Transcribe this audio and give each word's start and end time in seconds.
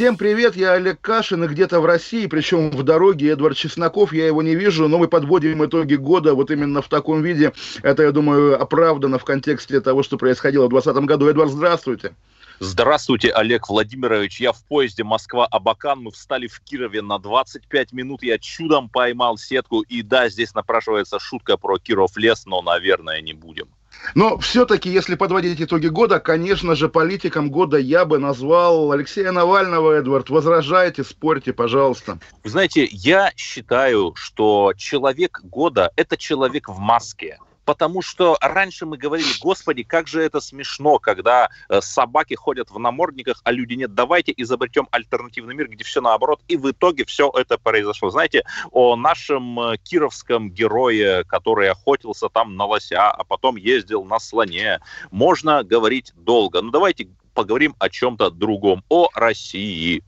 Всем 0.00 0.16
привет, 0.16 0.56
я 0.56 0.72
Олег 0.72 0.98
Кашин, 1.02 1.44
и 1.44 1.46
где-то 1.46 1.78
в 1.78 1.84
России, 1.84 2.26
причем 2.26 2.70
в 2.70 2.82
дороге 2.84 3.32
Эдвард 3.32 3.54
Чесноков, 3.54 4.14
я 4.14 4.26
его 4.26 4.40
не 4.40 4.54
вижу, 4.54 4.88
но 4.88 4.96
мы 4.96 5.08
подводим 5.08 5.62
итоги 5.62 5.96
года 5.96 6.32
вот 6.32 6.50
именно 6.50 6.80
в 6.80 6.88
таком 6.88 7.22
виде. 7.22 7.52
Это, 7.82 8.04
я 8.04 8.10
думаю, 8.10 8.58
оправдано 8.58 9.18
в 9.18 9.24
контексте 9.24 9.78
того, 9.82 10.02
что 10.02 10.16
происходило 10.16 10.64
в 10.64 10.70
2020 10.70 11.06
году. 11.06 11.28
Эдвард, 11.28 11.50
здравствуйте. 11.50 12.14
Здравствуйте, 12.60 13.30
Олег 13.30 13.68
Владимирович. 13.68 14.40
Я 14.40 14.54
в 14.54 14.64
поезде 14.64 15.04
Москва-Абакан. 15.04 16.00
Мы 16.00 16.12
встали 16.12 16.46
в 16.46 16.60
Кирове 16.60 17.02
на 17.02 17.18
25 17.18 17.92
минут. 17.92 18.22
Я 18.22 18.38
чудом 18.38 18.88
поймал 18.88 19.36
сетку. 19.36 19.82
И 19.82 20.00
да, 20.00 20.30
здесь 20.30 20.54
напрашивается 20.54 21.18
шутка 21.18 21.58
про 21.58 21.78
Киров 21.78 22.16
лес, 22.16 22.46
но, 22.46 22.62
наверное, 22.62 23.20
не 23.20 23.34
будем. 23.34 23.68
Но 24.14 24.38
все-таки, 24.38 24.90
если 24.90 25.14
подводить 25.14 25.60
итоги 25.60 25.88
года, 25.88 26.20
конечно 26.20 26.74
же, 26.74 26.88
политиком 26.88 27.50
года 27.50 27.76
я 27.76 28.04
бы 28.04 28.18
назвал 28.18 28.92
Алексея 28.92 29.32
Навального, 29.32 29.92
Эдвард. 29.92 30.30
Возражайте, 30.30 31.04
спорьте, 31.04 31.52
пожалуйста. 31.52 32.18
Вы 32.42 32.50
знаете, 32.50 32.88
я 32.90 33.32
считаю, 33.36 34.12
что 34.16 34.72
человек 34.76 35.40
года– 35.44 35.90
это 35.96 36.16
человек 36.16 36.68
в 36.68 36.78
маске 36.78 37.38
потому 37.70 38.02
что 38.02 38.36
раньше 38.40 38.84
мы 38.84 38.96
говорили, 38.96 39.28
господи, 39.40 39.84
как 39.84 40.08
же 40.08 40.20
это 40.20 40.40
смешно, 40.40 40.98
когда 40.98 41.50
э, 41.68 41.80
собаки 41.80 42.34
ходят 42.34 42.68
в 42.68 42.80
намордниках, 42.80 43.40
а 43.44 43.52
люди 43.52 43.74
нет. 43.74 43.94
Давайте 43.94 44.34
изобретем 44.36 44.88
альтернативный 44.90 45.54
мир, 45.54 45.68
где 45.68 45.84
все 45.84 46.00
наоборот. 46.00 46.40
И 46.48 46.56
в 46.56 46.68
итоге 46.68 47.04
все 47.04 47.30
это 47.32 47.58
произошло. 47.58 48.10
Знаете, 48.10 48.42
о 48.72 48.96
нашем 48.96 49.60
э, 49.60 49.76
кировском 49.84 50.50
герое, 50.50 51.22
который 51.22 51.70
охотился 51.70 52.28
там 52.28 52.56
на 52.56 52.64
лося, 52.64 53.08
а 53.08 53.22
потом 53.22 53.54
ездил 53.54 54.04
на 54.04 54.18
слоне, 54.18 54.80
можно 55.12 55.62
говорить 55.62 56.12
долго. 56.16 56.62
Но 56.62 56.72
давайте 56.72 57.06
поговорим 57.34 57.76
о 57.78 57.88
чем-то 57.88 58.30
другом, 58.30 58.82
о 58.88 59.10
России. 59.14 60.02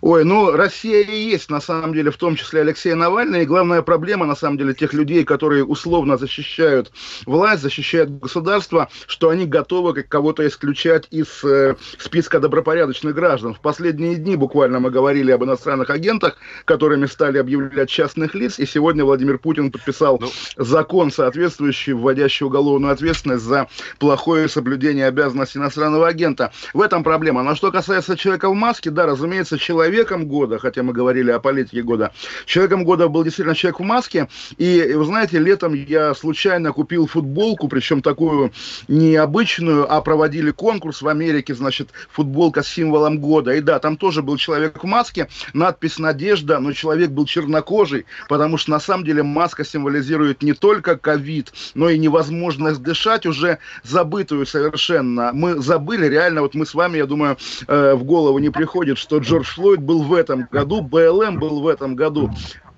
Ой, 0.00 0.24
ну, 0.24 0.52
Россия 0.52 1.02
и 1.02 1.14
есть, 1.14 1.50
на 1.50 1.60
самом 1.60 1.92
деле, 1.92 2.10
в 2.10 2.16
том 2.16 2.36
числе 2.36 2.60
Алексей 2.62 2.94
Навальный. 2.94 3.42
И 3.42 3.46
главная 3.46 3.82
проблема, 3.82 4.26
на 4.26 4.36
самом 4.36 4.58
деле, 4.58 4.74
тех 4.74 4.92
людей, 4.92 5.24
которые 5.24 5.64
условно 5.64 6.16
защищают 6.16 6.90
власть, 7.26 7.62
защищают 7.62 8.10
государство, 8.10 8.88
что 9.06 9.30
они 9.30 9.46
готовы 9.46 10.02
кого-то 10.02 10.46
исключать 10.46 11.06
из 11.10 11.44
э, 11.44 11.76
списка 11.98 12.40
добропорядочных 12.40 13.14
граждан. 13.14 13.54
В 13.54 13.60
последние 13.60 14.16
дни 14.16 14.36
буквально 14.36 14.80
мы 14.80 14.90
говорили 14.90 15.30
об 15.32 15.44
иностранных 15.44 15.90
агентах, 15.90 16.36
которыми 16.64 17.06
стали 17.06 17.38
объявлять 17.38 17.90
частных 17.90 18.34
лиц. 18.34 18.58
И 18.58 18.66
сегодня 18.66 19.04
Владимир 19.04 19.38
Путин 19.38 19.70
подписал 19.70 20.18
ну... 20.20 20.28
закон, 20.56 21.10
соответствующий, 21.10 21.92
вводящий 21.92 22.46
уголовную 22.46 22.92
ответственность 22.92 23.44
за 23.44 23.68
плохое 23.98 24.48
соблюдение 24.48 25.06
обязанностей 25.06 25.58
иностранного 25.58 26.08
агента. 26.08 26.52
В 26.72 26.80
этом 26.80 27.04
проблема. 27.04 27.42
Но 27.42 27.54
что 27.54 27.70
касается 27.70 28.16
человека 28.16 28.48
в 28.48 28.54
маске, 28.54 28.90
да, 28.90 29.06
разумеется, 29.06 29.58
человеком 29.70 30.26
года, 30.26 30.58
хотя 30.58 30.82
мы 30.82 30.92
говорили 30.92 31.30
о 31.30 31.38
политике 31.38 31.82
года, 31.82 32.10
человеком 32.44 32.84
года 32.84 33.06
был 33.08 33.22
действительно 33.22 33.54
человек 33.54 33.78
в 33.78 33.84
маске. 33.84 34.28
И, 34.58 34.94
вы 34.96 35.04
знаете, 35.04 35.38
летом 35.38 35.74
я 35.74 36.12
случайно 36.14 36.72
купил 36.72 37.06
футболку, 37.06 37.68
причем 37.68 38.02
такую 38.02 38.50
необычную, 38.88 39.86
а 39.88 40.00
проводили 40.00 40.50
конкурс 40.50 41.02
в 41.02 41.06
Америке, 41.06 41.54
значит, 41.54 41.90
футболка 42.10 42.64
с 42.64 42.68
символом 42.68 43.20
года. 43.20 43.52
И 43.52 43.60
да, 43.60 43.78
там 43.78 43.96
тоже 43.96 44.22
был 44.22 44.36
человек 44.38 44.82
в 44.82 44.86
маске, 44.86 45.28
надпись 45.52 46.00
«Надежда», 46.00 46.58
но 46.58 46.72
человек 46.72 47.10
был 47.10 47.26
чернокожий, 47.26 48.06
потому 48.28 48.56
что 48.56 48.72
на 48.72 48.80
самом 48.80 49.04
деле 49.04 49.22
маска 49.22 49.64
символизирует 49.64 50.42
не 50.42 50.52
только 50.52 50.96
ковид, 50.96 51.52
но 51.74 51.88
и 51.88 51.96
невозможность 51.96 52.82
дышать, 52.82 53.24
уже 53.24 53.58
забытую 53.84 54.46
совершенно. 54.46 55.30
Мы 55.32 55.62
забыли, 55.62 56.06
реально, 56.06 56.40
вот 56.42 56.54
мы 56.56 56.66
с 56.66 56.74
вами, 56.74 56.98
я 56.98 57.06
думаю, 57.06 57.36
э, 57.68 57.94
в 57.94 58.02
голову 58.02 58.40
не 58.40 58.50
приходит, 58.50 58.98
что 58.98 59.18
Джордж 59.18 59.59
Флойд 59.60 59.82
был 59.82 60.02
в 60.02 60.14
этом 60.14 60.48
году, 60.50 60.80
БЛМ 60.80 61.38
был 61.38 61.60
в 61.60 61.68
этом 61.68 61.94
году. 61.94 62.30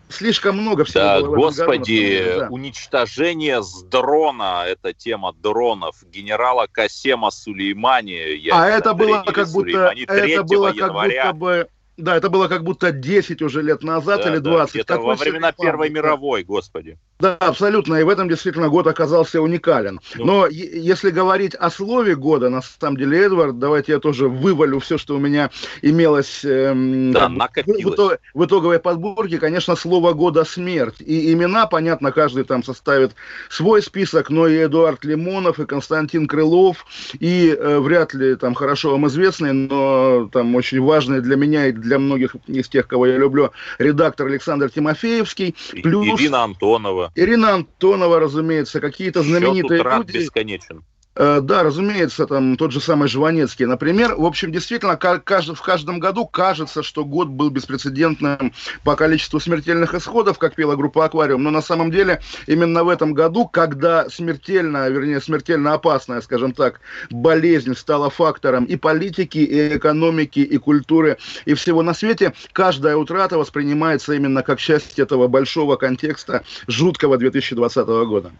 Слишком 0.09 0.59
много 0.59 0.85
всего 0.85 1.03
да, 1.03 1.21
было 1.23 1.37
господи, 1.37 2.23
году, 2.25 2.41
да. 2.41 2.49
уничтожение 2.51 3.63
с 3.63 3.83
дрона, 3.85 4.65
это 4.67 4.93
тема 4.93 5.33
дронов, 5.33 6.03
генерала 6.13 6.67
Касема 6.71 7.31
Сулеймани. 7.31 8.49
а 8.53 8.67
это 8.69 8.93
было 8.93 9.23
как 9.23 9.49
будто, 9.49 9.95
это 9.97 10.43
было 10.43 10.73
как 10.73 10.93
будто 10.93 11.33
бы 11.33 11.69
да, 11.99 12.17
это 12.17 12.31
было 12.31 12.49
как 12.49 12.65
будто 12.65 12.91
10 12.91 13.43
уже 13.43 13.63
лет 13.63 13.83
назад 13.83 14.23
да, 14.25 14.31
или 14.31 14.39
20. 14.39 14.75
Да, 14.75 14.81
это 14.81 14.99
во 14.99 15.15
времена 15.15 15.53
Первой 15.53 15.91
мировой, 15.91 16.43
господи. 16.43 16.99
Да, 17.21 17.35
абсолютно. 17.35 17.97
И 17.97 18.03
в 18.03 18.09
этом 18.09 18.29
действительно 18.29 18.69
год 18.69 18.87
оказался 18.87 19.41
уникален. 19.41 20.01
Ну. 20.17 20.25
Но 20.25 20.47
если 20.49 21.11
говорить 21.11 21.55
о 21.55 21.71
слове 21.71 22.17
года, 22.17 22.49
на 22.49 22.63
самом 22.63 22.97
деле, 22.97 23.23
Эдвард, 23.23 23.59
давайте 23.59 23.93
я 23.93 24.01
тоже 24.01 24.29
вывалю 24.29 24.81
все, 24.81 24.99
что 24.99 25.15
у 25.15 25.19
меня 25.19 25.51
имелось 25.83 26.45
эм, 26.45 27.13
да, 27.13 27.29
в, 27.29 27.49
итог, 27.69 28.19
в 28.35 28.45
итоговой 28.45 28.81
подборке. 28.81 29.39
Конечно, 29.39 29.77
слово 29.77 30.15
года 30.15 30.45
смерть. 30.45 30.97
И 31.01 31.33
имена, 31.33 31.67
понятно, 31.67 32.11
каждый 32.11 32.43
там 32.43 32.65
составит 32.65 33.13
свой 33.51 33.83
список, 33.83 34.31
но 34.31 34.49
и 34.49 34.65
Эдуард 34.65 35.05
Лимонов, 35.05 35.61
и 35.61 35.67
Константин 35.67 36.27
Крылов, 36.27 36.87
и 37.21 37.57
э, 37.57 37.79
вряд 37.79 38.15
ли 38.15 38.35
там 38.35 38.55
хорошо 38.55 38.93
вам 38.93 39.07
известный, 39.07 39.53
но 39.53 40.29
там 40.33 40.55
очень 40.57 40.81
важный 40.81 41.21
для 41.21 41.37
меня 41.37 41.67
и 41.67 41.73
для 41.83 41.99
многих 41.99 42.37
из 42.47 42.69
тех, 42.69 42.87
кого 42.87 43.07
я 43.07 43.19
люблю, 43.19 43.51
редактор 43.79 44.27
Александр 44.27 44.71
Тимофеевский. 44.71 45.55
Плюс... 45.83 46.21
Ирина 46.21 46.45
Антонова. 46.45 47.13
Ирина 47.15 47.55
Антонова, 47.55 48.21
разумеется, 48.21 48.81
какие-то 48.81 49.23
знаменитые 49.23 49.83
Счет 49.83 49.93
люди. 49.93 50.19
бесконечен. 50.19 50.83
Э, 51.15 51.41
да, 51.43 51.63
разумеется, 51.63 52.27
там 52.27 52.57
тот 52.57 52.73
же 52.73 52.81
самый 52.81 53.09
Жванецкий, 53.09 53.67
например. 53.67 54.15
В 54.15 54.25
общем, 54.25 54.51
действительно, 54.51 54.97
в 54.97 55.63
каждом 55.63 55.99
году 55.99 56.27
кажется, 56.27 56.83
что 56.83 57.05
год 57.05 57.29
был 57.29 57.51
беспрецедентным 57.51 58.53
по 58.83 58.97
количеству 58.97 59.39
смертельных 59.39 59.95
исходов, 59.95 60.39
как 60.39 60.55
пела 60.55 60.75
группа 60.75 61.05
«Аквариум». 61.05 61.43
Но 61.43 61.51
на 61.51 61.61
самом 61.61 61.91
деле 61.91 62.23
именно 62.47 62.83
в 62.83 62.89
этом 62.89 63.13
году, 63.13 63.47
когда 63.47 64.09
смертельная, 64.09 64.89
вернее, 64.89 65.21
смертельно 65.21 65.75
опасная, 65.75 66.23
скажем 66.23 66.53
так, 66.53 66.81
болезнь 67.11 67.77
стала 67.77 68.09
фактором 68.09 68.65
и 68.65 68.77
политики, 68.77 69.39
и 69.39 69.77
экономики, 69.77 70.41
и 70.41 70.57
культуры, 70.57 71.19
и 71.45 71.53
всего 71.53 71.83
на 71.83 71.93
свете, 71.93 72.33
каждая 72.53 72.97
утрата 72.97 73.37
воспринимается 73.37 74.15
именно 74.15 74.43
как 74.43 74.59
часть 74.59 74.99
этого 74.99 75.29
большого 75.29 75.77
контекста 75.77 76.43
жуткого 76.67 77.19
2020 77.19 77.87
года. 77.87 78.33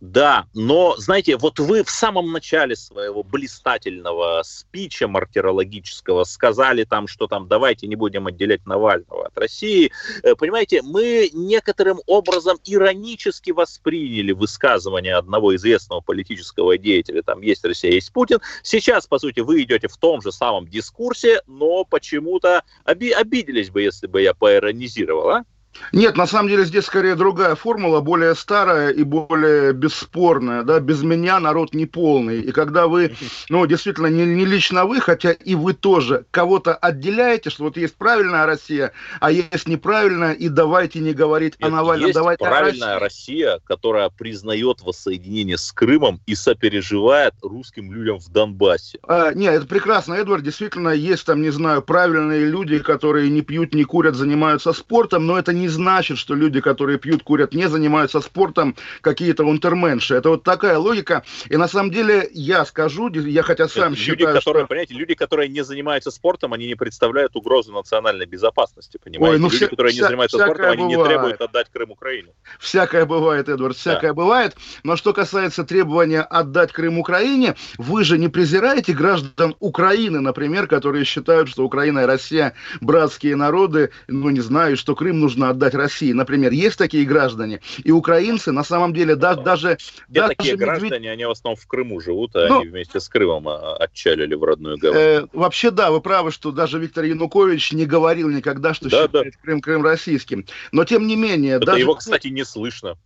Да, 0.00 0.46
но, 0.54 0.94
знаете, 0.98 1.36
вот 1.36 1.58
вы 1.58 1.82
в 1.82 1.90
самом 1.90 2.32
начале 2.32 2.76
своего 2.76 3.22
блистательного 3.22 4.42
спича 4.44 5.08
мартирологического 5.08 6.24
сказали 6.24 6.84
там, 6.84 7.08
что 7.08 7.26
там 7.26 7.48
давайте 7.48 7.86
не 7.86 7.96
будем 7.96 8.26
отделять 8.26 8.66
Навального 8.66 9.26
от 9.26 9.38
России. 9.38 9.90
Э, 10.22 10.34
понимаете, 10.34 10.82
мы 10.82 11.30
некоторым 11.32 12.00
образом 12.06 12.58
иронически 12.64 13.52
восприняли 13.52 14.32
высказывание 14.32 15.16
одного 15.16 15.56
известного 15.56 16.00
политического 16.00 16.76
деятеля. 16.76 17.22
Там 17.22 17.40
есть 17.40 17.64
Россия, 17.64 17.92
есть 17.92 18.12
Путин. 18.12 18.38
Сейчас, 18.62 19.06
по 19.06 19.18
сути, 19.18 19.40
вы 19.40 19.62
идете 19.62 19.88
в 19.88 19.96
том 19.96 20.20
же 20.20 20.30
самом 20.30 20.68
дискурсе, 20.68 21.40
но 21.46 21.84
почему-то 21.84 22.62
оби- 22.84 23.12
обиделись 23.12 23.70
бы, 23.70 23.82
если 23.82 24.06
бы 24.06 24.22
я 24.22 24.34
поиронизировал, 24.34 25.30
а? 25.30 25.44
Нет, 25.92 26.16
на 26.16 26.26
самом 26.26 26.48
деле 26.48 26.64
здесь 26.64 26.84
скорее 26.84 27.14
другая 27.14 27.54
формула, 27.54 28.00
более 28.00 28.34
старая 28.34 28.90
и 28.90 29.02
более 29.02 29.72
бесспорная. 29.72 30.62
Да? 30.62 30.80
Без 30.80 31.02
меня 31.02 31.40
народ 31.40 31.74
не 31.74 31.86
полный. 31.86 32.40
И 32.40 32.52
когда 32.52 32.86
вы, 32.86 33.14
ну, 33.48 33.66
действительно, 33.66 34.08
не, 34.08 34.24
не 34.24 34.44
лично 34.44 34.84
вы, 34.84 35.00
хотя 35.00 35.32
и 35.32 35.54
вы 35.54 35.74
тоже 35.74 36.26
кого-то 36.30 36.74
отделяете, 36.74 37.50
что 37.50 37.64
вот 37.64 37.76
есть 37.76 37.96
правильная 37.96 38.46
Россия, 38.46 38.92
а 39.20 39.30
есть 39.30 39.68
неправильная, 39.68 40.32
и 40.32 40.48
давайте 40.48 41.00
не 41.00 41.12
говорить 41.12 41.54
Нет, 41.58 41.68
о 41.68 41.70
Навальном, 41.70 42.06
есть 42.08 42.18
давайте 42.18 42.44
правильная 42.44 42.98
Россия, 42.98 43.60
которая 43.64 44.08
признает 44.10 44.82
воссоединение 44.82 45.58
с 45.58 45.72
Крымом 45.72 46.20
и 46.26 46.34
сопереживает 46.34 47.34
русским 47.42 47.92
людям 47.92 48.18
в 48.18 48.28
Донбассе. 48.28 48.98
А, 49.06 49.32
нет, 49.32 49.54
это 49.54 49.66
прекрасно, 49.66 50.14
Эдвард. 50.14 50.42
Действительно, 50.42 50.90
есть 50.90 51.26
там, 51.26 51.42
не 51.42 51.50
знаю, 51.50 51.82
правильные 51.82 52.46
люди, 52.46 52.78
которые 52.78 53.30
не 53.30 53.42
пьют, 53.42 53.74
не 53.74 53.84
курят, 53.84 54.14
занимаются 54.14 54.72
спортом, 54.72 55.26
но 55.26 55.38
это 55.38 55.52
не 55.52 55.65
не 55.66 55.68
значит, 55.68 56.18
что 56.18 56.34
люди, 56.34 56.60
которые 56.60 56.98
пьют, 56.98 57.24
курят, 57.24 57.52
не 57.52 57.68
занимаются 57.68 58.20
спортом, 58.20 58.76
какие-то 59.00 59.44
унтерменши. 59.44 60.14
Это 60.14 60.30
вот 60.30 60.44
такая 60.44 60.78
логика. 60.78 61.24
И 61.50 61.56
на 61.56 61.66
самом 61.66 61.90
деле 61.90 62.28
я 62.32 62.64
скажу, 62.64 63.08
я 63.08 63.42
хотя 63.42 63.66
сам 63.68 63.90
люди, 63.90 64.00
считаю, 64.00 64.36
которые, 64.36 64.64
что... 64.64 64.68
понимаете, 64.68 64.94
люди, 64.94 65.14
которые 65.14 65.48
не 65.48 65.64
занимаются 65.64 66.12
спортом, 66.12 66.52
они 66.52 66.66
не 66.68 66.76
представляют 66.76 67.34
угрозу 67.34 67.72
национальной 67.72 68.26
безопасности, 68.26 69.00
понимаете? 69.02 69.34
Ой, 69.34 69.38
ну 69.40 69.46
люди, 69.46 69.56
вся, 69.56 69.66
которые 69.66 69.92
вся, 69.92 70.02
не 70.02 70.06
занимаются 70.06 70.38
спортом, 70.38 70.66
они 70.66 70.82
бывает. 70.82 70.98
не 70.98 71.04
требуют 71.04 71.40
отдать 71.40 71.66
Крым 71.72 71.90
Украине. 71.90 72.28
Всякое 72.60 73.04
бывает, 73.04 73.48
Эдвард, 73.48 73.76
всякое 73.76 74.10
да. 74.10 74.14
бывает. 74.14 74.56
Но 74.84 74.94
что 74.94 75.12
касается 75.12 75.64
требования 75.64 76.20
отдать 76.20 76.70
Крым 76.70 76.98
Украине, 76.98 77.56
вы 77.76 78.04
же 78.04 78.18
не 78.18 78.28
презираете 78.28 78.92
граждан 78.92 79.56
Украины, 79.58 80.20
например, 80.20 80.68
которые 80.68 81.04
считают, 81.04 81.48
что 81.48 81.64
Украина 81.64 82.00
и 82.00 82.04
Россия 82.04 82.54
братские 82.80 83.34
народы, 83.34 83.90
ну 84.06 84.30
не 84.30 84.40
знаю, 84.40 84.76
что 84.76 84.94
Крым 84.94 85.18
нужно 85.18 85.50
отдать 85.56 85.74
России. 85.74 86.12
Например, 86.12 86.52
есть 86.52 86.78
такие 86.78 87.04
граждане. 87.04 87.60
И 87.82 87.90
украинцы 87.90 88.52
на 88.52 88.64
самом 88.64 88.92
деле 88.92 89.16
да, 89.16 89.34
даже... 89.34 89.78
Где 90.08 90.20
даже 90.20 90.34
такие 90.34 90.52
медведь... 90.54 90.68
граждане, 90.68 91.10
они 91.10 91.24
в 91.24 91.30
основном 91.30 91.60
в 91.60 91.66
Крыму 91.66 92.00
живут, 92.00 92.36
а 92.36 92.46
ну, 92.48 92.60
они 92.60 92.68
вместе 92.68 93.00
с 93.00 93.08
Крымом 93.08 93.48
а, 93.48 93.76
отчалили 93.76 94.34
в 94.34 94.44
родную 94.44 94.78
гавань. 94.78 94.98
Э, 94.98 95.26
вообще 95.32 95.70
да, 95.70 95.90
вы 95.90 96.00
правы, 96.00 96.30
что 96.30 96.52
даже 96.52 96.78
Виктор 96.78 97.04
Янукович 97.04 97.72
не 97.72 97.86
говорил 97.86 98.28
никогда, 98.30 98.74
что 98.74 98.88
да, 98.88 99.04
считает 99.04 99.32
да. 99.32 99.38
Крым, 99.42 99.60
Крым 99.60 99.82
российским. 99.84 100.46
Но 100.72 100.84
тем 100.84 101.06
не 101.06 101.16
менее... 101.16 101.56
Это 101.56 101.66
даже... 101.66 101.80
его, 101.80 101.94
кстати, 101.94 102.28
не 102.28 102.44
слышно. 102.44 102.96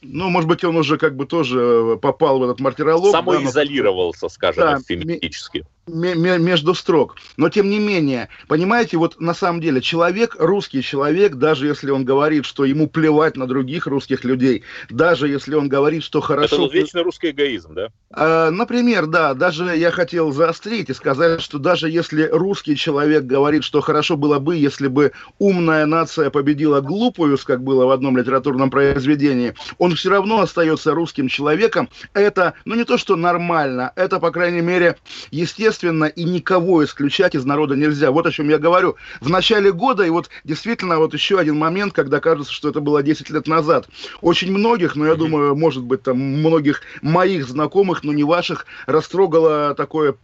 Ну, 0.00 0.28
может 0.28 0.48
быть, 0.48 0.62
он 0.62 0.76
уже 0.76 0.96
как 0.96 1.16
бы 1.16 1.26
тоже 1.26 1.58
э, 1.58 1.96
попал 2.00 2.38
в 2.38 2.44
этот 2.44 2.60
мартиролог. 2.60 3.10
Самоизолировался, 3.10 4.22
да, 4.22 4.26
но... 4.26 4.28
скажем, 4.28 4.62
да, 4.62 4.80
феминистически 4.86 5.64
между 5.88 6.74
строк. 6.74 7.16
Но 7.36 7.48
тем 7.48 7.70
не 7.70 7.78
менее, 7.78 8.28
понимаете, 8.46 8.96
вот 8.96 9.20
на 9.20 9.34
самом 9.34 9.60
деле 9.60 9.80
человек, 9.80 10.36
русский 10.38 10.82
человек, 10.82 11.34
даже 11.34 11.66
если 11.66 11.90
он 11.90 12.04
говорит, 12.04 12.44
что 12.44 12.64
ему 12.64 12.88
плевать 12.88 13.36
на 13.36 13.46
других 13.46 13.86
русских 13.86 14.24
людей, 14.24 14.62
даже 14.90 15.28
если 15.28 15.54
он 15.54 15.68
говорит, 15.68 16.02
что 16.02 16.20
хорошо... 16.20 16.56
Это 16.56 16.62
вот 16.62 16.74
вечный 16.74 17.02
русский 17.02 17.30
эгоизм, 17.30 17.74
да? 17.74 17.88
Э, 18.14 18.50
например, 18.50 19.06
да, 19.06 19.34
даже 19.34 19.76
я 19.76 19.90
хотел 19.90 20.32
заострить 20.32 20.90
и 20.90 20.94
сказать, 20.94 21.40
что 21.40 21.58
даже 21.58 21.90
если 21.90 22.28
русский 22.30 22.76
человек 22.76 23.24
говорит, 23.24 23.64
что 23.64 23.80
хорошо 23.80 24.16
было 24.16 24.38
бы, 24.38 24.56
если 24.56 24.88
бы 24.88 25.12
умная 25.38 25.86
нация 25.86 26.30
победила 26.30 26.80
глупую, 26.80 27.38
как 27.44 27.62
было 27.62 27.86
в 27.86 27.90
одном 27.90 28.16
литературном 28.16 28.70
произведении, 28.70 29.54
он 29.78 29.94
все 29.94 30.10
равно 30.10 30.40
остается 30.40 30.92
русским 30.92 31.28
человеком. 31.28 31.88
Это, 32.14 32.54
ну 32.64 32.74
не 32.74 32.84
то, 32.84 32.98
что 32.98 33.16
нормально, 33.16 33.92
это, 33.96 34.18
по 34.18 34.30
крайней 34.30 34.60
мере, 34.60 34.96
естественно 35.30 35.77
естественно, 35.78 36.04
и 36.04 36.24
никого 36.24 36.84
исключать 36.84 37.34
из 37.34 37.44
народа 37.44 37.76
нельзя. 37.76 38.10
Вот 38.10 38.26
о 38.26 38.30
чем 38.30 38.48
я 38.48 38.58
говорю. 38.58 38.96
В 39.20 39.28
начале 39.28 39.72
года, 39.72 40.04
и 40.04 40.10
вот 40.10 40.28
действительно 40.44 40.98
вот 40.98 41.14
еще 41.14 41.38
один 41.38 41.56
момент, 41.56 41.92
когда 41.92 42.20
кажется, 42.20 42.52
что 42.52 42.68
это 42.68 42.80
было 42.80 43.02
10 43.02 43.30
лет 43.30 43.46
назад, 43.46 43.88
очень 44.20 44.50
многих, 44.50 44.96
но 44.96 45.06
я 45.06 45.14
думаю, 45.14 45.56
может 45.56 45.84
быть, 45.84 46.02
там 46.02 46.18
многих 46.18 46.82
моих 47.02 47.46
знакомых, 47.46 48.02
но 48.02 48.12
не 48.12 48.24
ваших, 48.24 48.66
растрогало 48.86 49.74
такое 49.74 50.16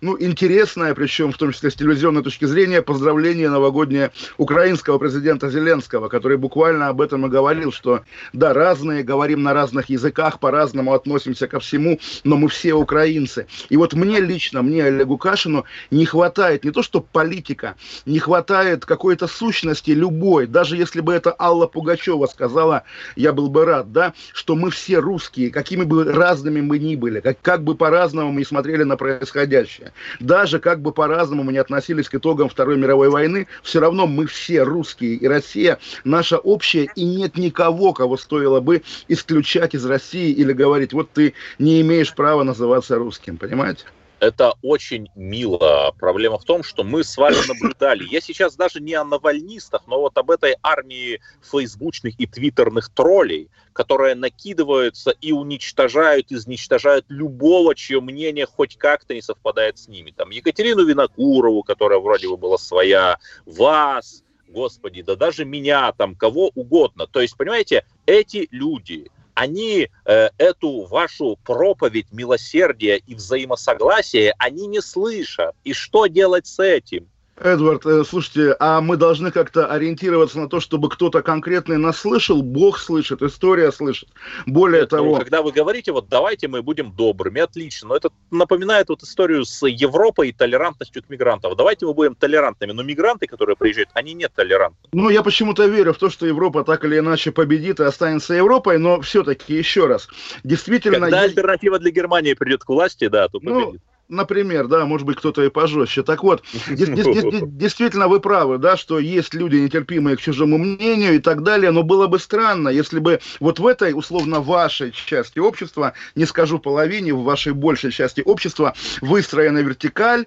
ну, 0.00 0.16
интересное, 0.20 0.94
причем 0.94 1.32
в 1.32 1.38
том 1.38 1.52
числе 1.52 1.70
с 1.70 1.74
телевизионной 1.74 2.22
точки 2.22 2.44
зрения, 2.44 2.82
поздравление 2.82 3.48
новогоднее 3.48 4.10
украинского 4.36 4.98
президента 4.98 5.50
Зеленского, 5.50 6.08
который 6.08 6.36
буквально 6.36 6.88
об 6.88 7.00
этом 7.00 7.26
и 7.26 7.28
говорил, 7.28 7.72
что 7.72 8.02
да, 8.32 8.52
разные, 8.52 9.02
говорим 9.02 9.42
на 9.42 9.54
разных 9.54 9.88
языках, 9.88 10.40
по-разному 10.40 10.92
относимся 10.92 11.46
ко 11.48 11.60
всему, 11.60 12.00
но 12.22 12.36
мы 12.36 12.48
все 12.48 12.74
украинцы. 12.74 13.46
И 13.68 13.76
вот 13.76 13.94
мне 13.94 14.20
лично, 14.20 14.62
мне, 14.62 14.84
Олегу 14.84 15.16
Кашину, 15.18 15.64
не 15.90 16.04
хватает 16.04 16.64
не 16.64 16.70
то, 16.70 16.82
что 16.82 17.00
политика, 17.00 17.76
не 18.06 18.18
хватает 18.18 18.84
какой-то 18.84 19.26
сущности 19.26 19.90
любой, 19.90 20.46
даже 20.46 20.76
если 20.76 21.00
бы 21.00 21.14
это 21.14 21.34
Алла 21.38 21.66
Пугачева 21.66 22.26
сказала, 22.26 22.84
я 23.16 23.32
был 23.32 23.48
бы 23.48 23.64
рад, 23.64 23.92
да, 23.92 24.14
что 24.32 24.54
мы 24.54 24.70
все 24.70 24.98
русские, 24.98 25.50
какими 25.50 25.84
бы 25.84 26.04
разными 26.04 26.60
мы 26.60 26.78
ни 26.78 26.96
были, 26.96 27.20
как, 27.20 27.40
как 27.40 27.64
бы 27.64 27.74
по-разному 27.74 28.32
мы 28.32 28.44
смотрели 28.44 28.82
на 28.82 28.96
происходящее. 28.96 29.73
Даже 30.20 30.58
как 30.58 30.80
бы 30.80 30.92
по-разному 30.92 31.42
мы 31.42 31.52
не 31.52 31.58
относились 31.58 32.08
к 32.08 32.14
итогам 32.14 32.48
Второй 32.48 32.76
мировой 32.76 33.08
войны, 33.08 33.46
все 33.62 33.80
равно 33.80 34.06
мы 34.06 34.26
все 34.26 34.62
русские, 34.62 35.14
и 35.14 35.26
Россия 35.26 35.78
наша 36.04 36.38
общая, 36.38 36.88
и 36.94 37.04
нет 37.04 37.36
никого, 37.36 37.92
кого 37.92 38.16
стоило 38.16 38.60
бы 38.60 38.82
исключать 39.08 39.74
из 39.74 39.84
России 39.84 40.30
или 40.30 40.52
говорить, 40.52 40.92
вот 40.92 41.10
ты 41.10 41.34
не 41.58 41.80
имеешь 41.80 42.14
права 42.14 42.42
называться 42.42 42.96
русским, 42.96 43.36
понимаете? 43.36 43.84
Это 44.24 44.54
очень 44.62 45.08
мило. 45.14 45.94
Проблема 45.98 46.38
в 46.38 46.44
том, 46.44 46.62
что 46.62 46.82
мы 46.82 47.04
с 47.04 47.16
вами 47.16 47.36
наблюдали. 47.46 48.04
Я 48.10 48.20
сейчас 48.20 48.56
даже 48.56 48.80
не 48.80 48.94
о 48.94 49.04
навальнистах, 49.04 49.82
но 49.86 50.00
вот 50.00 50.16
об 50.16 50.30
этой 50.30 50.56
армии 50.62 51.20
фейсбучных 51.42 52.18
и 52.18 52.26
твиттерных 52.26 52.88
троллей, 52.88 53.50
которые 53.72 54.14
накидываются 54.14 55.10
и 55.10 55.32
уничтожают, 55.32 56.32
изничтожают 56.32 57.04
любого, 57.08 57.74
чье 57.74 58.00
мнение 58.00 58.46
хоть 58.46 58.76
как-то 58.76 59.14
не 59.14 59.22
совпадает 59.22 59.78
с 59.78 59.88
ними. 59.88 60.10
Там 60.10 60.30
Екатерину 60.30 60.84
Винокурову, 60.84 61.62
которая 61.62 61.98
вроде 61.98 62.28
бы 62.28 62.36
была 62.36 62.58
своя, 62.58 63.18
вас, 63.44 64.24
господи, 64.48 65.02
да 65.02 65.16
даже 65.16 65.44
меня, 65.44 65.92
там, 65.92 66.14
кого 66.14 66.50
угодно. 66.54 67.06
То 67.06 67.20
есть, 67.20 67.36
понимаете, 67.36 67.84
эти 68.06 68.48
люди, 68.50 69.10
они 69.34 69.88
э, 70.04 70.30
эту 70.38 70.84
вашу 70.84 71.38
проповедь 71.44 72.12
милосердия 72.12 72.96
и 72.96 73.14
взаимосогласия, 73.14 74.34
они 74.38 74.66
не 74.66 74.80
слышат. 74.80 75.54
И 75.64 75.72
что 75.72 76.06
делать 76.06 76.46
с 76.46 76.62
этим? 76.62 77.08
Эдвард, 77.36 77.84
э, 77.84 78.04
слушайте, 78.04 78.54
а 78.60 78.80
мы 78.80 78.96
должны 78.96 79.32
как-то 79.32 79.66
ориентироваться 79.66 80.38
на 80.38 80.48
то, 80.48 80.60
чтобы 80.60 80.88
кто-то 80.88 81.20
конкретный 81.20 81.78
нас 81.78 81.98
слышал, 81.98 82.42
Бог 82.42 82.78
слышит, 82.78 83.22
история 83.22 83.72
слышит. 83.72 84.08
Более 84.46 84.82
Нет, 84.82 84.92
ну, 84.92 84.96
того... 84.98 85.10
Ну, 85.10 85.18
когда 85.18 85.42
вы 85.42 85.50
говорите, 85.50 85.90
вот 85.90 86.08
давайте 86.08 86.46
мы 86.46 86.62
будем 86.62 86.92
добрыми, 86.92 87.40
отлично, 87.40 87.88
но 87.88 87.96
это 87.96 88.10
напоминает 88.30 88.88
вот 88.88 89.02
историю 89.02 89.44
с 89.44 89.66
Европой 89.66 90.28
и 90.28 90.32
толерантностью 90.32 91.02
к 91.02 91.10
мигрантам. 91.10 91.56
Давайте 91.56 91.86
мы 91.86 91.94
будем 91.94 92.14
толерантными, 92.14 92.70
но 92.70 92.84
мигранты, 92.84 93.26
которые 93.26 93.56
приезжают, 93.56 93.90
они 93.94 94.14
не 94.14 94.28
толерантны. 94.28 94.88
Ну, 94.92 95.08
я 95.08 95.22
почему-то 95.24 95.66
верю 95.66 95.92
в 95.92 95.98
то, 95.98 96.10
что 96.10 96.26
Европа 96.26 96.62
так 96.62 96.84
или 96.84 96.98
иначе 97.00 97.32
победит 97.32 97.80
и 97.80 97.84
останется 97.84 98.34
Европой, 98.34 98.78
но 98.78 99.00
все-таки 99.00 99.54
еще 99.54 99.86
раз, 99.86 100.08
действительно... 100.44 101.00
Когда 101.00 101.22
есть... 101.24 101.36
альтернатива 101.36 101.80
для 101.80 101.90
Германии 101.90 102.34
придет 102.34 102.62
к 102.62 102.68
власти, 102.68 103.08
да, 103.08 103.26
то 103.26 103.40
ну, 103.42 103.50
победит. 103.50 103.82
Ну, 103.84 103.93
Например, 104.08 104.68
да, 104.68 104.84
может 104.84 105.06
быть, 105.06 105.16
кто-то 105.16 105.42
и 105.42 105.48
пожестче. 105.48 106.02
Так 106.02 106.22
вот, 106.22 106.42
действительно 106.68 108.08
вы 108.08 108.20
правы, 108.20 108.58
да, 108.58 108.76
что 108.76 108.98
есть 108.98 109.32
люди, 109.34 109.56
нетерпимые 109.56 110.16
к 110.16 110.20
чужому 110.20 110.58
мнению 110.58 111.14
и 111.14 111.18
так 111.18 111.42
далее, 111.42 111.70
но 111.70 111.82
было 111.82 112.06
бы 112.06 112.18
странно, 112.18 112.68
если 112.68 112.98
бы 112.98 113.20
вот 113.40 113.58
в 113.58 113.66
этой, 113.66 113.94
условно, 113.94 114.40
вашей 114.40 114.92
части 114.92 115.38
общества, 115.38 115.94
не 116.14 116.26
скажу 116.26 116.58
половине, 116.58 117.14
в 117.14 117.22
вашей 117.22 117.54
большей 117.54 117.92
части 117.92 118.22
общества, 118.24 118.74
выстроена 119.00 119.58
вертикаль, 119.58 120.26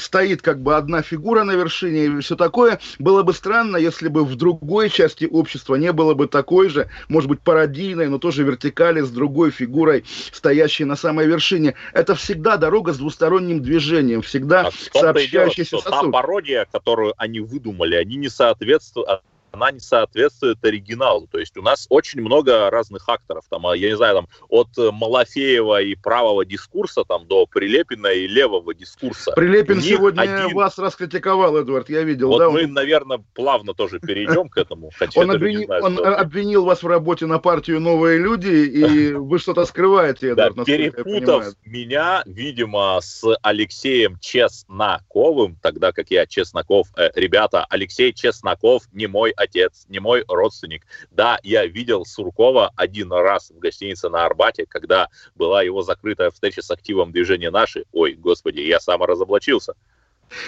стоит 0.00 0.42
как 0.42 0.60
бы 0.60 0.76
одна 0.76 1.02
фигура 1.02 1.44
на 1.44 1.52
вершине 1.52 2.06
и 2.06 2.20
все 2.20 2.36
такое. 2.36 2.80
Было 2.98 3.22
бы 3.22 3.32
странно, 3.32 3.76
если 3.76 4.08
бы 4.08 4.24
в 4.24 4.34
другой 4.36 4.90
части 4.90 5.28
общества 5.30 5.76
не 5.76 5.92
было 5.92 6.14
бы 6.14 6.26
такой 6.26 6.68
же, 6.68 6.88
может 7.08 7.28
быть, 7.28 7.40
пародийной, 7.40 8.08
но 8.08 8.18
тоже 8.18 8.42
вертикали 8.42 9.00
с 9.00 9.10
другой 9.10 9.50
фигурой, 9.50 10.04
стоящей 10.32 10.84
на 10.84 10.96
самой 10.96 11.26
вершине. 11.26 11.74
Это 11.92 12.14
всегда 12.14 12.56
дорога 12.56 12.92
с 12.92 12.98
двусторонним 12.98 13.62
движением, 13.62 14.22
всегда 14.22 14.68
а 14.68 14.98
сообщающийся 14.98 15.72
дело, 15.72 15.80
сосуд. 15.82 16.00
Та 16.00 16.10
пародия, 16.10 16.66
которую 16.70 17.14
они 17.16 17.40
выдумали, 17.40 17.94
они 17.94 18.16
не 18.16 18.28
соответствуют 18.28 19.20
она 19.52 19.70
не 19.70 19.80
соответствует 19.80 20.64
оригиналу. 20.64 21.26
То 21.26 21.38
есть 21.38 21.56
у 21.56 21.62
нас 21.62 21.86
очень 21.88 22.20
много 22.20 22.70
разных 22.70 23.08
акторов. 23.08 23.44
Там, 23.48 23.66
а, 23.66 23.76
я 23.76 23.90
не 23.90 23.96
знаю, 23.96 24.14
там, 24.14 24.28
от 24.48 24.68
э, 24.78 24.90
Малафеева 24.90 25.82
и 25.82 25.94
правого 25.94 26.44
дискурса 26.44 27.04
там, 27.04 27.26
до 27.26 27.46
Прилепина 27.46 28.08
и 28.08 28.26
левого 28.26 28.74
дискурса. 28.74 29.32
Прилепин 29.32 29.80
сегодня 29.80 30.22
один... 30.22 30.54
вас 30.54 30.78
раскритиковал, 30.78 31.56
Эдвард, 31.56 31.90
я 31.90 32.02
видел. 32.02 32.28
Вот 32.28 32.38
да, 32.38 32.50
мы, 32.50 32.64
он... 32.64 32.72
наверное, 32.72 33.22
плавно 33.34 33.74
тоже 33.74 34.00
перейдем 34.00 34.48
к 34.48 34.56
этому. 34.56 34.90
Он, 35.16 35.30
обвини... 35.30 35.64
знаю, 35.66 35.82
он 35.84 35.98
обвинил 35.98 36.64
вас 36.64 36.82
в 36.82 36.86
работе 36.86 37.26
на 37.26 37.38
партию 37.38 37.80
«Новые 37.80 38.18
люди», 38.18 38.48
и 38.48 39.12
вы 39.12 39.38
что-то 39.38 39.64
скрываете, 39.64 40.30
Эдвард, 40.30 40.56
да, 40.56 40.64
перепутав 40.64 41.46
меня, 41.64 42.22
видимо, 42.26 42.98
с 43.00 43.24
Алексеем 43.42 44.18
Чесноковым, 44.20 45.56
тогда 45.60 45.92
как 45.92 46.10
я 46.10 46.26
Чесноков. 46.26 46.88
Э, 46.96 47.10
ребята, 47.14 47.66
Алексей 47.68 48.12
Чесноков 48.12 48.84
не 48.92 49.06
мой 49.06 49.32
отец, 49.40 49.86
не 49.88 49.98
мой 49.98 50.24
родственник. 50.28 50.86
Да, 51.10 51.38
я 51.42 51.66
видел 51.66 52.04
Суркова 52.04 52.72
один 52.76 53.12
раз 53.12 53.50
в 53.50 53.58
гостинице 53.58 54.08
на 54.08 54.24
Арбате, 54.24 54.66
когда 54.66 55.08
была 55.34 55.62
его 55.62 55.82
закрытая 55.82 56.30
встреча 56.30 56.62
с 56.62 56.70
активом 56.70 57.12
движения 57.12 57.50
«Наши». 57.50 57.84
Ой, 57.92 58.14
господи, 58.14 58.60
я 58.60 58.80
сам 58.80 59.02
разоблачился. 59.02 59.74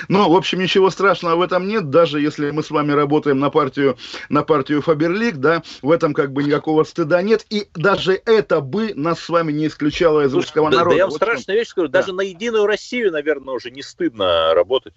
Ну, 0.09 0.31
в 0.31 0.37
общем, 0.37 0.61
ничего 0.61 0.91
страшного 0.91 1.37
в 1.37 1.43
этом 1.43 1.67
нет, 1.67 1.91
даже 1.91 2.21
если 2.21 2.51
мы 2.51 2.63
с 2.63 2.71
вами 2.71 2.93
работаем 2.93 3.39
на 3.39 3.51
партию, 3.51 3.97
на 4.29 4.43
партию 4.43 4.81
Фаберлик, 4.81 5.37
да, 5.37 5.63
в 5.83 5.91
этом 5.91 6.15
как 6.15 6.33
бы 6.33 6.45
никакого 6.45 6.85
стыда 6.85 7.23
нет, 7.23 7.45
и 7.51 7.69
даже 7.75 8.21
это 8.25 8.61
бы 8.61 8.95
нас 8.95 9.21
с 9.21 9.29
вами 9.29 9.53
не 9.53 9.67
исключало 9.67 10.25
из 10.25 10.35
русского 10.35 10.71
да, 10.71 10.79
народа. 10.79 10.95
Да 10.95 10.99
я 10.99 11.05
вам 11.05 11.11
вот 11.11 11.17
страшную 11.17 11.59
вещь 11.59 11.69
скажу, 11.69 11.89
да. 11.89 12.01
даже 12.01 12.13
на 12.13 12.23
Единую 12.23 12.67
Россию, 12.67 13.11
наверное, 13.11 13.55
уже 13.55 13.71
не 13.71 13.83
стыдно 13.83 14.55
работать. 14.55 14.95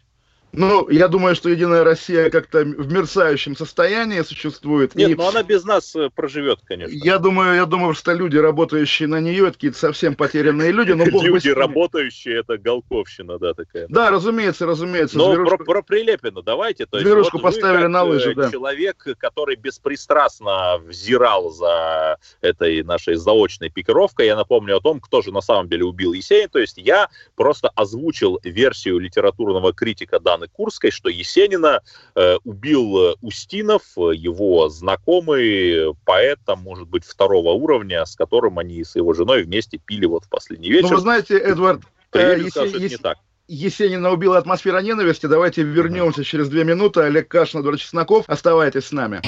Ну, 0.58 0.90
я 0.90 1.08
думаю, 1.08 1.36
что 1.36 1.50
Единая 1.50 1.84
Россия 1.84 2.30
как-то 2.30 2.64
в 2.64 2.92
мерцающем 2.92 3.56
состоянии 3.56 4.22
существует. 4.22 4.96
Нет, 4.96 5.12
и... 5.12 5.16
но 5.16 5.30
она 5.30 5.44
без 5.44 5.64
нас 5.64 5.96
э, 5.96 6.10
проживет, 6.10 6.60
конечно. 6.64 6.94
Я 6.94 7.20
думаю, 7.20 7.56
я 7.56 7.66
думаю, 7.66 7.94
что 7.94 8.14
люди, 8.14 8.38
работающие 8.38 9.08
на 9.08 9.20
нее, 9.20 9.48
это 9.48 9.54
какие-то 9.54 9.78
совсем 9.78 10.16
потерянные 10.16 10.72
люди. 10.72 10.92
Но 10.92 11.06
люди, 11.06 11.50
работающие, 11.50 12.40
это 12.40 12.58
Голковщина, 12.58 13.38
да, 13.40 13.54
такая. 13.54 13.88
Да, 13.90 14.10
разумеется, 14.10 14.66
разумеется. 14.66 15.18
Но 15.18 15.34
зверушку... 15.34 15.58
про, 15.58 15.66
про 15.66 15.82
Прилепина 15.82 16.42
давайте. 16.42 16.86
То 16.86 17.00
зверушку 17.00 17.38
вот 17.38 17.44
поставили 17.44 17.88
на 17.88 18.04
лыжи, 18.04 18.34
да. 18.36 18.52
Человек, 18.52 19.08
который 19.18 19.56
беспристрастно 19.56 20.78
взирал 20.80 21.50
за 21.52 22.18
этой 22.42 22.84
нашей 22.84 23.16
заочной 23.16 23.70
пикировкой, 23.70 24.28
я 24.28 24.36
напомню 24.36 24.78
о 24.78 24.82
том, 24.82 25.00
кто 25.00 25.22
же 25.22 25.32
на 25.32 25.42
самом 25.42 25.70
деле 25.70 25.86
убил 25.86 26.14
Есенина. 26.14 26.50
То 26.50 26.60
есть 26.60 26.78
я 26.78 27.10
просто 27.36 27.70
озвучил 27.70 28.40
версию 28.44 29.00
литературного 29.00 29.74
критика 29.74 30.20
Даны 30.20 30.45
Анны 30.46 30.50
Курской, 30.52 30.92
что 30.92 31.10
Есенина 31.10 31.82
э, 32.16 32.38
убил 32.44 32.98
э, 32.98 33.16
Устинов, 33.22 33.84
его 33.98 34.70
знакомый 34.70 35.94
поэт, 36.06 36.40
там, 36.46 36.62
может 36.62 36.88
быть, 36.88 37.06
второго 37.06 37.52
уровня, 37.52 38.06
с 38.06 38.16
которым 38.16 38.60
они 38.60 38.84
с 38.84 38.96
его 38.96 39.14
женой 39.14 39.44
вместе 39.44 39.78
пили 39.78 40.06
вот 40.06 40.26
в 40.26 40.30
последний 40.30 40.70
вечер. 40.70 40.90
Ну, 40.90 40.96
вы 40.96 41.02
знаете, 41.02 41.38
Эдвард, 41.38 41.82
э, 42.14 42.40
не 42.40 42.98
так. 42.98 43.18
Есенина 43.48 44.12
убила 44.12 44.40
атмосфера 44.40 44.80
ненависти. 44.80 45.28
Давайте 45.28 45.62
вернемся 45.62 46.24
через 46.24 46.50
две 46.50 46.64
минуты. 46.64 47.02
Олег 47.02 47.28
Кашин, 47.28 47.60
Эдвард 47.60 47.80
Чесноков. 47.80 48.26
Оставайтесь 48.28 48.86
с 48.86 48.92
нами. 48.92 49.22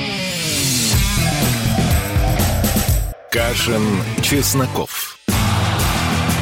Кашин, 3.32 3.84
Чесноков. 4.24 5.20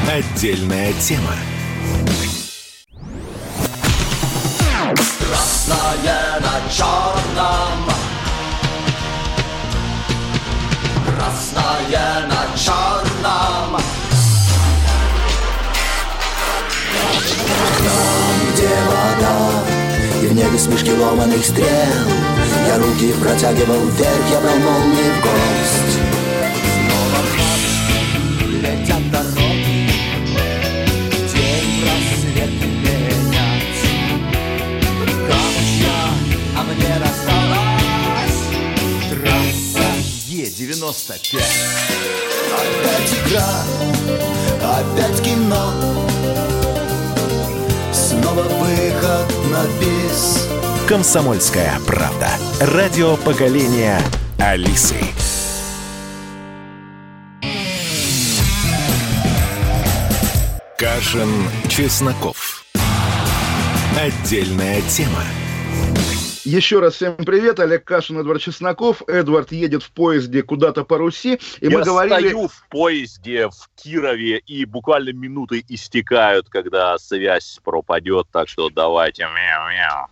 Отдельная 0.10 0.94
тема. 0.94 1.36
Красное 4.95 6.39
на 6.39 6.71
черном. 6.71 7.89
Красное 11.05 12.27
на 12.27 12.57
черном. 12.57 13.81
Там, 17.77 18.37
где 18.53 18.69
вода 18.87 19.35
И 20.21 20.27
в 20.27 20.33
небе 20.33 20.57
смешки 20.57 20.91
ломаных 20.93 21.45
стрел. 21.45 21.67
Я 22.67 22.77
руки 22.77 23.13
протягивал 23.13 23.85
вверх 23.89 24.29
Я 24.31 24.39
брал 24.39 24.57
молнии 24.57 25.11
в 25.11 25.21
гость. 25.21 25.99
Снова 26.87 27.19
летят 28.61 29.04
Е95 40.57 41.38
Опять 42.53 43.13
игра, 43.27 43.63
опять 44.63 45.21
кино 45.21 45.74
Снова 47.91 48.41
выход 48.43 49.51
на 49.51 49.65
бис 49.79 50.47
Комсомольская 50.88 51.77
правда. 51.85 52.29
Радио 52.62 53.17
поколения 53.17 54.00
Алисы. 54.38 54.95
Кашин, 60.77 61.50
Чесноков. 61.67 62.63
Отдельная 64.00 64.81
тема. 64.83 65.24
Еще 66.45 66.79
раз 66.79 66.93
всем 66.93 67.15
привет, 67.15 67.59
Олег 67.59 67.85
Кашин, 67.85 68.19
Эдвард 68.19 68.39
Чесноков. 68.39 69.01
Эдвард 69.07 69.51
едет 69.51 69.81
в 69.81 69.89
поезде 69.89 70.43
куда-то 70.43 70.85
по 70.85 70.99
Руси. 70.99 71.39
И 71.59 71.65
Я 71.65 71.79
мы 71.79 71.83
говорили... 71.83 72.29
стою 72.29 72.47
в 72.49 72.67
поезде 72.69 73.47
в 73.47 73.67
Кирове, 73.75 74.37
и 74.45 74.63
буквально 74.65 75.11
минуты 75.11 75.65
истекают, 75.67 76.47
когда 76.49 76.99
связь 76.99 77.59
пропадет, 77.63 78.27
так 78.31 78.47
что 78.47 78.69
давайте. 78.69 79.23
Мяу-мяу. 79.23 80.09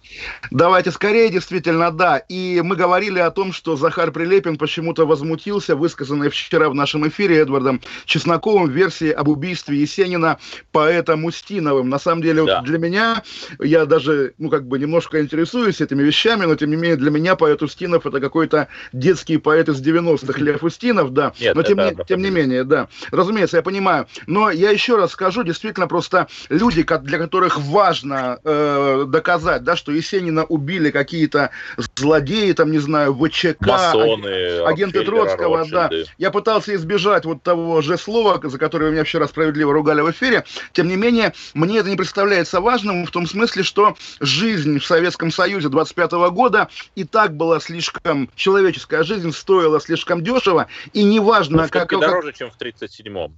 Давайте 0.49 0.89
скорее, 0.89 1.29
действительно, 1.29 1.91
да. 1.91 2.17
И 2.17 2.61
мы 2.63 2.77
говорили 2.77 3.19
о 3.19 3.29
том, 3.29 3.53
что 3.53 3.75
Захар 3.75 4.11
Прилепин 4.11 4.57
почему-то 4.57 5.05
возмутился, 5.05 5.75
высказанной 5.75 6.29
вчера 6.29 6.67
в 6.67 6.73
нашем 6.73 7.07
эфире 7.09 7.41
Эдвардом 7.41 7.79
Чесноковым 8.05 8.71
версии 8.71 9.11
об 9.11 9.27
убийстве 9.27 9.77
Есенина 9.77 10.39
поэтом 10.71 11.25
Устиновым. 11.25 11.89
На 11.89 11.99
самом 11.99 12.23
деле, 12.23 12.43
да. 12.43 12.61
для 12.61 12.79
меня, 12.79 13.21
я 13.59 13.85
даже, 13.85 14.33
ну, 14.39 14.49
как 14.49 14.67
бы 14.67 14.79
немножко 14.79 15.21
интересуюсь 15.21 15.79
этими 15.79 16.01
вещами, 16.01 16.22
вещами, 16.23 16.45
но 16.45 16.55
тем 16.55 16.69
не 16.69 16.75
менее 16.75 16.95
для 16.95 17.11
меня 17.11 17.35
поэт 17.35 17.61
Устинов 17.61 18.05
это 18.05 18.19
какой-то 18.19 18.67
детский 18.91 19.37
поэт 19.37 19.69
из 19.69 19.81
90-х, 19.81 20.39
Лев 20.39 20.63
Устинов, 20.63 21.13
да. 21.13 21.33
Нет, 21.39 21.55
но 21.55 21.63
тем, 21.63 21.77
не, 21.77 21.95
тем 22.07 22.21
не 22.21 22.29
менее, 22.29 22.63
да. 22.63 22.87
Разумеется, 23.11 23.57
я 23.57 23.63
понимаю. 23.63 24.07
Но 24.27 24.49
я 24.49 24.71
еще 24.71 24.95
раз 24.95 25.11
скажу, 25.11 25.43
действительно, 25.43 25.87
просто 25.87 26.27
люди, 26.49 26.85
для 27.03 27.17
которых 27.17 27.59
важно 27.59 28.39
э, 28.43 29.05
доказать, 29.07 29.63
да, 29.63 29.75
что 29.75 29.91
Есенина 29.91 30.45
убили 30.45 30.91
какие-то 30.91 31.51
злодеи, 31.95 32.51
там, 32.53 32.71
не 32.71 32.79
знаю, 32.79 33.13
ВЧК, 33.13 33.57
Масоны, 33.61 34.65
агенты 34.65 35.03
Троцкого, 35.03 35.59
Ротшильды. 35.59 36.05
да. 36.05 36.11
Я 36.17 36.31
пытался 36.31 36.75
избежать 36.75 37.25
вот 37.25 37.43
того 37.43 37.81
же 37.81 37.97
слова, 37.97 38.39
за 38.43 38.57
которое 38.57 38.91
меня 38.91 39.03
вчера 39.03 39.27
справедливо 39.27 39.73
ругали 39.73 40.01
в 40.01 40.11
эфире. 40.11 40.43
Тем 40.71 40.87
не 40.87 40.95
менее, 40.95 41.33
мне 41.53 41.79
это 41.79 41.89
не 41.89 41.95
представляется 41.95 42.61
важным 42.61 43.05
в 43.05 43.11
том 43.11 43.27
смысле, 43.27 43.63
что 43.63 43.95
жизнь 44.19 44.79
в 44.79 44.85
Советском 44.85 45.31
Союзе 45.31 45.69
25 45.69 46.12
года 46.29 46.69
и 46.95 47.03
так 47.03 47.35
была 47.35 47.59
слишком, 47.59 48.29
человеческая 48.35 49.03
жизнь 49.03 49.31
стоила 49.31 49.79
слишком 49.79 50.23
дешево, 50.23 50.67
и 50.93 51.03
неважно, 51.03 51.63
ну, 51.63 51.69
как... 51.69 51.89
дороже, 51.89 52.33
чем 52.33 52.51
в 52.51 52.57
37-м. 52.57 53.35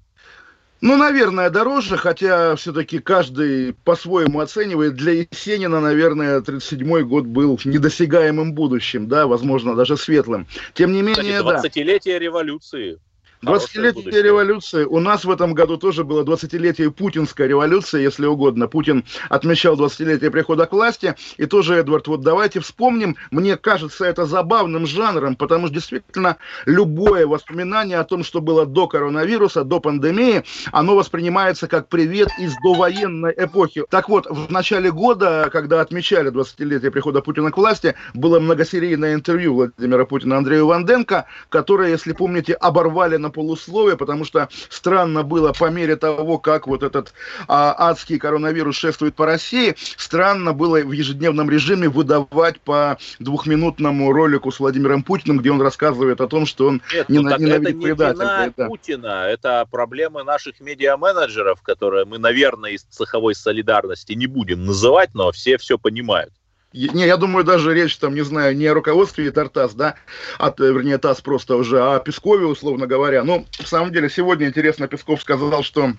Ну, 0.81 0.97
наверное, 0.97 1.49
дороже, 1.49 1.97
хотя 1.97 2.55
все-таки 2.57 2.99
каждый 2.99 3.73
по-своему 3.73 4.39
оценивает. 4.41 4.95
Для 4.95 5.13
Есенина, 5.13 5.79
наверное, 5.79 6.41
37-й 6.41 7.03
год 7.03 7.25
был 7.25 7.59
недосягаемым 7.63 8.53
будущим, 8.53 9.07
да, 9.07 9.25
возможно, 9.25 9.75
даже 9.75 9.97
светлым. 9.97 10.47
Тем 10.73 10.91
не 10.91 11.01
менее, 11.01 11.39
Кстати, 11.39 11.79
20-летие 11.79 12.13
да. 12.13 12.19
революции. 12.19 12.99
20-летие 13.43 14.21
революции. 14.21 14.85
У 14.85 14.99
нас 14.99 15.25
в 15.25 15.31
этом 15.31 15.53
году 15.53 15.77
тоже 15.77 16.03
было 16.03 16.23
20-летие 16.23 16.91
путинской 16.91 17.47
революции, 17.47 18.01
если 18.01 18.25
угодно. 18.25 18.67
Путин 18.67 19.03
отмечал 19.29 19.75
20-летие 19.75 20.29
прихода 20.29 20.65
к 20.65 20.71
власти. 20.71 21.15
И 21.37 21.45
тоже, 21.45 21.75
Эдвард, 21.75 22.07
вот 22.07 22.21
давайте 22.21 22.59
вспомним. 22.59 23.15
Мне 23.31 23.57
кажется 23.57 24.05
это 24.05 24.25
забавным 24.25 24.87
жанром, 24.87 25.35
потому 25.35 25.67
что 25.67 25.75
действительно 25.75 26.37
любое 26.65 27.27
воспоминание 27.27 27.99
о 27.99 28.03
том, 28.03 28.23
что 28.23 28.41
было 28.41 28.65
до 28.65 28.87
коронавируса, 28.87 29.63
до 29.63 29.79
пандемии, 29.79 30.43
оно 30.71 30.95
воспринимается 30.95 31.67
как 31.67 31.89
привет 31.89 32.29
из 32.39 32.55
довоенной 32.63 33.33
эпохи. 33.37 33.83
Так 33.89 34.09
вот, 34.09 34.25
в 34.29 34.51
начале 34.51 34.91
года, 34.91 35.49
когда 35.51 35.81
отмечали 35.81 36.31
20-летие 36.31 36.91
прихода 36.91 37.21
Путина 37.21 37.51
к 37.51 37.57
власти, 37.57 37.95
было 38.13 38.39
многосерийное 38.39 39.13
интервью 39.13 39.53
Владимира 39.55 40.05
Путина 40.05 40.37
Андрею 40.37 40.67
Ванденко, 40.67 41.25
которое, 41.49 41.89
если 41.89 42.13
помните, 42.13 42.53
оборвали 42.53 43.17
на 43.25 43.31
полусловие, 43.31 43.97
потому 43.97 44.23
что 44.23 44.49
странно 44.69 45.23
было 45.23 45.51
по 45.51 45.69
мере 45.69 45.95
того, 45.95 46.37
как 46.37 46.67
вот 46.67 46.83
этот 46.83 47.13
а, 47.47 47.75
адский 47.77 48.19
коронавирус 48.19 48.75
шествует 48.75 49.15
по 49.15 49.25
России, 49.25 49.75
странно 49.97 50.53
было 50.53 50.79
в 50.79 50.91
ежедневном 50.91 51.49
режиме 51.49 51.89
выдавать 51.89 52.61
по 52.61 52.97
двухминутному 53.19 54.11
ролику 54.11 54.51
с 54.51 54.59
Владимиром 54.59 55.03
Путиным, 55.03 55.39
где 55.39 55.51
он 55.51 55.61
рассказывает 55.61 56.21
о 56.21 56.27
том, 56.27 56.45
что 56.45 56.67
он 56.67 56.81
Нет, 56.93 57.09
ну, 57.09 57.21
ненавидит. 57.21 57.99
Это 57.99 58.13
не 58.13 58.53
да. 58.55 58.67
Путина, 58.67 59.25
это 59.27 59.65
проблемы 59.69 60.23
наших 60.23 60.59
медиа-менеджеров, 60.59 61.61
которые 61.61 62.05
мы, 62.05 62.19
наверное, 62.19 62.71
из 62.71 62.83
цеховой 62.83 63.33
солидарности 63.33 64.13
не 64.13 64.27
будем 64.27 64.65
называть, 64.65 65.09
но 65.13 65.31
все 65.31 65.57
все 65.57 65.77
понимают. 65.77 66.33
Не, 66.75 67.07
я 67.07 67.15
думаю, 67.15 67.45
даже 67.45 67.73
речь 67.73 67.97
там, 67.97 68.13
не 68.13 68.23
знаю, 68.23 68.55
не 68.55 68.67
о 68.67 68.73
руководстве 68.73 69.31
Тартас, 69.31 69.73
да, 69.73 69.95
э, 70.39 70.51
вернее, 70.59 70.97
ТАСС 70.97 71.21
просто 71.21 71.55
уже, 71.55 71.81
а 71.81 71.95
о 71.95 71.99
Пескове, 71.99 72.45
условно 72.45 72.85
говоря. 72.85 73.23
Ну, 73.23 73.45
в 73.51 73.67
самом 73.67 73.93
деле, 73.93 74.09
сегодня, 74.09 74.47
интересно, 74.47 74.87
Песков 74.87 75.21
сказал, 75.21 75.63
что 75.63 75.93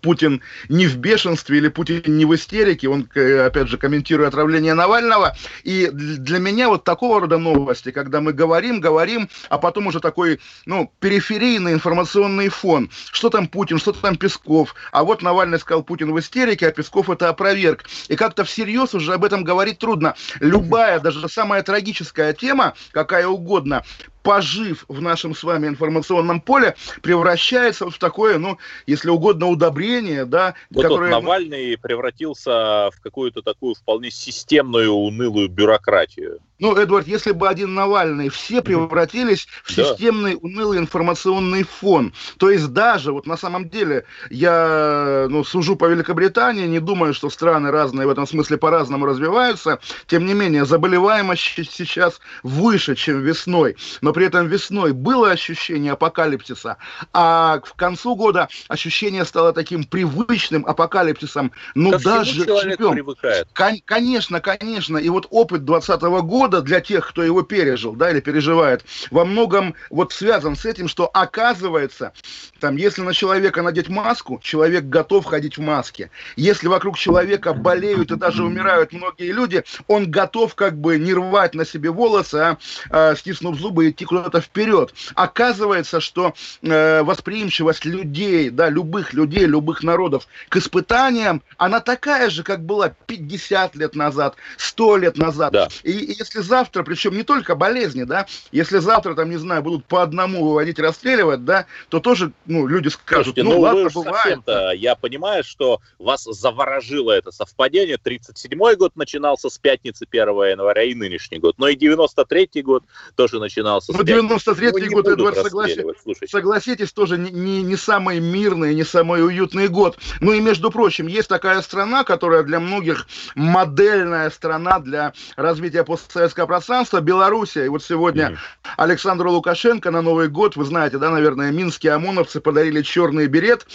Путин 0.00 0.40
не 0.68 0.86
в 0.86 0.96
бешенстве 0.96 1.58
или 1.58 1.68
Путин 1.68 2.16
не 2.16 2.24
в 2.24 2.34
истерике, 2.34 2.88
он, 2.88 3.08
опять 3.14 3.68
же, 3.68 3.76
комментирует 3.78 4.28
отравление 4.28 4.74
Навального. 4.74 5.36
И 5.64 5.88
для 5.92 6.38
меня 6.38 6.68
вот 6.68 6.84
такого 6.84 7.20
рода 7.20 7.38
новости, 7.38 7.90
когда 7.90 8.20
мы 8.20 8.32
говорим, 8.32 8.80
говорим, 8.80 9.28
а 9.48 9.58
потом 9.58 9.88
уже 9.88 10.00
такой, 10.00 10.40
ну, 10.66 10.92
периферийный 11.00 11.72
информационный 11.72 12.48
фон. 12.48 12.90
Что 13.12 13.28
там 13.28 13.48
Путин, 13.48 13.78
что 13.78 13.92
там 13.92 14.16
Песков. 14.16 14.74
А 14.92 15.04
вот 15.04 15.22
Навальный 15.22 15.58
сказал, 15.58 15.82
Путин 15.82 16.12
в 16.12 16.18
истерике, 16.20 16.68
а 16.68 16.72
Песков 16.72 17.10
это 17.10 17.28
опроверг. 17.28 17.84
И 18.08 18.16
как-то 18.16 18.44
всерьез 18.44 18.94
уже 18.94 19.14
об 19.14 19.24
этом 19.24 19.44
говорить 19.44 19.78
трудно. 19.78 20.14
Любая, 20.40 21.00
даже 21.00 21.28
самая 21.28 21.62
трагическая 21.62 22.32
тема, 22.32 22.74
какая 22.92 23.26
угодно, 23.26 23.84
пожив 24.22 24.84
в 24.88 25.00
нашем 25.00 25.34
с 25.34 25.42
вами 25.42 25.68
информационном 25.68 26.40
поле, 26.40 26.76
превращается 27.02 27.84
вот 27.84 27.94
в 27.94 27.98
такое, 27.98 28.38
ну, 28.38 28.58
если 28.86 29.10
угодно, 29.10 29.48
удобрение, 29.48 30.24
да, 30.24 30.54
вот 30.70 30.82
которое... 30.82 31.14
Вот 31.14 31.22
Навальный 31.22 31.76
превратился 31.78 32.90
в 32.90 33.00
какую-то 33.02 33.42
такую 33.42 33.74
вполне 33.74 34.10
системную, 34.10 34.92
унылую 34.92 35.48
бюрократию. 35.48 36.40
Ну, 36.62 36.76
Эдвард, 36.76 37.08
если 37.08 37.32
бы 37.32 37.48
один 37.48 37.74
Навальный, 37.74 38.28
все 38.28 38.62
превратились 38.62 39.48
в 39.64 39.72
системный, 39.72 40.38
унылый 40.40 40.78
информационный 40.78 41.64
фон. 41.64 42.12
То 42.38 42.50
есть 42.50 42.68
даже, 42.68 43.10
вот 43.10 43.26
на 43.26 43.36
самом 43.36 43.68
деле, 43.68 44.04
я 44.30 45.26
ну, 45.28 45.42
сужу 45.42 45.74
по 45.74 45.86
Великобритании, 45.86 46.68
не 46.68 46.78
думаю, 46.78 47.14
что 47.14 47.30
страны 47.30 47.72
разные 47.72 48.06
в 48.06 48.10
этом 48.10 48.28
смысле 48.28 48.58
по-разному 48.58 49.06
развиваются. 49.06 49.80
Тем 50.06 50.24
не 50.24 50.34
менее, 50.34 50.64
заболеваемость 50.64 51.42
сейчас 51.72 52.20
выше, 52.44 52.94
чем 52.94 53.22
весной. 53.22 53.74
Но 54.00 54.12
при 54.12 54.26
этом 54.26 54.46
весной 54.46 54.92
было 54.92 55.32
ощущение 55.32 55.94
апокалипсиса, 55.94 56.76
а 57.12 57.58
к 57.58 57.74
концу 57.74 58.14
года 58.14 58.48
ощущение 58.68 59.24
стало 59.24 59.52
таким 59.52 59.82
привычным 59.82 60.64
апокалипсисом. 60.64 61.50
Ну, 61.74 61.90
Ко 61.90 61.98
даже 61.98 62.44
человек 62.44 62.78
живем. 62.78 62.92
привыкает. 62.92 63.48
Кон- 63.52 63.82
конечно, 63.84 64.40
конечно. 64.40 64.96
И 64.96 65.08
вот 65.08 65.26
опыт 65.30 65.64
2020 65.64 66.02
года 66.22 66.51
года 66.52 66.62
для 66.62 66.80
тех, 66.80 67.08
кто 67.08 67.22
его 67.22 67.42
пережил, 67.42 67.94
да, 67.94 68.10
или 68.10 68.20
переживает, 68.20 68.84
во 69.10 69.24
многом 69.24 69.74
вот 69.90 70.12
связан 70.12 70.54
с 70.54 70.66
этим, 70.66 70.86
что 70.86 71.06
оказывается, 71.06 72.12
там, 72.60 72.76
если 72.76 73.02
на 73.02 73.14
человека 73.14 73.62
надеть 73.62 73.88
маску, 73.88 74.38
человек 74.42 74.84
готов 74.84 75.24
ходить 75.24 75.56
в 75.56 75.62
маске. 75.62 76.10
Если 76.36 76.68
вокруг 76.68 76.98
человека 76.98 77.54
болеют 77.54 78.10
и 78.10 78.16
даже 78.16 78.44
умирают 78.44 78.92
многие 78.92 79.32
люди, 79.32 79.64
он 79.88 80.10
готов 80.10 80.54
как 80.54 80.78
бы 80.78 80.98
не 80.98 81.14
рвать 81.14 81.54
на 81.54 81.64
себе 81.64 81.90
волосы, 81.90 82.34
а, 82.36 82.58
а 82.90 83.14
стиснув 83.16 83.58
зубы, 83.58 83.90
идти 83.90 84.04
куда-то 84.04 84.40
вперед. 84.40 84.94
Оказывается, 85.14 86.00
что 86.00 86.34
э, 86.62 87.02
восприимчивость 87.02 87.84
людей, 87.84 88.50
да, 88.50 88.68
любых 88.68 89.14
людей, 89.14 89.46
любых 89.46 89.82
народов 89.82 90.28
к 90.48 90.56
испытаниям, 90.56 91.42
она 91.56 91.80
такая 91.80 92.28
же, 92.30 92.42
как 92.42 92.64
была 92.64 92.90
50 93.06 93.74
лет 93.76 93.94
назад, 93.94 94.36
100 94.58 94.96
лет 94.98 95.16
назад. 95.16 95.52
Да. 95.52 95.68
И, 95.82 95.92
и 95.92 96.18
если 96.18 96.41
завтра, 96.42 96.82
причем 96.82 97.14
не 97.14 97.22
только 97.22 97.54
болезни, 97.54 98.04
да, 98.04 98.26
если 98.52 98.78
завтра, 98.78 99.14
там, 99.14 99.30
не 99.30 99.36
знаю, 99.36 99.62
будут 99.62 99.84
по 99.84 100.02
одному 100.02 100.44
выводить, 100.44 100.78
расстреливать, 100.78 101.44
да, 101.44 101.66
то 101.88 102.00
тоже, 102.00 102.32
ну, 102.46 102.66
люди 102.66 102.88
скажут, 102.88 103.32
Слушайте, 103.34 103.42
ну, 103.42 103.54
ну 103.54 103.60
ладно, 103.60 103.88
бывает. 103.94 104.40
Я 104.78 104.94
понимаю, 104.94 105.44
что 105.44 105.80
вас 105.98 106.24
заворожило 106.24 107.12
это 107.12 107.30
совпадение. 107.30 107.96
37-й 107.96 108.76
год 108.76 108.96
начинался 108.96 109.48
с 109.48 109.58
пятницы 109.58 110.06
1 110.10 110.28
января 110.28 110.82
и 110.82 110.94
нынешний 110.94 111.38
год. 111.38 111.56
Но 111.58 111.68
и 111.68 111.76
93-й 111.76 112.62
год 112.62 112.84
тоже 113.16 113.38
начинался 113.38 113.92
с 113.92 113.96
Ну, 113.96 114.02
93-й 114.02 114.88
год, 114.88 115.08
Эдуард, 115.08 115.38
согласитесь, 115.38 116.30
согласитесь, 116.30 116.92
тоже 116.92 117.18
не, 117.18 117.30
не, 117.30 117.62
не 117.62 117.76
самый 117.76 118.20
мирный, 118.20 118.74
не 118.74 118.84
самый 118.84 119.24
уютный 119.24 119.68
год. 119.68 119.98
Ну 120.20 120.32
и, 120.32 120.40
между 120.40 120.70
прочим, 120.70 121.06
есть 121.06 121.28
такая 121.28 121.62
страна, 121.62 122.04
которая 122.04 122.42
для 122.42 122.60
многих 122.60 123.06
модельная 123.34 124.30
страна 124.30 124.78
для 124.78 125.12
развития 125.36 125.84
постсоветского 125.84 126.31
постсоветское 126.32 126.46
пространство, 126.46 127.00
Белоруссия. 127.00 127.66
И 127.66 127.68
вот 127.68 127.82
сегодня. 127.82 128.38
Александру 128.76 129.30
Лукашенко 129.30 129.90
на 129.90 130.02
Новый 130.02 130.28
год, 130.28 130.56
вы 130.56 130.64
знаете, 130.64 130.98
да, 130.98 131.10
наверное, 131.10 131.50
минские 131.52 131.92
ОМОНовцы 131.92 132.40
подарили 132.40 132.82
черный 132.82 133.26
берет, 133.26 133.66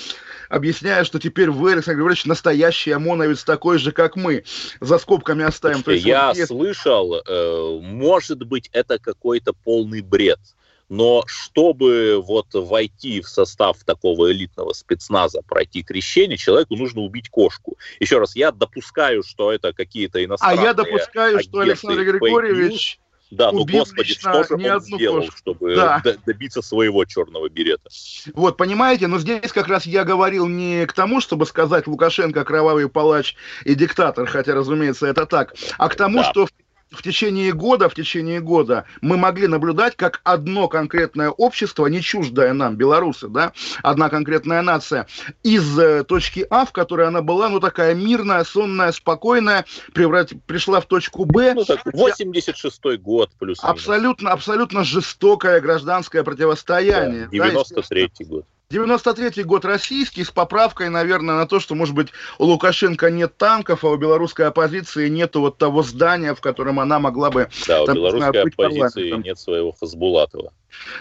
объясняя, 0.50 1.04
что 1.04 1.20
теперь 1.20 1.52
вы, 1.52 1.74
Александр 1.74 1.98
Григорьевич, 1.98 2.26
настоящий 2.26 2.92
ОМОНовец 2.92 3.44
такой 3.44 3.78
же, 3.78 3.92
как 3.92 4.16
мы. 4.16 4.44
За 4.82 4.98
скобками 4.98 5.44
оставим. 5.44 5.84
Слушайте, 5.84 6.10
есть, 6.10 6.18
я 6.18 6.28
вот 6.28 6.48
слышал, 6.48 7.16
э, 7.16 7.80
может 7.82 8.40
быть, 8.40 8.70
это 8.74 8.98
какой-то 8.98 9.54
полный 9.54 10.02
бред 10.02 10.40
но 10.90 11.24
чтобы 11.28 12.22
вот 12.22 12.48
войти 12.54 13.22
в 13.22 13.28
состав 13.28 13.84
такого 13.84 14.32
элитного 14.32 14.74
спецназа, 14.74 15.42
пройти 15.42 15.84
крещение, 15.84 16.38
человеку 16.38 16.76
нужно 16.76 17.02
убить 17.02 17.30
кошку. 17.30 17.78
Еще 18.00 18.20
раз, 18.20 18.36
я 18.36 18.52
допускаю, 18.52 19.24
что 19.24 19.52
это 19.52 19.74
какие-то 19.74 20.24
иностранные 20.24 20.62
А 20.62 20.64
я 20.64 20.74
допускаю, 20.74 21.42
что 21.42 21.60
Александр 21.60 22.04
Григорьевич... 22.04 23.00
Да, 23.30 23.52
ну, 23.52 23.66
господи, 23.66 24.14
что 24.14 24.44
же 24.46 24.54
он 24.54 24.80
сделал, 24.80 25.20
кошку. 25.20 25.38
чтобы 25.38 25.76
да. 25.76 26.02
добиться 26.26 26.62
своего 26.62 27.04
черного 27.04 27.50
берета? 27.50 27.90
Вот, 28.34 28.56
понимаете, 28.56 29.08
но 29.08 29.20
здесь 29.20 29.52
как 29.52 29.68
раз 29.68 29.86
я 29.86 30.06
говорил 30.06 30.48
не 30.48 30.86
к 30.86 30.94
тому, 30.94 31.20
чтобы 31.20 31.46
сказать 31.46 31.88
Лукашенко 31.88 32.46
кровавый 32.46 32.88
палач 32.88 33.36
и 33.66 33.76
диктатор, 33.76 34.28
хотя, 34.28 34.56
разумеется, 34.56 35.08
это 35.08 35.26
так, 35.26 35.56
а 35.78 35.90
к 35.90 35.96
тому, 35.96 36.20
да. 36.20 36.32
что 36.32 36.46
в 36.46 36.52
течение 37.02 37.54
года, 37.54 37.90
в 37.90 37.96
течение 37.96 38.40
года 38.40 38.86
мы 39.02 39.18
могли 39.18 39.48
наблюдать, 39.48 39.96
как 39.96 40.22
одно 40.24 40.68
конкретное 40.68 41.30
общество, 41.30 41.88
не 41.88 42.02
чуждое 42.02 42.54
нам, 42.54 42.76
белорусы, 42.76 43.28
да, 43.28 43.54
одна 43.84 44.10
конкретная 44.10 44.62
нация, 44.62 45.08
из 45.44 45.78
э, 45.78 46.04
точки 46.04 46.46
А, 46.50 46.66
в 46.66 46.72
которой 46.72 47.08
она 47.08 47.22
была, 47.22 47.50
ну, 47.50 47.60
такая 47.60 47.96
мирная, 47.96 48.44
сонная, 48.44 48.92
спокойная, 48.92 49.66
преврат... 49.94 50.32
пришла 50.46 50.82
в 50.82 50.86
точку 50.86 51.26
Б. 51.26 51.54
Ну, 51.54 51.66
так, 51.66 51.86
86-й 51.86 52.98
год 52.98 53.32
плюс 53.40 53.60
Абсолютно, 53.62 54.32
абсолютно 54.32 54.84
жестокое 54.84 55.60
гражданское 55.60 56.24
противостояние. 56.24 57.30
Да, 57.32 57.38
93-й 57.38 58.26
да, 58.26 58.30
год. 58.30 58.46
93-й 58.72 59.44
год 59.44 59.64
российский, 59.64 60.24
с 60.26 60.32
поправкой, 60.32 60.90
наверное, 60.90 61.36
на 61.36 61.48
то, 61.48 61.60
что, 61.60 61.74
может 61.74 61.96
быть, 61.96 62.10
у 62.38 62.46
Лукашенко 62.46 63.10
нет 63.10 63.38
танков, 63.38 63.86
а 63.86 63.88
у 63.88 63.98
белорусской 63.98 64.46
оппозиции 64.46 65.08
нет 65.08 65.36
вот 65.36 65.58
того 65.58 65.84
здания, 65.84 66.36
в 66.36 66.42
котором 66.42 66.80
она 66.80 67.00
могла 67.00 67.32
бы... 67.32 67.50
Да, 67.68 67.86
там, 67.86 67.96
у 67.96 68.00
белорусской 68.00 68.42
оппозиции 68.44 69.12
нет 69.24 69.40
своего 69.40 69.72
Хасбулатова. 69.72 70.52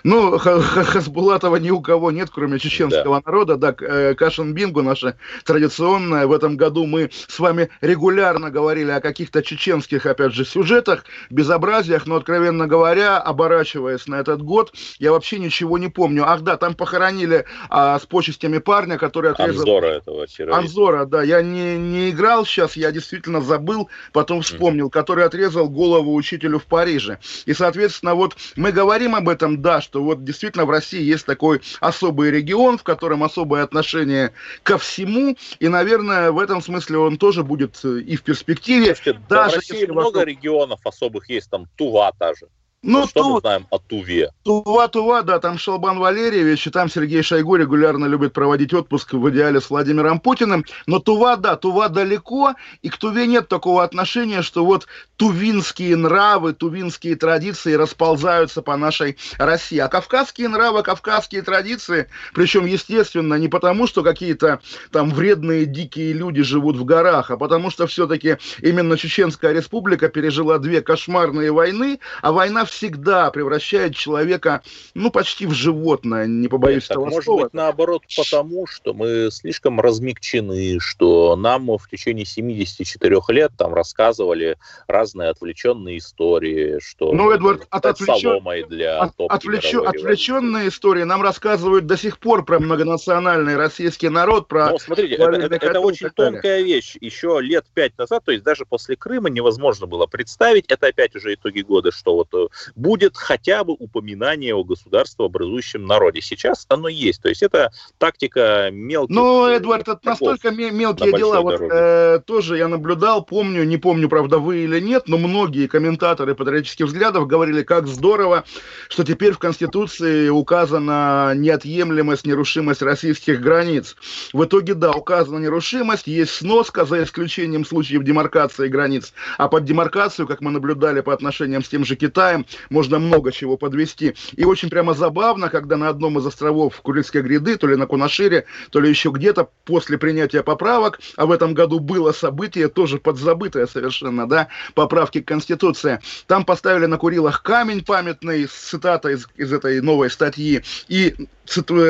Ну, 0.04 0.38
Хасбулатова 0.38 1.56
ни 1.56 1.70
у 1.70 1.80
кого 1.80 2.10
нет, 2.10 2.30
кроме 2.32 2.58
чеченского 2.58 3.20
да. 3.20 3.22
народа. 3.26 3.56
Да, 3.56 3.74
э, 3.78 4.14
Кашин 4.14 4.54
Бингу 4.54 4.82
наша 4.82 5.16
традиционная. 5.44 6.26
В 6.26 6.32
этом 6.32 6.56
году 6.56 6.86
мы 6.86 7.10
с 7.28 7.38
вами 7.38 7.70
регулярно 7.80 8.50
говорили 8.50 8.90
о 8.90 9.00
каких-то 9.00 9.42
чеченских, 9.42 10.06
опять 10.06 10.32
же, 10.32 10.44
сюжетах, 10.44 11.04
безобразиях, 11.30 12.06
но, 12.06 12.16
откровенно 12.16 12.66
говоря, 12.66 13.18
оборачиваясь 13.18 14.06
на 14.06 14.16
этот 14.16 14.42
год, 14.42 14.72
я 14.98 15.12
вообще 15.12 15.38
ничего 15.38 15.78
не 15.78 15.88
помню. 15.88 16.24
Ах 16.26 16.42
да, 16.42 16.56
там 16.56 16.74
похоронили 16.74 17.44
а, 17.68 17.98
с 17.98 18.06
почестями 18.06 18.58
парня, 18.58 18.98
который 18.98 19.32
отрезал... 19.32 19.60
Анзора 19.60 19.86
этого 19.86 20.26
террориста. 20.26 20.58
Анзора, 20.58 21.04
да. 21.06 21.22
Я 21.22 21.42
не, 21.42 21.76
не 21.76 22.10
играл 22.10 22.44
сейчас, 22.46 22.76
я 22.76 22.92
действительно 22.92 23.40
забыл, 23.40 23.88
потом 24.12 24.42
вспомнил, 24.42 24.88
mm. 24.88 24.90
который 24.90 25.24
отрезал 25.24 25.68
голову 25.68 26.14
учителю 26.14 26.58
в 26.58 26.64
Париже. 26.64 27.18
И, 27.46 27.54
соответственно, 27.54 28.14
вот 28.14 28.36
мы 28.56 28.72
говорим 28.72 29.14
об 29.14 29.28
этом 29.28 29.60
да, 29.66 29.80
что 29.80 30.00
вот 30.00 30.22
действительно 30.22 30.64
в 30.64 30.70
России 30.70 31.02
есть 31.02 31.26
такой 31.26 31.60
особый 31.80 32.30
регион, 32.30 32.78
в 32.78 32.84
котором 32.84 33.24
особое 33.24 33.64
отношение 33.64 34.32
ко 34.62 34.78
всему, 34.78 35.36
и, 35.58 35.66
наверное, 35.66 36.30
в 36.30 36.38
этом 36.38 36.62
смысле 36.62 36.98
он 36.98 37.18
тоже 37.18 37.42
будет 37.42 37.84
э, 37.84 37.98
и 37.98 38.14
в 38.14 38.22
перспективе. 38.22 38.94
Слушайте, 38.94 39.20
даже 39.28 39.50
в 39.50 39.54
России 39.56 39.86
много 39.86 40.18
вокруг... 40.18 40.26
регионов 40.28 40.80
особых 40.84 41.28
есть, 41.28 41.50
там 41.50 41.66
Тува 41.76 42.12
та 42.16 42.32
же. 42.34 42.46
Ну, 42.86 43.00
ну, 43.00 43.06
что 43.08 43.22
Ту... 43.22 43.34
мы 43.34 43.40
знаем 43.40 43.66
о 43.70 43.78
Туве? 43.80 44.30
Тува, 44.44 44.86
Тува, 44.86 45.22
да, 45.22 45.40
там 45.40 45.58
Шалбан 45.58 45.98
Валерьевич, 45.98 46.68
и 46.68 46.70
там 46.70 46.88
Сергей 46.88 47.22
Шойгу 47.22 47.56
регулярно 47.56 48.06
любит 48.06 48.32
проводить 48.32 48.72
отпуск 48.72 49.12
в 49.12 49.28
идеале 49.30 49.60
с 49.60 49.70
Владимиром 49.70 50.20
Путиным. 50.20 50.64
Но 50.86 51.00
Тува, 51.00 51.34
да, 51.34 51.56
Тува 51.56 51.88
далеко, 51.88 52.54
и 52.82 52.88
к 52.88 52.96
Туве 52.96 53.26
нет 53.26 53.48
такого 53.48 53.82
отношения, 53.82 54.40
что 54.42 54.64
вот 54.64 54.86
тувинские 55.16 55.96
нравы, 55.96 56.52
тувинские 56.52 57.16
традиции 57.16 57.72
расползаются 57.72 58.62
по 58.62 58.76
нашей 58.76 59.16
России. 59.36 59.78
А 59.78 59.88
кавказские 59.88 60.48
нравы, 60.48 60.84
кавказские 60.84 61.42
традиции, 61.42 62.08
причем, 62.34 62.66
естественно, 62.66 63.34
не 63.34 63.48
потому, 63.48 63.88
что 63.88 64.04
какие-то 64.04 64.60
там 64.92 65.10
вредные 65.10 65.64
дикие 65.64 66.12
люди 66.12 66.42
живут 66.42 66.76
в 66.76 66.84
горах, 66.84 67.32
а 67.32 67.36
потому 67.36 67.70
что 67.70 67.88
все-таки 67.88 68.36
именно 68.60 68.96
Чеченская 68.96 69.52
республика 69.52 70.08
пережила 70.08 70.58
две 70.58 70.82
кошмарные 70.82 71.50
войны, 71.50 71.98
а 72.22 72.30
война 72.30 72.64
всегда 72.76 73.30
превращает 73.30 73.96
человека, 73.96 74.62
ну, 74.94 75.10
почти 75.10 75.46
в 75.46 75.52
животное, 75.52 76.26
не 76.26 76.48
побоюсь 76.48 76.84
Нет, 76.84 76.90
этого 76.92 77.04
может 77.06 77.24
слова. 77.24 77.38
Может 77.38 77.52
быть, 77.52 77.54
наоборот, 77.54 78.02
потому 78.16 78.66
что 78.66 78.92
мы 78.92 79.30
слишком 79.30 79.80
размягчены, 79.80 80.78
что 80.78 81.36
нам 81.36 81.66
в 81.66 81.88
течение 81.90 82.26
74 82.26 83.16
лет 83.28 83.52
там 83.56 83.74
рассказывали 83.74 84.58
разные 84.86 85.30
отвлеченные 85.30 85.98
истории, 85.98 86.78
что 86.80 87.12
ну, 87.12 87.30
Эдвард, 87.30 87.66
от 87.70 87.86
отвлечен... 87.86 88.68
для 88.68 89.00
от, 89.00 89.12
отвлечен... 89.28 89.86
Отвлеченные 89.86 90.68
истории 90.68 91.04
нам 91.04 91.22
рассказывают 91.22 91.86
до 91.86 91.96
сих 91.96 92.18
пор 92.18 92.44
про 92.44 92.58
многонациональный 92.58 93.56
российский 93.56 94.08
народ, 94.08 94.48
про... 94.48 94.70
Ну, 94.70 94.78
смотрите, 94.78 95.14
это, 95.14 95.30
это, 95.30 95.54
это 95.54 95.80
очень 95.80 96.10
тонкая 96.10 96.62
вещь. 96.62 96.96
Еще 97.00 97.38
лет 97.40 97.64
пять 97.72 97.96
назад, 97.96 98.24
то 98.24 98.32
есть 98.32 98.44
даже 98.44 98.66
после 98.66 98.96
Крыма 98.96 99.30
невозможно 99.30 99.86
было 99.86 100.06
представить, 100.06 100.66
это 100.68 100.88
опять 100.88 101.14
уже 101.16 101.34
итоги 101.34 101.62
года, 101.62 101.90
что 101.90 102.14
вот 102.14 102.50
будет 102.74 103.16
хотя 103.16 103.64
бы 103.64 103.74
упоминание 103.78 104.54
о 104.54 104.64
государствообразующем 104.64 105.86
народе. 105.86 106.20
Сейчас 106.20 106.66
оно 106.68 106.88
есть. 106.88 107.22
То 107.22 107.28
есть 107.28 107.42
это 107.42 107.72
тактика 107.98 108.70
мелких... 108.72 109.14
Ну, 109.14 109.46
Эдвард, 109.46 109.88
это 109.88 110.00
настолько 110.02 110.50
мелкие 110.50 111.12
на 111.12 111.18
дела. 111.18 111.40
Вот, 111.40 111.60
э, 111.60 112.20
тоже 112.24 112.56
я 112.56 112.68
наблюдал, 112.68 113.24
помню, 113.24 113.64
не 113.64 113.76
помню, 113.76 114.08
правда, 114.08 114.38
вы 114.38 114.58
или 114.64 114.80
нет, 114.80 115.04
но 115.06 115.18
многие 115.18 115.66
комментаторы 115.66 116.34
патриотических 116.34 116.86
взглядов 116.86 117.26
говорили, 117.26 117.62
как 117.62 117.86
здорово, 117.86 118.44
что 118.88 119.04
теперь 119.04 119.32
в 119.32 119.38
Конституции 119.38 120.28
указана 120.28 121.34
неотъемлемость, 121.34 122.26
нерушимость 122.26 122.82
российских 122.82 123.40
границ. 123.40 123.96
В 124.32 124.44
итоге, 124.44 124.74
да, 124.74 124.92
указана 124.92 125.38
нерушимость, 125.38 126.06
есть 126.06 126.32
сноска, 126.32 126.84
за 126.84 127.02
исключением 127.02 127.64
случаев 127.64 128.04
демаркации 128.04 128.68
границ. 128.68 129.12
А 129.38 129.48
под 129.48 129.64
демаркацию, 129.64 130.26
как 130.26 130.40
мы 130.40 130.50
наблюдали 130.50 131.00
по 131.00 131.12
отношениям 131.12 131.62
с 131.62 131.68
тем 131.68 131.84
же 131.84 131.96
Китаем, 131.96 132.45
можно 132.70 132.98
много 132.98 133.32
чего 133.32 133.56
подвести. 133.56 134.14
И 134.36 134.44
очень 134.44 134.70
прямо 134.70 134.94
забавно, 134.94 135.48
когда 135.48 135.76
на 135.76 135.88
одном 135.88 136.18
из 136.18 136.26
островов 136.26 136.80
Курильской 136.82 137.22
гряды, 137.22 137.56
то 137.56 137.66
ли 137.66 137.76
на 137.76 137.86
Кунашире, 137.86 138.46
то 138.70 138.80
ли 138.80 138.88
еще 138.88 139.10
где-то 139.10 139.48
после 139.64 139.98
принятия 139.98 140.42
поправок, 140.42 141.00
а 141.16 141.26
в 141.26 141.32
этом 141.32 141.54
году 141.54 141.80
было 141.80 142.12
событие, 142.12 142.68
тоже 142.68 142.98
подзабытое 142.98 143.66
совершенно, 143.66 144.28
да, 144.28 144.48
поправки 144.74 145.20
к 145.20 145.28
Конституции, 145.28 146.00
там 146.26 146.44
поставили 146.44 146.86
на 146.86 146.98
Курилах 146.98 147.42
камень 147.42 147.84
памятный 147.84 148.48
с 148.48 148.52
цитатой 148.52 149.14
из, 149.14 149.28
из 149.36 149.52
этой 149.52 149.80
новой 149.80 150.10
статьи, 150.10 150.62
и 150.88 151.14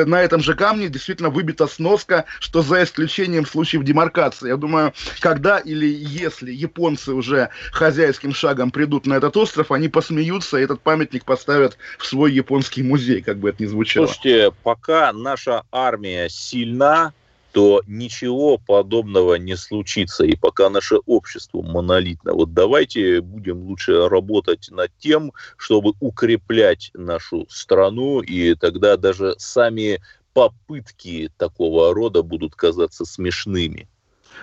на 0.05 0.21
этом 0.21 0.41
же 0.41 0.55
камне 0.55 0.89
действительно 0.89 1.29
выбита 1.29 1.67
сноска, 1.67 2.25
что 2.39 2.61
за 2.61 2.83
исключением 2.83 3.45
случаев 3.45 3.83
демаркации. 3.83 4.49
Я 4.49 4.57
думаю, 4.57 4.93
когда 5.19 5.57
или 5.57 5.87
если 5.87 6.51
японцы 6.51 7.13
уже 7.13 7.49
хозяйским 7.71 8.33
шагом 8.33 8.71
придут 8.71 9.05
на 9.05 9.15
этот 9.15 9.35
остров, 9.37 9.71
они 9.71 9.89
посмеются, 9.89 10.57
и 10.57 10.63
этот 10.63 10.81
памятник 10.81 11.25
поставят 11.25 11.77
в 11.97 12.05
свой 12.05 12.33
японский 12.33 12.83
музей, 12.83 13.21
как 13.21 13.37
бы 13.37 13.49
это 13.49 13.63
ни 13.63 13.67
звучало. 13.67 14.07
Слушайте, 14.07 14.51
пока 14.63 15.11
наша 15.13 15.63
армия 15.71 16.29
сильна, 16.29 17.13
то 17.51 17.81
ничего 17.87 18.57
подобного 18.57 19.35
не 19.35 19.55
случится. 19.55 20.25
И 20.25 20.35
пока 20.35 20.69
наше 20.69 20.97
общество 21.05 21.61
монолитно, 21.61 22.33
вот 22.33 22.53
давайте 22.53 23.21
будем 23.21 23.63
лучше 23.63 24.07
работать 24.07 24.69
над 24.71 24.91
тем, 24.99 25.31
чтобы 25.57 25.93
укреплять 25.99 26.91
нашу 26.93 27.45
страну, 27.49 28.21
и 28.21 28.55
тогда 28.55 28.97
даже 28.97 29.35
сами 29.37 30.01
попытки 30.33 31.31
такого 31.37 31.93
рода 31.93 32.21
будут 32.21 32.55
казаться 32.55 33.05
смешными. 33.05 33.87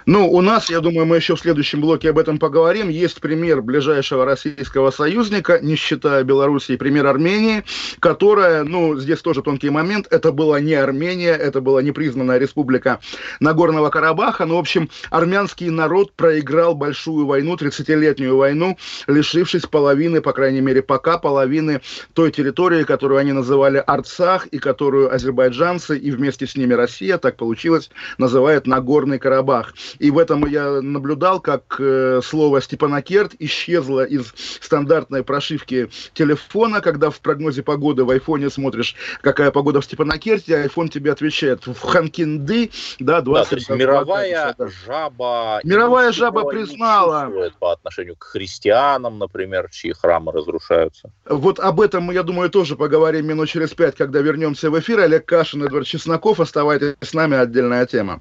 Ну, 0.07 0.31
у 0.31 0.41
нас, 0.43 0.69
я 0.69 0.81
думаю, 0.81 1.07
мы 1.07 1.17
еще 1.17 1.35
в 1.35 1.41
следующем 1.41 1.81
блоке 1.81 2.11
об 2.11 2.19
этом 2.19 2.39
поговорим. 2.39 2.89
Есть 2.89 3.21
пример 3.21 3.63
ближайшего 3.63 4.25
российского 4.25 4.91
союзника, 4.91 5.59
не 5.63 5.77
считая 5.77 6.25
Белоруссии, 6.25 6.77
пример 6.77 7.07
Армении, 7.07 7.65
которая, 8.01 8.65
ну, 8.65 8.97
здесь 8.97 9.21
тоже 9.21 9.43
тонкий 9.43 9.71
момент, 9.71 10.07
это 10.11 10.31
была 10.31 10.61
не 10.61 10.75
Армения, 10.75 11.33
это 11.33 11.61
была 11.61 11.83
непризнанная 11.83 12.39
республика 12.39 13.01
Нагорного 13.41 13.89
Карабаха, 13.89 14.45
но, 14.45 14.57
в 14.57 14.61
общем, 14.61 14.91
армянский 15.11 15.71
народ 15.71 16.13
проиграл 16.13 16.75
большую 16.75 17.27
войну, 17.27 17.55
30-летнюю 17.55 18.37
войну, 18.37 18.77
лишившись 19.07 19.63
половины, 19.63 20.21
по 20.21 20.33
крайней 20.33 20.61
мере, 20.61 20.83
пока 20.83 21.19
половины 21.19 21.81
той 22.13 22.31
территории, 22.31 22.85
которую 22.85 23.19
они 23.19 23.33
называли 23.33 23.83
Арцах, 23.87 24.47
и 24.49 24.59
которую 24.59 25.15
азербайджанцы, 25.15 25.97
и 25.97 26.11
вместе 26.11 26.47
с 26.47 26.57
ними 26.57 26.75
Россия, 26.75 27.17
так 27.17 27.37
получилось, 27.37 27.91
называют 28.19 28.67
Нагорный 28.67 29.19
Карабах. 29.19 29.73
И 29.99 30.11
в 30.11 30.19
этом 30.19 30.47
я 30.47 30.81
наблюдал, 30.81 31.41
как 31.41 31.77
э, 31.79 32.21
слово 32.25 32.61
Степанакерт 32.61 33.33
исчезло 33.39 34.05
из 34.05 34.33
стандартной 34.61 35.25
прошивки 35.25 35.91
телефона, 36.13 36.81
когда 36.81 37.11
в 37.11 37.21
прогнозе 37.21 37.63
погоды 37.63 38.05
в 38.05 38.11
айфоне 38.11 38.51
смотришь, 38.51 38.95
какая 39.21 39.51
погода 39.51 39.81
в 39.81 39.85
Степанакерте, 39.85 40.57
айфон 40.57 40.89
тебе 40.89 41.13
отвечает 41.13 41.67
в 41.67 41.81
Ханкинды, 41.81 42.71
да, 42.99 43.21
20 43.21 43.51
да, 43.51 43.67
то 43.67 43.77
мировая 43.77 44.57
жаба... 44.87 45.61
Мировая 45.65 46.13
жаба 46.13 46.45
признала... 46.45 47.31
По 47.59 47.73
отношению 47.73 48.17
к 48.17 48.25
христианам, 48.25 49.19
например, 49.19 49.69
чьи 49.71 49.93
храмы 49.93 50.33
разрушаются. 50.33 51.11
Вот 51.29 51.61
об 51.61 51.81
этом, 51.81 52.11
я 52.11 52.23
думаю, 52.23 52.51
тоже 52.51 52.77
поговорим 52.77 53.27
минут 53.27 53.49
через 53.49 53.71
пять, 53.71 53.97
когда 53.97 54.21
вернемся 54.21 54.71
в 54.71 54.79
эфир. 54.79 55.01
Олег 55.01 55.25
Кашин, 55.27 55.63
Эдвард 55.63 55.87
Чесноков. 55.87 56.41
Оставайтесь 56.41 56.95
с 57.01 57.15
нами, 57.15 57.37
отдельная 57.37 57.87
тема. 57.87 58.21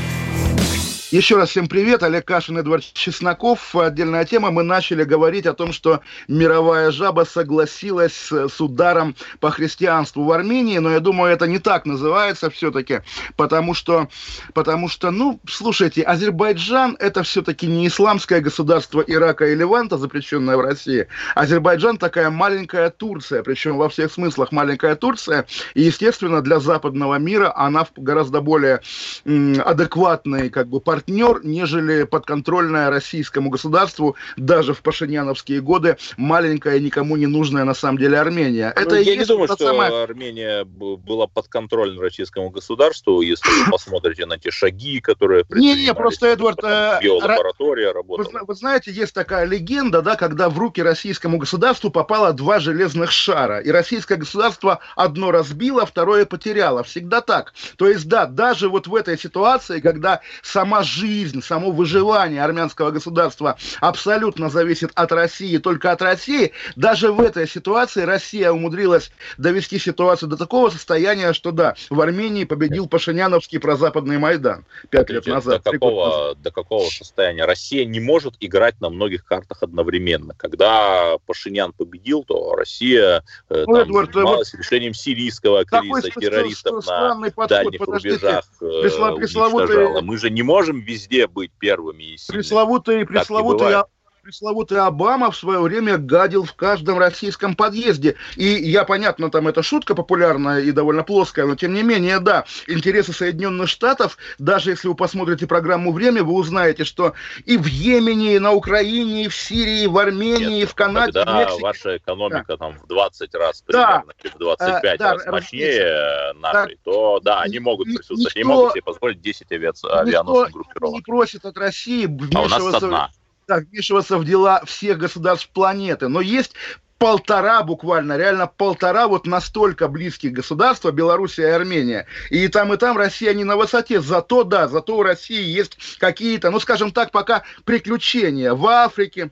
Еще 1.11 1.35
раз 1.35 1.49
всем 1.49 1.67
привет, 1.67 2.03
Олег 2.03 2.23
Кашин, 2.23 2.57
Эдвард 2.57 2.85
Чесноков. 2.93 3.75
Отдельная 3.75 4.23
тема. 4.23 4.49
Мы 4.49 4.63
начали 4.63 5.03
говорить 5.03 5.45
о 5.45 5.51
том, 5.51 5.73
что 5.73 5.99
мировая 6.29 6.89
жаба 6.91 7.25
согласилась 7.29 8.31
с 8.31 8.61
ударом 8.61 9.17
по 9.41 9.51
христианству 9.51 10.23
в 10.23 10.31
Армении, 10.31 10.77
но 10.77 10.89
я 10.89 11.01
думаю, 11.01 11.33
это 11.33 11.47
не 11.47 11.59
так 11.59 11.85
называется 11.85 12.49
все-таки, 12.49 13.01
потому 13.35 13.73
что, 13.73 14.07
потому 14.53 14.87
что, 14.87 15.11
ну, 15.11 15.41
слушайте, 15.49 16.01
Азербайджан 16.01 16.95
это 16.97 17.23
все-таки 17.23 17.67
не 17.67 17.87
исламское 17.87 18.39
государство 18.39 19.03
Ирака 19.05 19.47
и 19.47 19.55
Леванта, 19.55 19.97
запрещенное 19.97 20.55
в 20.55 20.61
России. 20.61 21.07
Азербайджан 21.35 21.97
такая 21.97 22.29
маленькая 22.29 22.89
Турция, 22.89 23.43
причем 23.43 23.75
во 23.75 23.89
всех 23.89 24.13
смыслах 24.13 24.53
маленькая 24.53 24.95
Турция, 24.95 25.45
и, 25.73 25.81
естественно, 25.81 26.41
для 26.41 26.61
западного 26.61 27.15
мира 27.15 27.51
она 27.53 27.85
гораздо 27.97 28.39
более 28.39 28.79
адекватный, 29.25 30.49
как 30.49 30.69
бы, 30.69 30.79
партнер 30.79 31.00
партнер, 31.01 31.41
нежели 31.43 32.03
подконтрольная 32.03 32.89
российскому 32.89 33.49
государству 33.49 34.15
даже 34.37 34.73
в 34.73 34.81
пашиняновские 34.81 35.61
годы 35.61 35.97
маленькая, 36.17 36.79
никому 36.79 37.17
не 37.17 37.27
нужная 37.27 37.63
на 37.63 37.73
самом 37.73 37.97
деле 37.97 38.19
Армения. 38.19 38.73
Ну, 38.75 38.81
Это 38.81 38.95
я 38.97 39.15
не 39.15 39.25
думаю, 39.25 39.47
что 39.47 39.57
самая... 39.57 40.03
Армения 40.03 40.63
была 40.63 41.27
подконтрольна 41.27 42.01
российскому 42.01 42.49
государству, 42.49 43.21
если 43.21 43.49
вы 43.49 43.71
посмотрите 43.71 44.25
на 44.25 44.37
те 44.37 44.51
шаги, 44.51 44.99
которые 44.99 45.43
Не-не, 45.49 45.93
просто, 45.93 46.27
Эдвард... 46.27 46.59
Э, 46.63 46.99
биолаборатория 47.01 47.93
работала. 47.93 48.29
Вы, 48.31 48.39
вы 48.45 48.55
знаете, 48.55 48.91
есть 48.91 49.13
такая 49.13 49.45
легенда, 49.45 50.01
да, 50.01 50.15
когда 50.15 50.49
в 50.49 50.57
руки 50.57 50.81
российскому 50.81 51.37
государству 51.37 51.89
попало 51.89 52.33
два 52.33 52.59
железных 52.59 53.11
шара, 53.11 53.59
и 53.59 53.71
российское 53.71 54.17
государство 54.17 54.79
одно 54.95 55.31
разбило, 55.31 55.85
второе 55.85 56.25
потеряло. 56.25 56.83
Всегда 56.83 57.21
так. 57.21 57.53
То 57.77 57.87
есть, 57.87 58.07
да, 58.07 58.25
даже 58.25 58.69
вот 58.69 58.87
в 58.87 58.95
этой 58.95 59.17
ситуации, 59.17 59.79
когда 59.79 60.21
сама 60.41 60.83
жизнь, 60.91 61.41
само 61.41 61.71
выживание 61.71 62.43
армянского 62.43 62.91
государства 62.91 63.57
абсолютно 63.79 64.49
зависит 64.49 64.91
от 64.95 65.11
России, 65.11 65.57
только 65.57 65.91
от 65.91 66.01
России, 66.01 66.51
даже 66.75 67.11
в 67.11 67.21
этой 67.21 67.47
ситуации 67.47 68.03
Россия 68.03 68.51
умудрилась 68.51 69.11
довести 69.37 69.79
ситуацию 69.79 70.29
до 70.29 70.37
такого 70.37 70.69
состояния, 70.69 71.33
что 71.33 71.51
да, 71.51 71.75
в 71.89 71.99
Армении 72.01 72.43
победил 72.43 72.87
Пашиняновский 72.87 73.59
прозападный 73.59 74.17
Майдан 74.17 74.65
пять 74.89 75.09
лет 75.09 75.25
назад. 75.25 75.63
До 75.63 75.71
какого, 75.71 76.05
назад. 76.05 76.41
до 76.41 76.51
какого 76.51 76.89
состояния? 76.89 77.45
Россия 77.45 77.85
не 77.85 77.99
может 77.99 78.35
играть 78.39 78.79
на 78.81 78.89
многих 78.89 79.25
картах 79.25 79.63
одновременно. 79.63 80.33
Когда 80.35 81.17
Пашинян 81.25 81.73
победил, 81.73 82.23
то 82.23 82.55
Россия 82.55 83.23
э, 83.49 83.63
ну, 83.67 83.75
там, 83.75 83.83
Эдвард, 83.83 84.13
занималась 84.13 84.53
вот 84.53 84.59
решением 84.59 84.93
сирийского 84.93 85.65
кризиса, 85.65 86.19
террористов 86.19 86.85
на 86.85 87.15
подход, 87.21 87.49
дальних 87.49 87.79
подождите. 87.79 88.15
рубежах 88.15 88.45
э, 88.61 90.01
Мы 90.01 90.17
же 90.17 90.29
не 90.29 90.43
можем 90.43 90.80
везде 90.81 91.27
быть 91.27 91.51
первыми 91.57 92.03
и 92.13 92.17
сильными. 92.17 92.41
Пресловутый, 92.41 93.05
пресловутый 93.05 93.75
пресловутый 94.21 94.79
Обама 94.79 95.31
в 95.31 95.37
свое 95.37 95.59
время 95.59 95.97
гадил 95.97 96.43
в 96.43 96.53
каждом 96.53 96.99
российском 96.99 97.55
подъезде. 97.55 98.15
И 98.35 98.45
я, 98.45 98.83
понятно, 98.83 99.31
там 99.31 99.47
это 99.47 99.63
шутка 99.63 99.95
популярная 99.95 100.61
и 100.61 100.71
довольно 100.71 101.03
плоская, 101.03 101.45
но 101.45 101.55
тем 101.55 101.73
не 101.73 101.81
менее, 101.81 102.19
да, 102.19 102.45
интересы 102.67 103.13
Соединенных 103.13 103.67
Штатов, 103.67 104.17
даже 104.37 104.69
если 104.69 104.87
вы 104.87 104.95
посмотрите 104.95 105.47
программу 105.47 105.91
«Время», 105.91 106.23
вы 106.23 106.33
узнаете, 106.33 106.83
что 106.83 107.13
и 107.45 107.57
в 107.57 107.65
Йемене, 107.65 108.35
и 108.35 108.39
на 108.39 108.51
Украине, 108.51 109.25
и 109.25 109.27
в 109.27 109.35
Сирии, 109.35 109.83
и 109.83 109.87
в 109.87 109.97
Армении, 109.97 110.59
Нет, 110.59 110.63
и 110.63 110.65
в 110.65 110.75
Канаде, 110.75 111.13
когда 111.13 111.33
в 111.33 111.39
Мексике. 111.39 111.63
ваша 111.63 111.97
экономика 111.97 112.45
да. 112.47 112.57
там 112.57 112.79
в 112.79 112.87
20 112.87 113.35
раз 113.35 113.61
примерно, 113.61 114.13
да. 114.23 114.29
в 114.29 114.37
25 114.37 114.99
да, 114.99 115.13
раз 115.13 115.25
мощнее 115.27 116.33
нашей, 116.33 116.75
да. 116.75 116.81
то 116.83 117.19
да, 117.21 117.41
они 117.41 117.59
могут 117.59 117.87
присутствовать, 117.87 118.35
никто, 118.35 118.39
не 118.39 118.43
могут 118.43 118.71
себе 118.73 118.83
позволить 118.83 119.21
10 119.21 119.51
авианосных 119.51 120.51
группировок. 120.51 120.95
не 120.95 121.01
просит 121.01 121.45
от 121.45 121.57
России. 121.57 122.05
А 122.35 122.41
у 122.41 122.47
нас 122.47 122.73
одна 122.75 123.09
так, 123.51 123.65
вмешиваться 123.69 124.17
в 124.17 124.23
дела 124.23 124.63
всех 124.65 124.97
государств 124.97 125.49
планеты. 125.49 126.07
Но 126.07 126.21
есть 126.21 126.53
полтора 126.97 127.63
буквально, 127.63 128.15
реально 128.15 128.47
полтора 128.47 129.09
вот 129.09 129.27
настолько 129.27 129.89
близких 129.89 130.31
государства, 130.31 130.91
Белоруссия 130.91 131.47
и 131.47 131.51
Армения. 131.51 132.05
И 132.29 132.47
там, 132.47 132.73
и 132.73 132.77
там 132.77 132.95
Россия 132.97 133.33
не 133.33 133.43
на 133.43 133.57
высоте. 133.57 133.99
Зато, 133.99 134.45
да, 134.45 134.69
зато 134.69 134.95
у 134.95 135.03
России 135.03 135.43
есть 135.43 135.97
какие-то, 135.99 136.49
ну, 136.49 136.61
скажем 136.61 136.91
так, 136.91 137.11
пока 137.11 137.43
приключения 137.65 138.53
в 138.53 138.65
Африке, 138.67 139.31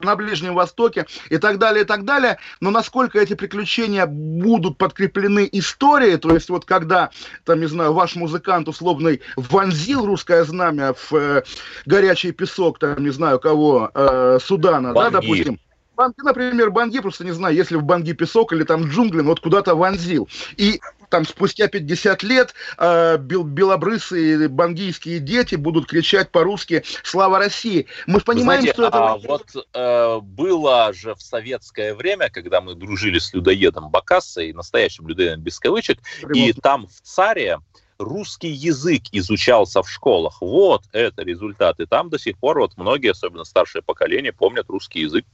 на 0.00 0.16
Ближнем 0.16 0.54
Востоке 0.54 1.06
и 1.30 1.38
так 1.38 1.58
далее, 1.58 1.84
и 1.84 1.86
так 1.86 2.04
далее. 2.04 2.38
Но 2.60 2.70
насколько 2.70 3.18
эти 3.18 3.34
приключения 3.34 4.06
будут 4.06 4.78
подкреплены 4.78 5.48
историей, 5.52 6.16
то 6.16 6.34
есть 6.34 6.48
вот 6.50 6.64
когда, 6.64 7.10
там, 7.44 7.60
не 7.60 7.66
знаю, 7.66 7.92
ваш 7.92 8.16
музыкант 8.16 8.68
условный 8.68 9.20
vonзил 9.36 10.06
русское 10.06 10.44
знамя 10.44 10.94
в 10.94 11.12
э, 11.14 11.42
горячий 11.86 12.32
песок, 12.32 12.78
там, 12.78 13.02
не 13.02 13.10
знаю 13.10 13.38
кого, 13.38 13.90
э, 13.94 14.38
Судана, 14.42 14.92
Банги. 14.92 15.12
да, 15.12 15.20
допустим, 15.20 15.58
Банги, 15.98 16.22
например, 16.22 16.70
Банги, 16.70 17.00
просто 17.00 17.24
не 17.24 17.32
знаю, 17.32 17.56
если 17.56 17.74
в 17.74 17.82
Банги 17.82 18.12
песок 18.12 18.52
или 18.52 18.62
там 18.62 18.84
джунгли, 18.84 19.20
но 19.20 19.30
вот 19.30 19.40
куда-то 19.40 19.74
вонзил. 19.74 20.28
И 20.56 20.80
там 21.08 21.24
спустя 21.24 21.68
50 21.68 22.22
лет 22.22 22.54
э, 22.78 23.16
бел, 23.18 23.44
белобрысые 23.44 24.48
бангийские 24.48 25.18
дети 25.18 25.54
будут 25.54 25.86
кричать 25.86 26.30
по-русски 26.30 26.84
«Слава 27.02 27.38
России!». 27.38 27.86
Мы 28.06 28.20
понимаем, 28.20 28.62
знаете, 28.62 28.72
что 28.72 28.86
это... 28.88 28.98
А 28.98 29.16
вот 29.16 29.44
э, 29.74 30.20
было 30.20 30.92
же 30.92 31.14
в 31.14 31.22
советское 31.22 31.94
время, 31.94 32.30
когда 32.30 32.60
мы 32.60 32.74
дружили 32.74 33.18
с 33.18 33.32
людоедом 33.32 33.90
Бакассой, 33.90 34.52
настоящим 34.52 35.08
людоедом 35.08 35.40
без 35.40 35.58
кавычек, 35.58 35.98
и 36.32 36.52
там 36.52 36.86
в 36.86 37.00
Царе 37.02 37.58
русский 37.98 38.48
язык 38.48 39.02
изучался 39.12 39.82
в 39.82 39.90
школах. 39.90 40.40
Вот 40.40 40.84
это 40.92 41.22
результаты. 41.22 41.86
Там 41.86 42.10
до 42.10 42.18
сих 42.18 42.38
пор 42.38 42.60
вот 42.60 42.76
многие, 42.76 43.10
особенно 43.10 43.44
старшее 43.44 43.82
поколение, 43.82 44.32
помнят 44.32 44.66
русский 44.68 45.00
язык. 45.00 45.24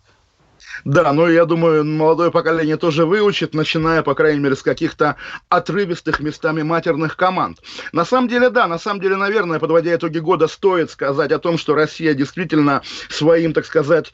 Да, 0.85 1.13
но 1.13 1.29
я 1.29 1.45
думаю, 1.45 1.85
молодое 1.85 2.31
поколение 2.31 2.77
тоже 2.77 3.07
выучит, 3.07 3.55
начиная, 3.55 4.03
по 4.03 4.15
крайней 4.15 4.41
мере, 4.41 4.57
с 4.57 4.63
каких-то 4.63 5.17
отрывистых 5.49 6.21
местами 6.21 6.63
матерных 6.63 7.17
команд. 7.17 7.59
На 7.93 8.05
самом 8.05 8.29
деле, 8.29 8.51
да, 8.51 8.67
на 8.67 8.79
самом 8.79 9.01
деле, 9.01 9.17
наверное, 9.17 9.59
подводя 9.59 9.95
итоги 9.95 10.19
года, 10.19 10.49
стоит 10.49 10.91
сказать 10.91 11.33
о 11.33 11.39
том, 11.39 11.59
что 11.59 11.75
Россия 11.75 12.15
действительно 12.15 12.83
своим, 13.09 13.53
так 13.53 13.67
сказать, 13.67 14.13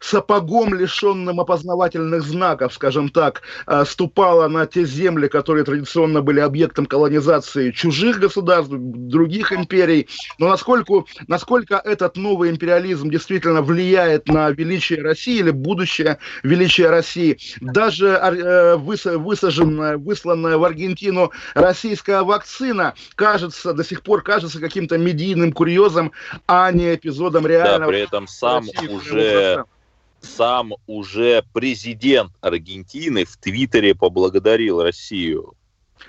сапогом, 0.00 0.74
лишенным 0.74 1.40
опознавательных 1.40 2.22
знаков, 2.22 2.74
скажем 2.74 3.08
так, 3.08 3.42
э, 3.66 3.84
ступала 3.86 4.48
на 4.48 4.66
те 4.66 4.84
земли, 4.84 5.28
которые 5.28 5.64
традиционно 5.64 6.22
были 6.22 6.40
объектом 6.40 6.86
колонизации 6.86 7.70
чужих 7.70 8.18
государств, 8.18 8.72
других 8.72 9.52
империй. 9.52 10.08
Но 10.38 10.48
насколько, 10.48 11.04
насколько 11.26 11.80
этот 11.84 12.16
новый 12.16 12.50
империализм 12.50 13.10
действительно 13.10 13.62
влияет 13.62 14.28
на 14.28 14.50
величие 14.50 15.02
России 15.02 15.27
или 15.28 15.50
будущее 15.50 16.18
величия 16.42 16.90
России. 16.90 17.38
Даже 17.60 18.08
э, 18.08 18.76
высаженная, 18.76 19.98
высланная 19.98 20.56
в 20.56 20.64
Аргентину 20.64 21.32
российская 21.54 22.22
вакцина 22.22 22.94
кажется, 23.14 23.72
до 23.72 23.84
сих 23.84 24.02
пор 24.02 24.22
кажется 24.22 24.60
каким-то 24.60 24.98
медийным 24.98 25.52
курьезом, 25.52 26.12
а 26.46 26.70
не 26.72 26.94
эпизодом 26.94 27.46
реального... 27.46 27.80
Да, 27.80 27.86
при 27.88 28.00
этом 28.00 28.26
сам 28.26 28.66
России, 28.66 28.88
уже 28.88 29.64
сам 30.20 30.74
уже 30.86 31.44
президент 31.52 32.32
Аргентины 32.40 33.24
в 33.24 33.36
Твиттере 33.36 33.94
поблагодарил 33.94 34.82
Россию 34.82 35.54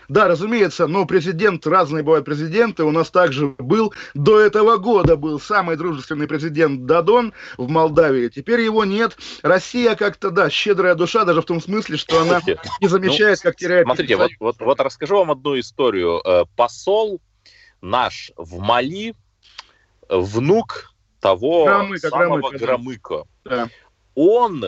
да, 0.08 0.28
разумеется, 0.28 0.88
но 0.88 1.06
президент, 1.06 1.65
разные 1.67 2.04
бывают 2.04 2.25
президенты. 2.25 2.84
У 2.84 2.91
нас 2.91 3.10
также 3.10 3.47
был, 3.58 3.93
до 4.13 4.39
этого 4.39 4.78
года 4.78 5.15
был 5.15 5.39
самый 5.39 5.78
дружественный 5.78 6.28
президент 6.28 6.86
Дадон 6.86 7.34
в 7.58 7.69
Молдавии. 7.69 8.30
Теперь 8.30 8.62
его 8.62 8.86
нет. 8.86 9.17
Россия 9.41 9.95
как-то, 9.95 10.32
да, 10.32 10.49
щедрая 10.49 10.95
душа, 10.95 11.25
даже 11.25 11.41
в 11.41 11.45
том 11.45 11.62
смысле, 11.62 11.97
что 11.97 12.21
она 12.21 12.41
не 12.82 12.88
замечает, 12.88 13.39
ну, 13.43 13.49
как 13.49 13.56
теряет... 13.58 13.86
Смотрите, 13.86 14.15
вот, 14.15 14.32
вот, 14.39 14.56
вот 14.60 14.80
расскажу 14.80 15.17
вам 15.17 15.32
одну 15.32 15.60
историю. 15.60 16.21
Э, 16.25 16.45
посол 16.56 17.21
наш 17.82 18.32
в 18.36 18.60
Мали, 18.60 19.15
внук 20.10 20.93
того 21.19 21.65
Громыка, 21.65 22.10
самого 22.10 22.49
Громыка. 22.49 22.58
Громыка. 22.58 23.23
Да. 23.43 23.69
Он 24.15 24.65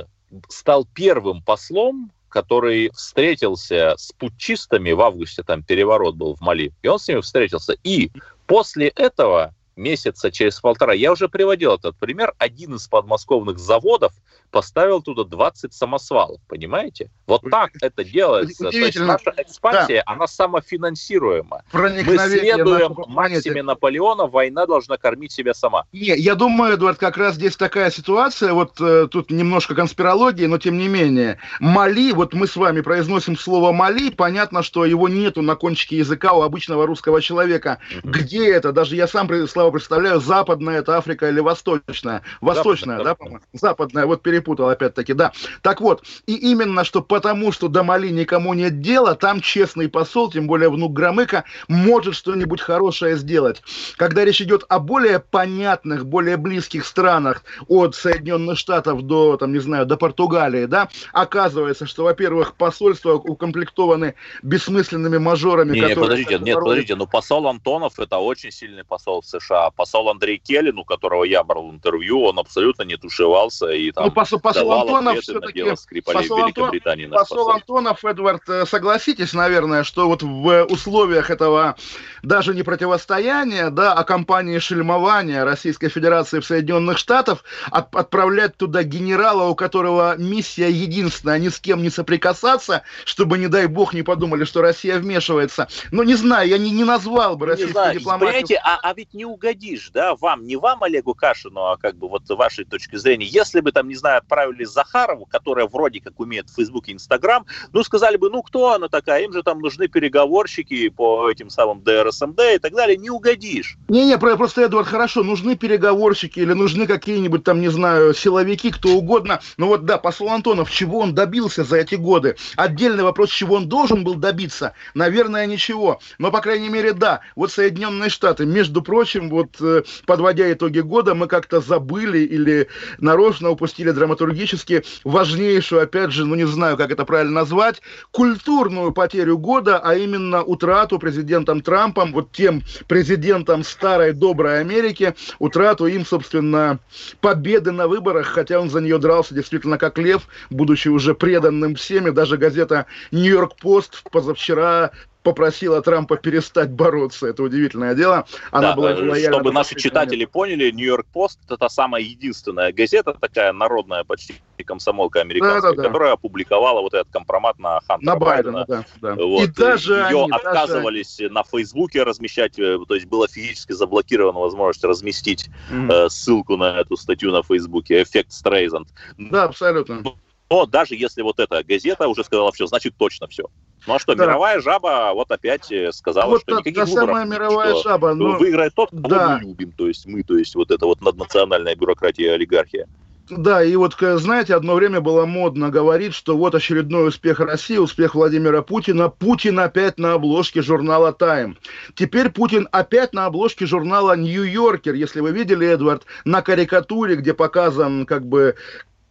стал 0.49 0.85
первым 0.85 1.43
послом 1.43 2.11
который 2.31 2.89
встретился 2.95 3.93
с 3.97 4.11
путчистами 4.13 4.91
в 4.91 5.01
августе, 5.01 5.43
там 5.43 5.61
переворот 5.61 6.15
был 6.15 6.35
в 6.35 6.41
Мали, 6.41 6.71
и 6.81 6.87
он 6.87 6.97
с 6.97 7.07
ними 7.07 7.21
встретился. 7.21 7.75
И 7.83 8.11
после 8.47 8.87
этого 8.87 9.53
месяца 9.81 10.31
через 10.31 10.59
полтора, 10.59 10.93
я 10.93 11.11
уже 11.11 11.27
приводил 11.27 11.73
этот 11.73 11.97
пример, 11.97 12.33
один 12.37 12.75
из 12.75 12.87
подмосковных 12.87 13.59
заводов 13.59 14.13
поставил 14.51 15.01
туда 15.01 15.23
20 15.23 15.73
самосвалов, 15.73 16.39
понимаете? 16.47 17.09
Вот 17.25 17.41
так 17.49 17.71
это 17.81 18.03
делается. 18.03 18.69
То 18.69 18.77
есть 18.77 18.99
наша 18.99 19.33
экспансия, 19.37 20.03
да. 20.05 20.13
она 20.13 20.27
самофинансируема. 20.27 21.63
Мы 21.73 22.03
следуем 22.03 22.95
максиме 23.07 23.63
Наполеона, 23.63 24.27
война 24.27 24.65
должна 24.65 24.97
кормить 24.97 25.31
себя 25.31 25.53
сама. 25.53 25.85
Не, 25.93 26.15
я 26.17 26.35
думаю, 26.35 26.75
Эдуард, 26.75 26.97
как 26.97 27.17
раз 27.17 27.35
здесь 27.35 27.55
такая 27.55 27.89
ситуация, 27.89 28.53
вот 28.53 28.79
э, 28.79 29.07
тут 29.09 29.31
немножко 29.31 29.73
конспирологии, 29.73 30.45
но 30.45 30.57
тем 30.57 30.77
не 30.77 30.87
менее. 30.87 31.39
Мали, 31.59 32.11
вот 32.11 32.33
мы 32.33 32.47
с 32.47 32.55
вами 32.55 32.81
произносим 32.81 33.37
слово 33.37 33.71
Мали, 33.71 34.09
понятно, 34.09 34.63
что 34.63 34.85
его 34.85 35.07
нету 35.07 35.41
на 35.41 35.55
кончике 35.55 35.97
языка 35.97 36.33
у 36.33 36.41
обычного 36.41 36.85
русского 36.85 37.21
человека. 37.21 37.79
Угу. 38.03 38.11
Где 38.11 38.51
это? 38.51 38.71
Даже 38.71 38.95
я 38.95 39.07
сам, 39.07 39.29
Слава, 39.47 39.70
представляю, 39.71 40.19
западная 40.19 40.79
это 40.79 40.97
Африка 40.97 41.29
или 41.29 41.39
восточная? 41.39 42.21
Восточная, 42.41 42.97
западная, 42.97 43.03
да, 43.03 43.15
по-моему? 43.15 43.39
Западная, 43.53 44.05
вот 44.05 44.21
перепутал 44.21 44.69
опять-таки, 44.69 45.13
да. 45.13 45.31
Так 45.61 45.81
вот, 45.81 46.03
и 46.25 46.35
именно 46.35 46.83
что 46.83 47.01
потому, 47.01 47.51
что 47.51 47.67
до 47.67 47.83
Мали 47.83 48.09
никому 48.09 48.53
нет 48.53 48.81
дела, 48.81 49.15
там 49.15 49.41
честный 49.41 49.89
посол, 49.89 50.31
тем 50.31 50.47
более 50.47 50.69
внук 50.69 50.93
Громыка, 50.93 51.43
может 51.67 52.15
что-нибудь 52.15 52.61
хорошее 52.61 53.17
сделать. 53.17 53.61
Когда 53.97 54.25
речь 54.25 54.41
идет 54.41 54.63
о 54.69 54.79
более 54.79 55.19
понятных, 55.19 56.05
более 56.05 56.37
близких 56.37 56.85
странах, 56.85 57.43
от 57.67 57.95
Соединенных 57.95 58.57
Штатов 58.57 59.03
до, 59.03 59.37
там, 59.37 59.53
не 59.53 59.59
знаю, 59.59 59.85
до 59.85 59.97
Португалии, 59.97 60.65
да, 60.65 60.89
оказывается, 61.13 61.85
что, 61.85 62.03
во-первых, 62.03 62.55
посольства 62.55 63.13
укомплектованы 63.13 64.15
бессмысленными 64.43 65.17
мажорами, 65.17 65.73
не, 65.73 65.81
которые... 65.81 65.95
Не, 65.95 66.01
подождите, 66.01 66.39
нет, 66.39 66.59
подождите, 66.59 66.95
но 66.95 67.05
посол 67.07 67.47
Антонов 67.47 67.99
это 67.99 68.17
очень 68.17 68.51
сильный 68.51 68.83
посол 68.83 69.21
в 69.21 69.25
США. 69.25 69.50
Посол 69.75 70.09
Андрей 70.09 70.37
Келлин, 70.37 70.79
у 70.79 70.85
которого 70.85 71.23
я 71.23 71.43
брал 71.43 71.71
интервью, 71.71 72.23
он 72.23 72.39
абсолютно 72.39 72.83
не 72.83 72.97
тушевался 72.97 73.67
и 73.67 73.91
там... 73.91 74.05
Ну, 74.05 74.11
посол, 74.11 74.39
посол 74.39 74.71
Антонов 74.71 75.19
все-таки... 75.19 75.63
Посол, 76.03 76.43
Антон, 76.43 76.71
посол 77.11 77.51
Антонов, 77.51 78.05
Эдвард, 78.05 78.47
э, 78.49 78.65
согласитесь, 78.65 79.33
наверное, 79.33 79.83
что 79.83 80.07
вот 80.07 80.23
в 80.23 80.65
условиях 80.65 81.29
этого 81.29 81.75
даже 82.23 82.53
не 82.53 82.63
противостояния, 82.63 83.69
да, 83.69 83.93
а 83.93 84.03
кампании 84.03 84.59
шельмования 84.59 85.43
Российской 85.43 85.89
Федерации 85.89 86.39
в 86.39 86.45
Соединенных 86.45 86.97
Штатах 86.97 87.43
от, 87.69 87.95
отправлять 87.95 88.55
туда 88.57 88.83
генерала, 88.83 89.47
у 89.47 89.55
которого 89.55 90.15
миссия 90.17 90.69
единственная, 90.69 91.39
ни 91.39 91.49
с 91.49 91.59
кем 91.59 91.81
не 91.81 91.89
соприкасаться, 91.89 92.83
чтобы, 93.05 93.37
не 93.37 93.47
дай 93.47 93.67
бог, 93.67 93.93
не 93.93 94.03
подумали, 94.03 94.43
что 94.43 94.61
Россия 94.61 94.97
вмешивается. 94.97 95.67
Ну, 95.91 96.03
не 96.03 96.15
знаю, 96.15 96.47
я 96.47 96.57
не, 96.57 96.71
не 96.71 96.83
назвал 96.83 97.35
бы 97.35 97.47
российскую 97.47 97.69
не 97.69 97.73
знаю, 97.73 97.99
дипломатию. 97.99 98.27
Понимаете, 98.27 98.61
а, 98.63 98.79
а 98.81 98.93
ведь 98.93 99.13
не 99.13 99.25
угодишь, 99.41 99.89
да, 99.91 100.15
вам, 100.15 100.45
не 100.45 100.55
вам, 100.55 100.83
Олегу 100.83 101.15
Кашину, 101.15 101.61
а 101.61 101.77
как 101.77 101.95
бы 101.95 102.07
вот 102.07 102.29
вашей 102.29 102.63
точки 102.63 102.95
зрения. 102.95 103.25
Если 103.25 103.59
бы 103.59 103.71
там, 103.71 103.87
не 103.87 103.95
знаю, 103.95 104.19
отправили 104.19 104.63
Захарову, 104.63 105.25
которая 105.25 105.67
вроде 105.67 105.99
как 105.99 106.19
умеет 106.19 106.49
в 106.49 106.55
Facebook 106.55 106.87
и 106.87 106.93
Instagram, 106.93 107.45
ну, 107.73 107.83
сказали 107.83 108.17
бы, 108.17 108.29
ну, 108.29 108.43
кто 108.43 108.73
она 108.73 108.87
такая, 108.87 109.23
им 109.23 109.33
же 109.33 109.41
там 109.41 109.59
нужны 109.59 109.87
переговорщики 109.87 110.89
по 110.89 111.29
этим 111.29 111.49
самым 111.49 111.81
ДРСМД 111.83 112.39
и 112.55 112.59
так 112.59 112.73
далее, 112.73 112.97
не 112.97 113.09
угодишь. 113.09 113.77
Не-не, 113.89 114.17
просто, 114.17 114.65
Эдуард, 114.65 114.87
хорошо, 114.87 115.23
нужны 115.23 115.55
переговорщики 115.55 116.39
или 116.39 116.53
нужны 116.53 116.85
какие-нибудь 116.85 117.43
там, 117.43 117.61
не 117.61 117.69
знаю, 117.69 118.13
силовики, 118.13 118.71
кто 118.71 118.89
угодно, 118.89 119.41
ну 119.57 119.67
вот 119.67 119.85
да, 119.85 119.97
посол 119.97 120.29
Антонов, 120.29 120.69
чего 120.69 120.99
он 120.99 121.15
добился 121.15 121.63
за 121.63 121.77
эти 121.77 121.95
годы? 121.95 122.35
Отдельный 122.55 123.03
вопрос, 123.03 123.31
чего 123.31 123.55
он 123.55 123.67
должен 123.67 124.03
был 124.03 124.15
добиться? 124.15 124.73
Наверное, 124.93 125.47
ничего, 125.47 125.99
но, 126.19 126.31
по 126.31 126.41
крайней 126.41 126.69
мере, 126.69 126.93
да, 126.93 127.21
вот 127.35 127.51
Соединенные 127.51 128.09
Штаты, 128.09 128.45
между 128.45 128.81
прочим, 128.81 129.30
вот, 129.31 129.55
э, 129.61 129.83
подводя 130.05 130.51
итоги 130.51 130.79
года, 130.79 131.15
мы 131.15 131.27
как-то 131.27 131.61
забыли 131.61 132.19
или 132.19 132.67
нарочно 132.99 133.49
упустили 133.49 133.91
драматургически 133.91 134.83
важнейшую, 135.03 135.83
опять 135.83 136.11
же, 136.11 136.25
ну 136.25 136.35
не 136.35 136.45
знаю, 136.45 136.77
как 136.77 136.91
это 136.91 137.05
правильно 137.05 137.33
назвать, 137.41 137.81
культурную 138.11 138.91
потерю 138.91 139.37
года, 139.37 139.79
а 139.79 139.95
именно 139.95 140.43
утрату 140.43 140.99
президентом 140.99 141.61
Трампом, 141.61 142.13
вот 142.13 142.31
тем 142.31 142.61
президентом 142.87 143.63
старой 143.63 144.13
доброй 144.13 144.59
Америки, 144.59 145.15
утрату 145.39 145.87
им, 145.87 146.05
собственно, 146.05 146.79
победы 147.21 147.71
на 147.71 147.87
выборах, 147.87 148.27
хотя 148.27 148.59
он 148.59 148.69
за 148.69 148.81
нее 148.81 148.97
дрался 148.97 149.33
действительно 149.33 149.77
как 149.77 149.97
лев, 149.97 150.27
будучи 150.49 150.89
уже 150.89 151.15
преданным 151.15 151.75
всеми. 151.75 152.09
Даже 152.09 152.37
газета 152.37 152.85
«Нью-Йорк 153.11 153.55
Пост» 153.55 154.03
позавчера 154.11 154.91
попросила 155.23 155.81
Трампа 155.81 156.17
перестать 156.17 156.71
бороться. 156.71 157.27
Это 157.27 157.43
удивительное 157.43 157.95
дело. 157.95 158.25
Она 158.51 158.69
да, 158.69 158.75
была 158.75 158.91
э, 158.91 159.09
лояльна 159.09 159.37
чтобы 159.37 159.51
наши 159.51 159.75
читатели 159.75 160.15
момента. 160.15 160.31
поняли, 160.33 160.71
Нью-Йорк 160.71 161.07
Пост 161.13 161.39
это 161.45 161.57
та 161.57 161.69
самая 161.69 162.01
единственная 162.01 162.71
газета, 162.71 163.13
такая 163.13 163.53
народная 163.53 164.03
почти 164.03 164.35
комсомолка 164.65 165.21
американская, 165.21 165.71
Да-да-да. 165.71 165.87
которая 165.87 166.13
опубликовала 166.13 166.81
вот 166.81 166.93
этот 166.93 167.11
компромат 167.11 167.57
на 167.57 167.81
Хантера 167.81 168.13
На 168.13 168.15
Байдена, 168.15 168.65
да. 168.67 168.85
да. 169.01 169.15
Вот. 169.15 169.43
И 169.43 169.47
даже 169.47 169.93
Ее 169.93 170.23
они, 170.23 170.31
даже 170.31 170.47
отказывались 170.47 171.19
на 171.29 171.43
Фейсбуке 171.43 172.03
размещать, 172.03 172.59
э, 172.59 172.77
то 172.87 172.95
есть 172.95 173.07
было 173.07 173.27
физически 173.27 173.71
заблокирована 173.73 174.39
возможность 174.39 174.83
разместить 174.83 175.49
Мгм. 175.71 175.91
э, 175.91 176.09
ссылку 176.09 176.57
на 176.57 176.79
эту 176.79 176.95
статью 176.97 177.31
на 177.31 177.41
Фейсбуке, 177.43 178.03
эффект 178.03 178.31
Стрейзанд. 178.31 178.87
Да, 179.17 179.45
абсолютно. 179.45 180.03
Но 180.49 180.65
даже 180.65 180.95
если 180.95 181.21
вот 181.21 181.39
эта 181.39 181.63
газета 181.63 182.07
уже 182.07 182.23
сказала 182.23 182.51
все, 182.51 182.67
значит 182.67 182.95
точно 182.97 183.27
все. 183.27 183.45
Ну 183.87 183.95
а 183.95 183.99
что, 183.99 184.13
Да. 184.15 184.25
мировая 184.25 184.61
жаба 184.61 185.11
вот 185.13 185.31
опять 185.31 185.71
э, 185.71 185.91
сказала, 185.91 186.29
вот 186.29 186.41
что 186.41 186.51
та, 186.51 186.57
никаких 186.59 186.75
та 186.75 186.85
выборов, 186.85 187.07
самая 187.07 187.25
мировая 187.25 187.73
что 187.75 187.83
жаба. 187.89 188.13
ну, 188.13 188.37
выиграет 188.37 188.73
тот, 188.75 188.89
кого 188.91 189.01
да. 189.07 189.39
мы 189.41 189.49
любим, 189.49 189.71
то 189.71 189.87
есть 189.87 190.05
мы, 190.05 190.23
то 190.23 190.37
есть 190.37 190.53
вот 190.55 190.69
это 190.71 190.85
вот 190.85 191.01
наднациональная 191.01 191.75
бюрократия 191.75 192.25
и 192.25 192.29
олигархия. 192.35 192.87
Да, 193.29 193.63
и 193.63 193.75
вот, 193.77 193.95
к- 193.95 194.17
знаете, 194.17 194.55
одно 194.55 194.73
время 194.75 194.99
было 194.99 195.25
модно 195.25 195.69
говорить, 195.69 196.13
что 196.13 196.35
вот 196.35 196.53
очередной 196.53 197.07
успех 197.07 197.39
России, 197.39 197.77
успех 197.77 198.13
Владимира 198.13 198.61
Путина. 198.61 199.07
Путин 199.09 199.57
опять 199.59 199.97
на 199.97 200.13
обложке 200.13 200.61
журнала 200.61 201.13
«Тайм». 201.13 201.57
Теперь 201.95 202.29
Путин 202.29 202.67
опять 202.73 203.13
на 203.13 203.27
обложке 203.27 203.65
журнала 203.65 204.17
«Нью-Йоркер». 204.17 204.95
Если 204.95 205.21
вы 205.21 205.31
видели, 205.31 205.65
Эдвард, 205.65 206.03
на 206.25 206.41
карикатуре, 206.41 207.15
где 207.15 207.33
показан 207.33 208.05
как 208.05 208.25
бы 208.25 208.55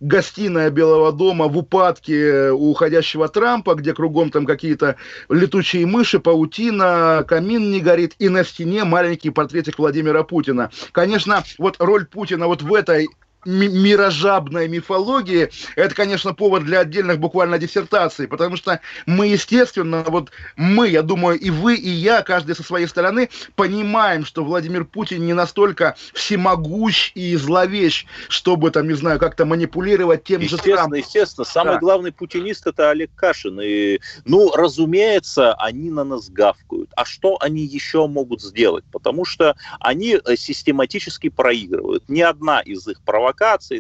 гостиная 0.01 0.71
Белого 0.71 1.13
дома 1.13 1.47
в 1.49 1.57
упадке 1.59 2.51
у 2.51 2.71
уходящего 2.71 3.29
Трампа, 3.29 3.75
где 3.75 3.93
кругом 3.93 4.31
там 4.31 4.47
какие-то 4.47 4.97
летучие 5.29 5.87
мыши, 5.87 6.19
паутина, 6.19 7.25
камин 7.29 7.71
не 7.71 7.81
горит, 7.81 8.15
и 8.19 8.29
на 8.29 8.45
стене 8.45 8.85
маленький 8.85 9.31
портретик 9.31 9.79
Владимира 9.79 10.23
Путина. 10.25 10.71
Конечно, 10.93 11.45
вот 11.59 11.77
роль 11.79 12.07
Путина 12.07 12.47
вот 12.47 12.63
в 12.63 12.75
этой 12.75 13.09
мирожабной 13.45 14.69
мифологии, 14.69 15.51
это, 15.77 15.95
конечно, 15.95 16.35
повод 16.35 16.65
для 16.65 16.81
отдельных 16.81 17.19
буквально 17.19 17.59
диссертаций, 17.59 18.29
потому 18.29 18.57
что 18.57 18.81
мы, 19.07 19.29
естественно, 19.29 20.05
вот 20.07 20.31
мы, 20.57 20.89
я 20.89 21.03
думаю, 21.03 21.39
и 21.39 21.51
вы, 21.51 21.77
и 21.77 21.89
я, 21.89 22.23
каждый 22.23 22.55
со 22.55 22.63
своей 22.63 22.87
стороны, 22.87 23.31
понимаем, 23.57 24.25
что 24.25 24.45
Владимир 24.45 24.85
Путин 24.85 25.25
не 25.25 25.33
настолько 25.33 25.97
всемогущ 26.13 27.13
и 27.15 27.35
зловещ, 27.37 28.07
чтобы, 28.29 28.71
там, 28.71 28.87
не 28.89 28.95
знаю, 28.95 29.19
как-то 29.19 29.45
манипулировать 29.45 30.25
тем 30.25 30.41
же 30.41 30.47
Естественно, 30.47 30.77
Трампом. 30.77 30.99
естественно. 30.99 31.45
Самый 31.45 31.75
Да. 31.75 31.79
главный 31.79 32.13
путинист 32.13 32.67
это 32.67 32.91
Олег 32.91 33.11
Кашин. 33.15 33.61
И, 33.61 34.01
ну, 34.25 34.53
разумеется, 34.55 35.55
они 35.55 35.91
на 35.91 36.05
нас 36.05 36.29
гавкают. 36.29 36.91
А 36.97 37.05
что 37.05 37.37
они 37.41 37.63
еще 37.63 38.07
могут 38.07 38.43
сделать? 38.43 38.85
Потому 38.93 39.25
что 39.25 39.57
они 39.81 40.19
э, 40.25 40.37
систематически 40.37 41.29
проигрывают. 41.29 42.05
Ни 42.09 42.21
одна 42.21 42.61
из 42.61 42.87
их 42.87 43.01
провокаций 43.03 43.30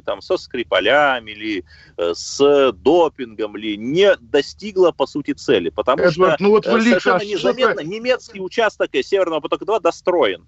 там 0.00 0.20
со 0.22 0.36
Скрипалями 0.36 1.32
или 1.32 1.64
э, 1.96 2.12
с 2.14 2.72
допингом 2.72 3.56
ли 3.56 3.76
не 3.76 4.14
достигла 4.20 4.92
по 4.92 5.06
сути 5.06 5.32
цели. 5.32 5.70
Потому 5.70 6.02
Эдвард, 6.04 6.34
что 6.34 6.42
ну 6.42 6.50
вот 6.50 6.66
э, 6.66 6.72
вы 6.72 6.78
лихо, 6.80 7.00
совершенно 7.00 7.20
что 7.20 7.28
незаметно 7.52 7.80
немецкий 7.80 8.40
участок 8.40 8.90
э, 8.94 9.02
Северного 9.02 9.40
потока-2 9.40 9.80
достроен. 9.80 10.46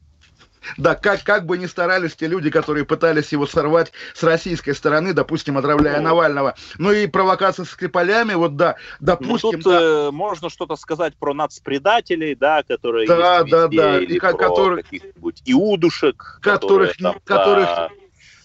Да, 0.76 0.94
как, 0.94 1.24
как 1.24 1.44
бы 1.44 1.58
ни 1.58 1.66
старались 1.66 2.14
те 2.14 2.28
люди, 2.28 2.48
которые 2.48 2.84
пытались 2.84 3.32
его 3.32 3.48
сорвать 3.48 3.90
с 4.14 4.22
российской 4.22 4.76
стороны, 4.76 5.12
допустим, 5.12 5.58
отравляя 5.58 5.96
Ну. 5.98 6.04
Навального. 6.04 6.54
Ну 6.78 6.92
и 6.92 7.08
провокация 7.08 7.64
с 7.64 7.70
Скрипалями, 7.70 8.34
вот 8.34 8.54
да, 8.54 8.76
Ну, 9.00 9.06
допустим, 9.06 9.60
тут 9.60 9.64
да, 9.64 9.80
э, 9.80 10.10
можно 10.12 10.50
что-то 10.50 10.76
сказать 10.76 11.14
про 11.18 11.34
нацпредателей, 11.34 12.36
да, 12.36 12.62
которые 12.62 13.08
Да, 13.08 13.38
есть 13.40 13.50
да, 13.50 13.62
везде, 13.64 13.76
да, 13.76 13.98
и 13.98 14.04
или 14.04 14.18
ко- 14.20 14.36
про 14.36 14.48
которых- 14.48 14.84
каких-нибудь 14.84 15.42
иудушек, 15.46 16.38
которых- 16.40 16.92
которые 16.92 16.94
там 16.94 17.20
которых- 17.24 17.66
за- 17.66 17.90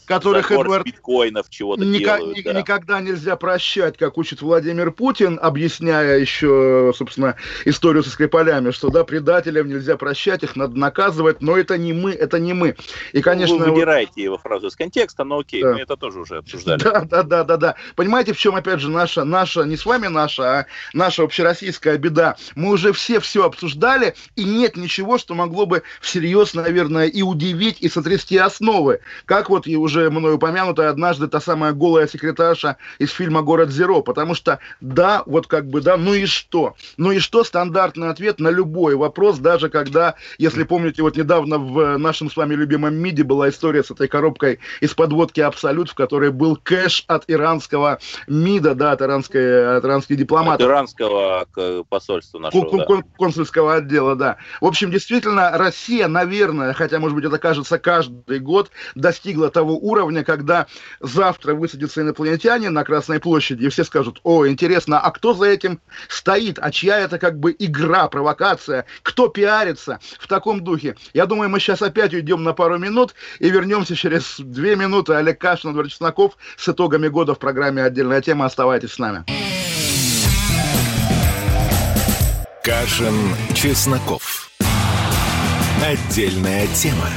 которых 0.07 0.51
Эдвард 0.51 0.85
биткоинов 0.85 1.49
чего-то 1.49 1.83
Ника- 1.83 2.17
делают. 2.17 2.43
да. 2.43 2.53
Никогда 2.53 3.01
нельзя 3.01 3.35
прощать, 3.35 3.97
как 3.97 4.17
учит 4.17 4.41
Владимир 4.41 4.91
Путин, 4.91 5.37
объясняя 5.41 6.17
еще, 6.17 6.93
собственно, 6.95 7.35
историю 7.65 8.03
со 8.03 8.09
Скрипалями, 8.09 8.71
что 8.71 8.89
да, 8.89 9.03
предателям 9.03 9.67
нельзя 9.67 9.97
прощать, 9.97 10.43
их 10.43 10.55
надо 10.55 10.77
наказывать, 10.77 11.41
но 11.41 11.57
это 11.57 11.77
не 11.77 11.93
мы, 11.93 12.11
это 12.13 12.39
не 12.39 12.53
мы. 12.53 12.75
И, 13.13 13.21
конечно, 13.21 13.57
Вы 13.57 13.65
вот- 13.65 13.73
выбираете 13.75 14.23
его 14.23 14.37
фразу 14.37 14.67
из 14.67 14.75
контекста, 14.75 15.23
но 15.23 15.39
окей, 15.39 15.61
Да. 15.61 15.73
мы 15.73 15.81
это 15.81 15.97
тоже 15.97 16.21
уже 16.21 16.37
обсуждали. 16.39 16.79
Да, 16.81 17.01
да, 17.01 17.23
да, 17.23 17.43
да, 17.43 17.57
да. 17.57 17.75
Понимаете, 17.95 18.33
в 18.33 18.37
чем, 18.37 18.55
опять 18.55 18.79
же, 18.79 18.89
наша, 18.89 19.23
наша, 19.25 19.63
не 19.63 19.75
с 19.75 19.85
вами 19.85 20.07
наша, 20.07 20.59
а 20.59 20.65
наша 20.93 21.23
общероссийская 21.23 21.97
беда. 21.97 22.35
Мы 22.55 22.71
уже 22.71 22.93
все 22.93 23.19
все 23.19 23.43
обсуждали, 23.45 24.15
и 24.35 24.43
нет 24.45 24.77
ничего, 24.77 25.17
что 25.17 25.33
могло 25.35 25.65
бы 25.65 25.83
всерьез, 26.01 26.53
наверное, 26.53 27.07
и 27.07 27.21
удивить, 27.21 27.81
и 27.81 27.89
сотрясти 27.89 28.37
основы. 28.37 28.99
Как 29.25 29.49
вот 29.49 29.67
и 29.67 29.75
уже 29.75 29.96
мною 30.09 30.35
упомянутая 30.35 30.89
однажды 30.89 31.27
та 31.27 31.39
самая 31.39 31.73
голая 31.73 32.07
секретарша 32.07 32.77
из 32.99 33.11
фильма 33.11 33.41
«Город 33.41 33.69
Зеро», 33.71 34.01
потому 34.01 34.33
что, 34.35 34.59
да, 34.81 35.23
вот 35.25 35.47
как 35.47 35.67
бы, 35.67 35.81
да, 35.81 35.97
ну 35.97 36.13
и 36.13 36.25
что? 36.25 36.75
Ну 36.97 37.11
и 37.11 37.19
что 37.19 37.43
стандартный 37.43 38.09
ответ 38.09 38.39
на 38.39 38.49
любой 38.49 38.95
вопрос, 38.95 39.37
даже 39.39 39.69
когда, 39.69 40.15
если 40.37 40.63
помните, 40.63 41.01
вот 41.01 41.17
недавно 41.17 41.57
в 41.57 41.97
нашем 41.97 42.29
с 42.31 42.35
вами 42.35 42.55
любимом 42.55 42.95
МИДе 42.95 43.23
была 43.23 43.49
история 43.49 43.83
с 43.83 43.91
этой 43.91 44.07
коробкой 44.07 44.59
из 44.81 44.93
подводки 44.93 45.39
«Абсолют», 45.41 45.89
в 45.89 45.95
которой 45.95 46.31
был 46.31 46.55
кэш 46.61 47.03
от 47.07 47.23
иранского 47.27 47.99
МИДа, 48.27 48.75
да, 48.75 48.91
от, 48.93 49.01
иранской, 49.01 49.77
от 49.77 49.85
иранских 49.85 50.15
От 50.15 50.19
дипломатов. 50.19 50.67
иранского 50.67 51.45
к- 51.51 51.83
посольства 51.89 52.39
нашего. 52.39 52.65
Кон- 52.65 52.79
да. 52.79 52.85
кон- 52.85 53.03
консульского 53.17 53.75
отдела, 53.75 54.15
да. 54.15 54.37
В 54.61 54.65
общем, 54.65 54.91
действительно, 54.91 55.51
Россия, 55.57 56.07
наверное, 56.07 56.73
хотя, 56.73 56.99
может 56.99 57.15
быть, 57.15 57.25
это 57.25 57.37
кажется 57.37 57.77
каждый 57.79 58.39
год, 58.39 58.69
достигла 58.95 59.49
того 59.49 59.77
уровня, 59.87 60.23
когда 60.23 60.67
завтра 60.99 61.53
высадятся 61.53 62.01
инопланетяне 62.01 62.69
на 62.69 62.83
Красной 62.83 63.19
площади, 63.19 63.65
и 63.65 63.69
все 63.69 63.83
скажут, 63.83 64.19
о, 64.23 64.47
интересно, 64.47 64.99
а 64.99 65.11
кто 65.11 65.33
за 65.33 65.45
этим 65.45 65.79
стоит? 66.09 66.59
А 66.61 66.71
чья 66.71 66.99
это 66.99 67.17
как 67.17 67.39
бы 67.39 67.55
игра, 67.57 68.07
провокация? 68.07 68.85
Кто 69.03 69.27
пиарится 69.27 69.99
в 70.19 70.27
таком 70.27 70.63
духе? 70.63 70.95
Я 71.13 71.25
думаю, 71.25 71.49
мы 71.49 71.59
сейчас 71.59 71.81
опять 71.81 72.13
уйдем 72.13 72.43
на 72.43 72.53
пару 72.53 72.77
минут 72.77 73.15
и 73.39 73.49
вернемся 73.49 73.95
через 73.95 74.35
две 74.39 74.75
минуты. 74.75 75.13
Олег 75.13 75.39
Кашин, 75.39 75.71
Эдвард 75.71 75.89
Чесноков 75.89 76.37
с 76.57 76.67
итогами 76.67 77.07
года 77.07 77.33
в 77.33 77.39
программе 77.39 77.83
«Отдельная 77.83 78.21
тема». 78.21 78.45
Оставайтесь 78.45 78.93
с 78.93 78.99
нами. 78.99 79.25
Кашин, 82.63 83.15
Чесноков. 83.53 84.51
Отдельная 85.81 86.67
тема. 86.67 87.07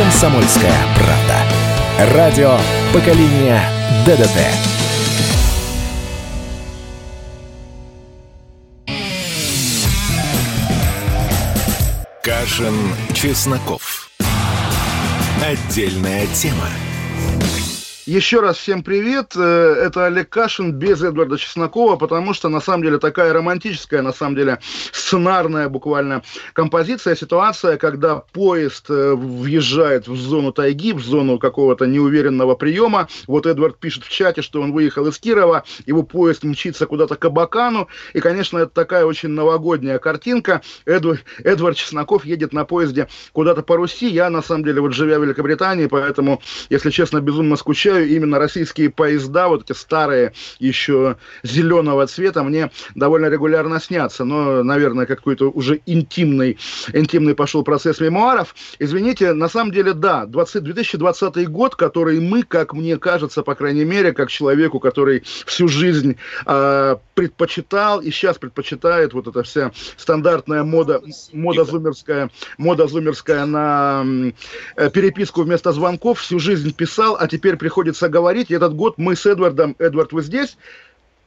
Комсомольская 0.00 0.72
правда. 0.96 2.14
Радио 2.14 2.56
поколения 2.90 3.62
ДДТ. 4.06 4.30
Кашин, 12.22 12.94
Чесноков. 13.12 14.10
Отдельная 15.44 16.26
тема. 16.28 16.70
Еще 18.10 18.40
раз 18.40 18.56
всем 18.56 18.82
привет. 18.82 19.34
Э, 19.36 19.74
это 19.86 20.06
Олег 20.06 20.30
Кашин 20.30 20.72
без 20.72 21.00
Эдварда 21.00 21.38
Чеснокова, 21.38 21.94
потому 21.94 22.34
что 22.34 22.48
на 22.48 22.60
самом 22.60 22.82
деле 22.82 22.98
такая 22.98 23.32
романтическая, 23.32 24.02
на 24.02 24.12
самом 24.12 24.34
деле 24.34 24.58
сценарная 24.90 25.68
буквально 25.68 26.22
композиция, 26.52 27.14
ситуация, 27.14 27.76
когда 27.76 28.16
поезд 28.16 28.90
э, 28.90 29.14
въезжает 29.14 30.08
в 30.08 30.16
зону 30.16 30.50
тайги, 30.50 30.92
в 30.92 30.98
зону 30.98 31.38
какого-то 31.38 31.86
неуверенного 31.86 32.56
приема. 32.56 33.06
Вот 33.28 33.46
Эдвард 33.46 33.78
пишет 33.78 34.02
в 34.02 34.10
чате, 34.10 34.42
что 34.42 34.60
он 34.60 34.72
выехал 34.72 35.06
из 35.06 35.16
Кирова, 35.20 35.62
его 35.86 36.02
поезд 36.02 36.42
мчится 36.42 36.86
куда-то 36.86 37.14
к 37.14 37.24
Абакану. 37.24 37.86
И, 38.12 38.18
конечно, 38.18 38.58
это 38.58 38.72
такая 38.72 39.04
очень 39.04 39.28
новогодняя 39.28 40.00
картинка. 40.00 40.62
Эдвард, 40.84 41.22
Эдвард 41.44 41.76
Чесноков 41.76 42.24
едет 42.24 42.52
на 42.52 42.64
поезде 42.64 43.06
куда-то 43.32 43.62
по 43.62 43.76
Руси. 43.76 44.08
Я, 44.08 44.30
на 44.30 44.42
самом 44.42 44.64
деле, 44.64 44.80
вот 44.80 44.94
живя 44.94 45.20
в 45.20 45.22
Великобритании, 45.22 45.86
поэтому, 45.86 46.42
если 46.70 46.90
честно, 46.90 47.20
безумно 47.20 47.54
скучаю. 47.54 47.99
Именно 48.06 48.38
российские 48.38 48.90
поезда, 48.90 49.48
вот 49.48 49.62
эти 49.62 49.76
старые, 49.76 50.32
еще 50.58 51.16
зеленого 51.42 52.06
цвета, 52.06 52.42
мне 52.42 52.70
довольно 52.94 53.26
регулярно 53.26 53.80
снятся. 53.80 54.24
Но, 54.24 54.62
наверное, 54.62 55.06
какой-то 55.06 55.50
уже 55.50 55.80
интимный, 55.86 56.58
интимный 56.92 57.34
пошел 57.34 57.62
процесс 57.62 58.00
мемуаров. 58.00 58.54
Извините, 58.78 59.32
на 59.32 59.48
самом 59.48 59.72
деле, 59.72 59.92
да, 59.94 60.26
20, 60.26 60.62
2020 60.62 61.48
год, 61.48 61.76
который 61.76 62.20
мы, 62.20 62.42
как 62.42 62.72
мне 62.72 62.96
кажется, 62.98 63.42
по 63.42 63.54
крайней 63.54 63.84
мере, 63.84 64.12
как 64.12 64.30
человеку, 64.30 64.80
который 64.80 65.22
всю 65.46 65.68
жизнь 65.68 66.16
э, 66.46 66.96
предпочитал 67.14 68.00
и 68.00 68.10
сейчас 68.10 68.38
предпочитает 68.38 69.12
вот 69.12 69.26
эта 69.26 69.42
вся 69.42 69.72
стандартная 69.96 70.64
мода, 70.64 71.02
мода 71.32 71.64
зумерская, 71.64 72.30
мода 72.58 72.86
зумерская 72.86 73.46
на 73.46 74.04
э, 74.76 74.90
переписку 74.90 75.42
вместо 75.42 75.72
звонков, 75.72 76.20
всю 76.20 76.38
жизнь 76.38 76.72
писал, 76.74 77.16
а 77.18 77.28
теперь 77.28 77.56
приходится 77.80 78.10
говорить. 78.10 78.50
Этот 78.50 78.74
год 78.74 78.98
мы 78.98 79.16
с 79.16 79.24
Эдвардом, 79.24 79.74
Эдвард, 79.78 80.12
вы 80.12 80.22
здесь? 80.22 80.58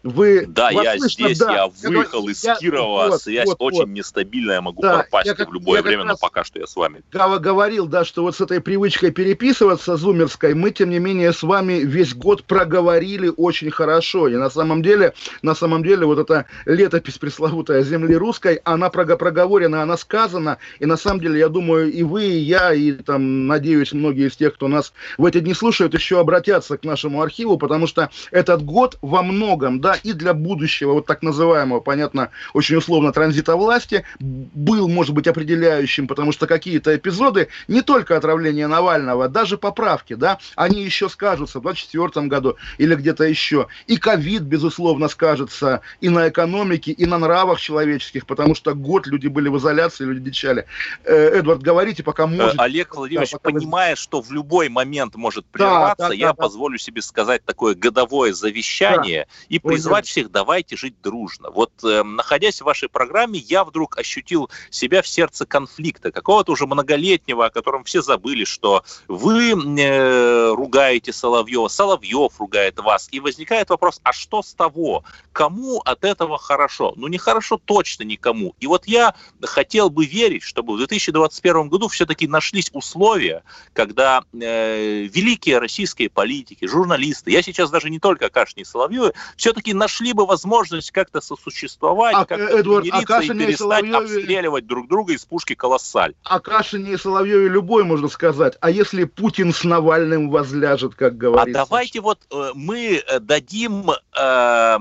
Вы 0.03 0.45
да, 0.45 0.69
я 0.69 0.97
слышно, 0.97 1.27
здесь, 1.27 1.39
да. 1.39 1.53
я 1.53 1.67
выехал 1.67 2.25
я, 2.27 2.31
из 2.33 2.43
я, 2.43 2.55
Кирова, 2.55 3.07
вот, 3.07 3.21
связь 3.21 3.47
вот, 3.47 3.55
очень 3.61 3.79
вот. 3.79 3.87
нестабильная, 3.87 4.59
могу 4.59 4.81
да, 4.81 4.99
пропасть 4.99 5.27
я, 5.27 5.45
в 5.45 5.53
любое 5.53 5.81
время, 5.81 6.03
но 6.03 6.17
пока 6.17 6.43
что 6.43 6.59
я 6.59 6.67
с 6.67 6.75
вами. 6.75 7.01
Говорил, 7.13 7.87
да, 7.87 8.03
что 8.03 8.23
вот 8.23 8.35
с 8.35 8.41
этой 8.41 8.59
привычкой 8.59 9.11
переписываться 9.11 9.95
зумерской 9.95 10.55
мы, 10.55 10.71
тем 10.71 10.89
не 10.89 10.99
менее, 10.99 11.31
с 11.31 11.41
вами 11.41 11.73
весь 11.73 12.13
год 12.13 12.43
проговорили 12.43 13.31
очень 13.37 13.71
хорошо. 13.71 14.27
И 14.27 14.35
на 14.35 14.49
самом 14.49 14.83
деле, 14.83 15.13
на 15.41 15.55
самом 15.55 15.83
деле, 15.83 16.05
вот 16.05 16.19
эта 16.19 16.47
летопись 16.65 17.17
пресловутая 17.17 17.83
земли 17.83 18.15
русской, 18.15 18.55
она 18.65 18.89
проговорена, 18.89 19.83
она 19.83 19.95
сказана, 19.95 20.57
и 20.79 20.85
на 20.85 20.97
самом 20.97 21.21
деле, 21.21 21.39
я 21.39 21.47
думаю, 21.47 21.89
и 21.89 22.03
вы, 22.03 22.25
и 22.25 22.39
я, 22.39 22.73
и 22.73 22.91
там, 22.91 23.47
надеюсь, 23.47 23.93
многие 23.93 24.27
из 24.27 24.35
тех, 24.35 24.53
кто 24.55 24.67
нас 24.67 24.91
в 25.17 25.25
эти 25.25 25.39
дни 25.39 25.53
слушают, 25.53 25.93
еще 25.93 26.19
обратятся 26.19 26.77
к 26.77 26.83
нашему 26.83 27.21
архиву, 27.21 27.57
потому 27.57 27.87
что 27.87 28.09
этот 28.31 28.63
год 28.63 28.97
во 29.01 29.23
многом, 29.23 29.79
да, 29.79 29.92
и 29.95 30.13
для 30.13 30.33
будущего, 30.33 30.93
вот 30.93 31.05
так 31.05 31.21
называемого, 31.21 31.79
понятно, 31.79 32.29
очень 32.53 32.75
условно, 32.75 33.11
транзита 33.11 33.55
власти, 33.55 34.05
был, 34.19 34.87
может 34.87 35.13
быть, 35.13 35.27
определяющим, 35.27 36.07
потому 36.07 36.31
что 36.31 36.47
какие-то 36.47 36.95
эпизоды, 36.95 37.49
не 37.67 37.81
только 37.81 38.17
отравление 38.17 38.67
Навального, 38.67 39.27
даже 39.27 39.57
поправки, 39.57 40.13
да, 40.13 40.39
они 40.55 40.83
еще 40.83 41.09
скажутся 41.09 41.59
в 41.59 41.63
2024 41.63 42.27
году 42.27 42.57
или 42.77 42.95
где-то 42.95 43.23
еще. 43.23 43.67
И 43.87 43.97
ковид, 43.97 44.43
безусловно, 44.43 45.07
скажется 45.07 45.81
и 46.01 46.09
на 46.09 46.29
экономике, 46.29 46.91
и 46.91 47.05
на 47.05 47.17
нравах 47.17 47.59
человеческих, 47.59 48.25
потому 48.25 48.55
что 48.55 48.73
год 48.73 49.07
люди 49.07 49.27
были 49.27 49.49
в 49.49 49.57
изоляции, 49.57 50.05
люди 50.05 50.21
дичали. 50.21 50.65
Э, 51.03 51.39
Эдвард, 51.39 51.61
говорите, 51.61 52.03
пока 52.03 52.27
может. 52.27 52.59
Олег 52.59 52.95
Владимирович, 52.95 53.31
да, 53.31 53.39
понимая, 53.39 53.91
вы... 53.91 53.97
что 53.97 54.21
в 54.21 54.31
любой 54.31 54.69
момент 54.69 55.15
может 55.15 55.45
прерваться, 55.45 56.03
да, 56.03 56.07
да, 56.09 56.13
я 56.13 56.27
да, 56.27 56.33
позволю 56.33 56.77
да. 56.77 56.83
себе 56.83 57.01
сказать 57.01 57.43
такое 57.45 57.75
годовое 57.75 58.33
завещание 58.33 59.27
да. 59.27 59.45
и 59.49 59.59
призвать 59.59 59.82
призвать 59.83 60.07
всех, 60.07 60.31
давайте 60.31 60.77
жить 60.77 60.95
дружно. 61.03 61.49
Вот 61.49 61.71
э, 61.83 62.03
находясь 62.03 62.61
в 62.61 62.65
вашей 62.65 62.87
программе, 62.87 63.37
я 63.39 63.65
вдруг 63.65 63.97
ощутил 63.97 64.49
себя 64.69 65.01
в 65.01 65.07
сердце 65.07 65.45
конфликта, 65.45 66.11
какого-то 66.11 66.53
уже 66.53 66.67
многолетнего, 66.67 67.45
о 67.45 67.49
котором 67.49 67.83
все 67.83 68.01
забыли, 68.01 68.45
что 68.45 68.83
вы 69.09 69.51
э, 69.51 70.53
ругаете 70.53 71.11
Соловьева, 71.11 71.67
Соловьев 71.67 72.39
ругает 72.39 72.79
вас, 72.79 73.09
и 73.11 73.19
возникает 73.19 73.69
вопрос, 73.69 73.99
а 74.03 74.13
что 74.13 74.41
с 74.41 74.53
того? 74.53 75.03
Кому 75.33 75.81
от 75.83 76.05
этого 76.05 76.37
хорошо? 76.37 76.93
Ну, 76.95 77.09
не 77.09 77.17
хорошо 77.17 77.59
точно 77.63 78.03
никому. 78.03 78.55
И 78.61 78.67
вот 78.67 78.87
я 78.87 79.15
хотел 79.41 79.89
бы 79.89 80.05
верить, 80.05 80.43
чтобы 80.43 80.75
в 80.75 80.77
2021 80.77 81.67
году 81.67 81.89
все-таки 81.89 82.25
нашлись 82.25 82.69
условия, 82.71 83.43
когда 83.73 84.23
э, 84.31 85.07
великие 85.11 85.57
российские 85.57 86.09
политики, 86.09 86.65
журналисты, 86.65 87.31
я 87.31 87.41
сейчас 87.41 87.69
даже 87.69 87.89
не 87.89 87.99
только 87.99 88.27
о 88.27 88.45
и 88.55 88.63
Соловьеве, 88.63 89.13
все-таки 89.35 89.72
нашли 89.73 90.13
бы 90.13 90.25
возможность 90.25 90.91
как-то 90.91 91.21
сосуществовать, 91.21 92.15
а, 92.15 92.25
как-то 92.25 92.59
Эдвард, 92.59 92.87
а 92.91 93.01
и 93.01 93.05
перестать 93.27 93.57
Соловьеве... 93.57 93.97
обстреливать 93.97 94.67
друг 94.67 94.87
друга 94.87 95.13
из 95.13 95.25
пушки 95.25 95.55
«Колоссаль». 95.55 96.13
А 96.23 96.39
Кашине 96.39 96.93
и 96.93 96.97
Соловьеве 96.97 97.47
любой, 97.47 97.83
можно 97.83 98.07
сказать. 98.07 98.57
А 98.61 98.69
если 98.69 99.03
Путин 99.05 99.53
с 99.53 99.63
Навальным 99.63 100.29
возляжет, 100.29 100.95
как 100.95 101.17
говорится? 101.17 101.61
А 101.61 101.65
давайте 101.65 102.01
вот 102.01 102.19
э, 102.31 102.51
мы 102.55 103.01
э, 103.05 103.19
дадим... 103.19 103.91
Э, 104.17 104.77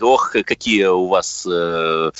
ох, 0.00 0.32
какие 0.44 0.86
у 0.86 1.08
вас 1.08 1.46
э, 1.50 2.10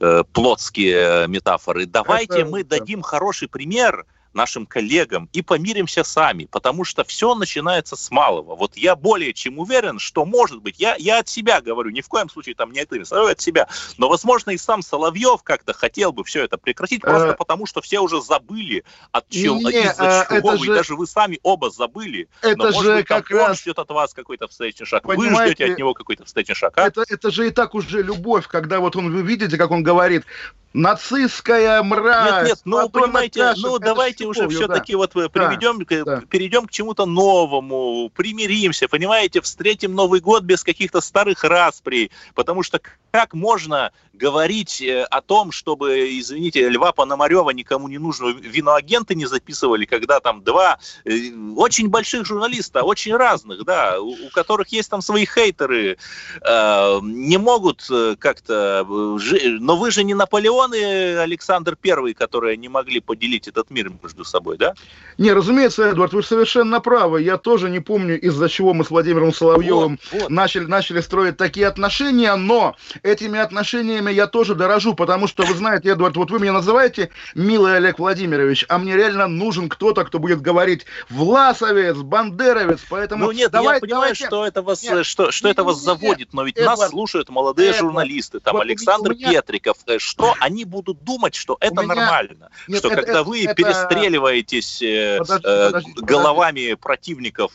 э, 0.00 0.24
плотские 0.32 1.28
метафоры. 1.28 1.86
Давайте 1.86 2.40
Это, 2.40 2.50
мы 2.50 2.64
да. 2.64 2.78
дадим 2.78 3.02
хороший 3.02 3.48
пример– 3.48 4.06
нашим 4.32 4.66
коллегам 4.66 5.28
и 5.32 5.42
помиримся 5.42 6.04
сами, 6.04 6.46
потому 6.50 6.84
что 6.84 7.04
все 7.04 7.34
начинается 7.34 7.96
с 7.96 8.10
малого. 8.10 8.54
Вот 8.54 8.76
я 8.76 8.96
более 8.96 9.32
чем 9.32 9.58
уверен, 9.58 9.98
что 9.98 10.24
может 10.24 10.60
быть, 10.62 10.76
я, 10.78 10.96
я 10.98 11.18
от 11.18 11.28
себя 11.28 11.60
говорю, 11.60 11.90
ни 11.90 12.00
в 12.00 12.08
коем 12.08 12.28
случае 12.28 12.54
там 12.54 12.72
не 12.72 12.80
от 12.80 12.88
Соловьев, 13.06 13.32
от 13.32 13.40
себя, 13.40 13.68
но, 13.96 14.08
возможно, 14.08 14.50
и 14.50 14.58
сам 14.58 14.82
Соловьев 14.82 15.42
как-то 15.42 15.72
хотел 15.72 16.12
бы 16.12 16.24
все 16.24 16.44
это 16.44 16.58
прекратить, 16.58 17.02
просто 17.02 17.28
э, 17.28 17.36
потому 17.36 17.66
что 17.66 17.80
все 17.80 18.00
уже 18.00 18.20
забыли, 18.20 18.84
от 19.12 19.28
чего, 19.28 19.58
из-за 19.68 20.26
э, 20.30 20.36
чего, 20.36 20.50
вы 20.56 20.66
даже 20.66 20.94
вы 20.94 21.06
сами 21.06 21.38
оба 21.42 21.70
забыли. 21.70 22.28
Это 22.42 22.56
но, 22.56 22.64
может 22.64 22.82
же 22.82 22.94
быть, 22.96 23.06
как 23.06 23.30
он 23.30 23.36
раз... 23.36 23.60
ждет 23.60 23.78
от 23.78 23.90
вас 23.90 24.14
какой-то 24.14 24.48
встречный 24.48 24.86
шаг, 24.86 25.04
вы 25.06 25.28
ждете 25.28 25.72
от 25.72 25.78
него 25.78 25.94
какой-то 25.94 26.24
встречный 26.24 26.54
шаг, 26.54 26.76
а? 26.76 26.86
Это, 26.86 27.04
это 27.08 27.30
же 27.30 27.48
и 27.48 27.50
так 27.50 27.74
уже 27.74 28.02
любовь, 28.02 28.46
когда 28.46 28.80
вот 28.80 28.96
он, 28.96 29.12
вы 29.12 29.22
видите, 29.22 29.56
как 29.56 29.70
он 29.70 29.82
говорит, 29.82 30.24
нацистская 30.72 31.82
мразь. 31.82 32.42
Нет, 32.42 32.48
нет, 32.48 32.60
ну, 32.64 32.88
понимаете, 32.88 33.54
ну, 33.56 33.78
давайте 33.78 34.26
уже 34.26 34.48
все-таки 34.48 34.92
да. 34.92 34.98
вот 34.98 35.12
приведем, 35.12 35.78
да, 35.78 36.04
да. 36.04 36.22
перейдем 36.28 36.66
к 36.66 36.70
чему-то 36.70 37.06
новому, 37.06 38.10
примиримся, 38.14 38.88
понимаете, 38.88 39.40
встретим 39.40 39.94
Новый 39.94 40.20
год 40.20 40.44
без 40.44 40.64
каких-то 40.64 41.00
старых 41.00 41.44
расприй, 41.44 42.10
потому 42.34 42.62
что 42.62 42.80
как 43.10 43.34
можно 43.34 43.92
говорить 44.18 44.82
э, 44.82 45.04
о 45.04 45.22
том, 45.22 45.52
чтобы, 45.52 46.18
извините, 46.18 46.68
Льва 46.68 46.92
Пономарева 46.92 47.50
никому 47.50 47.88
не 47.88 47.98
нужно, 47.98 48.28
виноагенты 48.28 49.14
не 49.14 49.26
записывали, 49.26 49.84
когда 49.84 50.20
там 50.20 50.42
два 50.42 50.78
э, 51.04 51.30
очень 51.56 51.88
больших 51.88 52.26
журналиста, 52.26 52.82
очень 52.82 53.14
разных, 53.14 53.64
да, 53.64 54.00
у, 54.00 54.10
у 54.10 54.30
которых 54.34 54.68
есть 54.68 54.90
там 54.90 55.00
свои 55.02 55.24
хейтеры, 55.24 55.96
э, 56.42 56.98
не 57.02 57.38
могут 57.38 57.88
как-то... 58.18 58.84
Но 58.88 59.76
вы 59.76 59.90
же 59.90 60.04
не 60.04 60.14
Наполеон 60.14 60.74
и 60.74 60.82
Александр 60.82 61.76
Первый, 61.80 62.14
которые 62.14 62.56
не 62.56 62.68
могли 62.68 63.00
поделить 63.00 63.48
этот 63.48 63.70
мир 63.70 63.92
между 64.02 64.24
собой, 64.24 64.58
да? 64.58 64.74
Не, 65.16 65.32
разумеется, 65.32 65.84
Эдвард, 65.84 66.12
вы 66.12 66.22
совершенно 66.22 66.80
правы. 66.80 67.22
Я 67.22 67.38
тоже 67.38 67.70
не 67.70 67.80
помню, 67.80 68.20
из-за 68.20 68.48
чего 68.48 68.74
мы 68.74 68.84
с 68.84 68.90
Владимиром 68.90 69.32
Соловьевым 69.32 69.98
вот, 70.12 70.22
вот. 70.22 70.30
Начали, 70.30 70.64
начали 70.64 71.00
строить 71.00 71.36
такие 71.36 71.66
отношения, 71.66 72.34
но 72.34 72.76
этими 73.08 73.38
отношениями 73.38 74.12
я 74.12 74.26
тоже 74.26 74.54
дорожу, 74.54 74.94
потому 74.94 75.26
что, 75.26 75.44
вы 75.44 75.54
знаете, 75.54 75.90
Эдвард, 75.90 76.16
вот 76.16 76.30
вы 76.30 76.38
меня 76.38 76.52
называете 76.52 77.10
милый 77.34 77.76
Олег 77.76 77.98
Владимирович, 77.98 78.64
а 78.68 78.78
мне 78.78 78.96
реально 78.96 79.26
нужен 79.26 79.68
кто-то, 79.68 80.04
кто 80.04 80.18
будет 80.18 80.40
говорить 80.40 80.86
Власовец, 81.08 81.96
Бандеровец, 81.96 82.80
поэтому... 82.88 83.26
Ну 83.26 83.32
нет, 83.32 83.50
давай, 83.50 83.76
я 83.76 83.80
понимаю, 83.80 84.02
давайте... 84.02 84.26
что 84.26 84.46
это 84.46 84.62
вас, 84.62 84.82
нет, 84.82 85.06
что, 85.06 85.30
что 85.30 85.48
нет, 85.48 85.56
это 85.56 85.64
вас 85.64 85.76
нет, 85.76 85.84
заводит, 85.84 86.32
но 86.32 86.44
ведь 86.44 86.56
Эдвард, 86.56 86.78
нас 86.78 86.90
слушают 86.90 87.28
молодые 87.28 87.70
Эдвард, 87.70 87.82
журналисты, 87.82 88.40
там 88.40 88.54
вот 88.54 88.62
Александр 88.62 89.14
меня... 89.14 89.32
Петриков, 89.32 89.78
э, 89.86 89.98
что 89.98 90.34
они 90.40 90.64
будут 90.64 91.02
думать, 91.02 91.34
что 91.34 91.56
это 91.60 91.82
меня... 91.82 91.94
нормально, 91.94 92.50
нет, 92.66 92.78
что 92.78 92.88
это, 92.88 92.96
когда 92.96 93.12
это, 93.20 93.24
вы 93.24 93.44
это... 93.44 93.54
перестреливаетесь 93.54 94.82
э, 94.82 95.18
подожди, 95.18 95.46
э, 95.46 95.66
подожди, 95.66 95.92
головами 95.96 96.60
подожди. 96.60 96.76
противников 96.76 97.52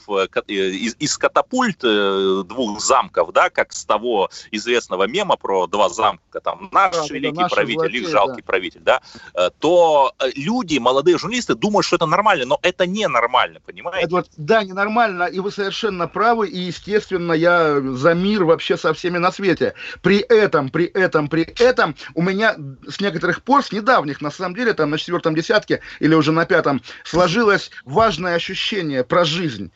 из, 0.47 0.95
из 0.99 1.17
катапульт 1.17 1.79
двух 1.79 2.81
замков, 2.81 3.31
да, 3.31 3.49
как 3.49 3.73
с 3.73 3.85
того 3.85 4.29
известного 4.51 5.07
мема, 5.07 5.32
мема 5.33 5.37
про 5.37 5.67
два 5.67 5.89
замка, 5.89 6.39
там, 6.39 6.69
наш 6.71 6.95
да, 6.95 7.05
великий 7.09 7.37
да, 7.37 7.47
правитель, 7.47 7.79
злодеи, 7.79 8.01
их 8.01 8.09
жалкий 8.09 8.41
да. 8.41 8.45
правитель, 8.45 8.81
да, 8.81 9.01
э, 9.33 9.49
то 9.59 10.13
э, 10.19 10.29
люди, 10.35 10.77
молодые 10.77 11.17
журналисты 11.17 11.55
думают, 11.55 11.85
что 11.85 11.95
это 11.95 12.05
нормально, 12.05 12.45
но 12.45 12.59
это 12.61 12.85
ненормально, 12.85 13.59
понимаете? 13.65 14.05
Эдвард, 14.05 14.29
да, 14.37 14.63
ненормально, 14.63 15.23
и 15.23 15.39
вы 15.39 15.51
совершенно 15.51 16.07
правы, 16.07 16.47
и, 16.47 16.59
естественно, 16.59 17.33
я 17.33 17.81
за 17.81 18.13
мир 18.13 18.43
вообще 18.43 18.77
со 18.77 18.93
всеми 18.93 19.17
на 19.17 19.31
свете. 19.31 19.73
При 20.01 20.17
этом, 20.17 20.69
при 20.69 20.85
этом, 20.85 21.27
при 21.27 21.43
этом 21.43 21.95
у 22.15 22.21
меня 22.21 22.55
с 22.87 22.99
некоторых 22.99 23.43
пор, 23.43 23.63
с 23.63 23.71
недавних, 23.71 24.21
на 24.21 24.31
самом 24.31 24.55
деле, 24.55 24.73
там 24.73 24.89
на 24.89 24.97
четвертом 24.97 25.35
десятке 25.35 25.81
или 25.99 26.15
уже 26.15 26.31
на 26.31 26.45
пятом, 26.45 26.81
сложилось 27.03 27.71
важное 27.85 28.35
ощущение 28.35 29.03
про 29.03 29.25
жизнь 29.25 29.71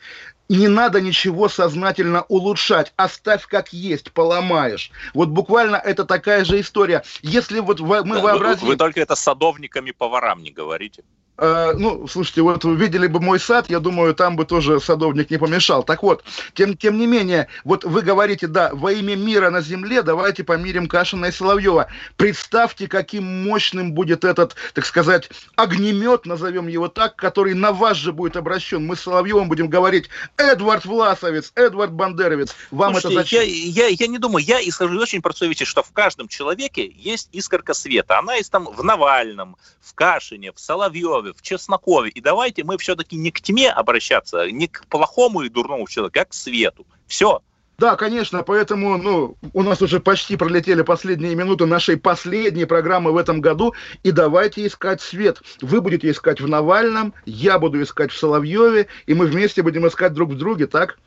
не 0.48 0.68
надо 0.68 1.00
ничего 1.00 1.48
сознательно 1.48 2.22
улучшать. 2.22 2.92
Оставь 2.96 3.46
как 3.46 3.72
есть, 3.72 4.12
поломаешь. 4.12 4.90
Вот 5.14 5.28
буквально 5.28 5.76
это 5.76 6.04
такая 6.04 6.44
же 6.44 6.60
история. 6.60 7.04
Если 7.22 7.60
вот 7.60 7.80
мы 7.80 8.16
Да, 8.16 8.20
вообразим... 8.20 8.66
Вы, 8.66 8.72
вы 8.72 8.76
только 8.76 9.00
это 9.00 9.14
садовниками-поварам 9.14 10.42
не 10.42 10.50
говорите. 10.50 11.04
Э, 11.38 11.72
ну, 11.76 12.08
слушайте, 12.08 12.42
вот 12.42 12.64
вы 12.64 12.74
видели 12.74 13.06
бы 13.06 13.20
мой 13.20 13.38
сад, 13.38 13.70
я 13.70 13.78
думаю, 13.78 14.12
там 14.14 14.34
бы 14.34 14.44
тоже 14.44 14.80
садовник 14.80 15.30
не 15.30 15.38
помешал. 15.38 15.84
Так 15.84 16.02
вот, 16.02 16.24
тем, 16.52 16.76
тем 16.76 16.98
не 16.98 17.06
менее, 17.06 17.46
вот 17.62 17.84
вы 17.84 18.02
говорите, 18.02 18.48
да, 18.48 18.70
во 18.72 18.90
имя 18.90 19.14
мира 19.14 19.50
на 19.50 19.60
земле 19.60 20.02
давайте 20.02 20.42
помирим 20.42 20.88
Кашина 20.88 21.26
и 21.26 21.32
Соловьева. 21.32 21.86
Представьте, 22.16 22.88
каким 22.88 23.44
мощным 23.44 23.92
будет 23.92 24.24
этот, 24.24 24.56
так 24.74 24.84
сказать, 24.84 25.30
огнемет, 25.54 26.26
назовем 26.26 26.66
его 26.66 26.88
так, 26.88 27.14
который 27.14 27.54
на 27.54 27.70
вас 27.70 27.96
же 27.96 28.12
будет 28.12 28.36
обращен. 28.36 28.84
Мы 28.84 28.96
с 28.96 29.02
Соловьевым 29.02 29.48
будем 29.48 29.68
говорить, 29.68 30.08
Эдвард 30.36 30.86
Власовец, 30.86 31.52
Эдвард 31.54 31.92
Бандеровец, 31.92 32.56
вам 32.72 32.94
Слушайте, 32.94 33.14
это 33.14 33.22
зачем? 33.22 33.42
Я, 33.42 33.86
я, 33.86 33.96
я 33.96 34.06
не 34.08 34.18
думаю, 34.18 34.44
я 34.44 34.60
исхожу 34.68 34.98
очень 35.00 35.22
простой 35.22 35.46
вещи, 35.46 35.64
что 35.64 35.84
в 35.84 35.92
каждом 35.92 36.26
человеке 36.26 36.90
есть 36.96 37.28
искорка 37.30 37.74
света. 37.74 38.18
Она 38.18 38.34
есть 38.34 38.50
там 38.50 38.64
в 38.64 38.82
Навальном, 38.82 39.56
в 39.80 39.94
Кашине, 39.94 40.52
в 40.52 40.58
Соловьеве, 40.58 41.27
в 41.34 41.42
Чеснокове. 41.42 42.10
И 42.10 42.20
давайте 42.20 42.64
мы 42.64 42.78
все-таки 42.78 43.16
не 43.16 43.30
к 43.30 43.40
тьме 43.40 43.70
обращаться, 43.70 44.50
не 44.50 44.68
к 44.68 44.86
плохому 44.86 45.42
и 45.42 45.48
дурному 45.48 45.86
человеку, 45.88 46.20
а 46.20 46.24
к 46.24 46.34
свету. 46.34 46.86
Все. 47.06 47.42
Да, 47.78 47.94
конечно, 47.94 48.42
поэтому 48.42 48.98
ну, 48.98 49.36
у 49.52 49.62
нас 49.62 49.80
уже 49.80 50.00
почти 50.00 50.36
пролетели 50.36 50.82
последние 50.82 51.36
минуты 51.36 51.64
нашей 51.64 51.96
последней 51.96 52.64
программы 52.64 53.12
в 53.12 53.16
этом 53.16 53.40
году, 53.40 53.72
и 54.02 54.10
давайте 54.10 54.66
искать 54.66 55.00
свет. 55.00 55.40
Вы 55.60 55.80
будете 55.80 56.10
искать 56.10 56.40
в 56.40 56.48
Навальном, 56.48 57.14
я 57.24 57.60
буду 57.60 57.80
искать 57.80 58.10
в 58.10 58.18
Соловьеве, 58.18 58.88
и 59.06 59.14
мы 59.14 59.26
вместе 59.26 59.62
будем 59.62 59.86
искать 59.86 60.12
друг 60.12 60.30
в 60.30 60.36
друге, 60.36 60.66
так? 60.66 60.98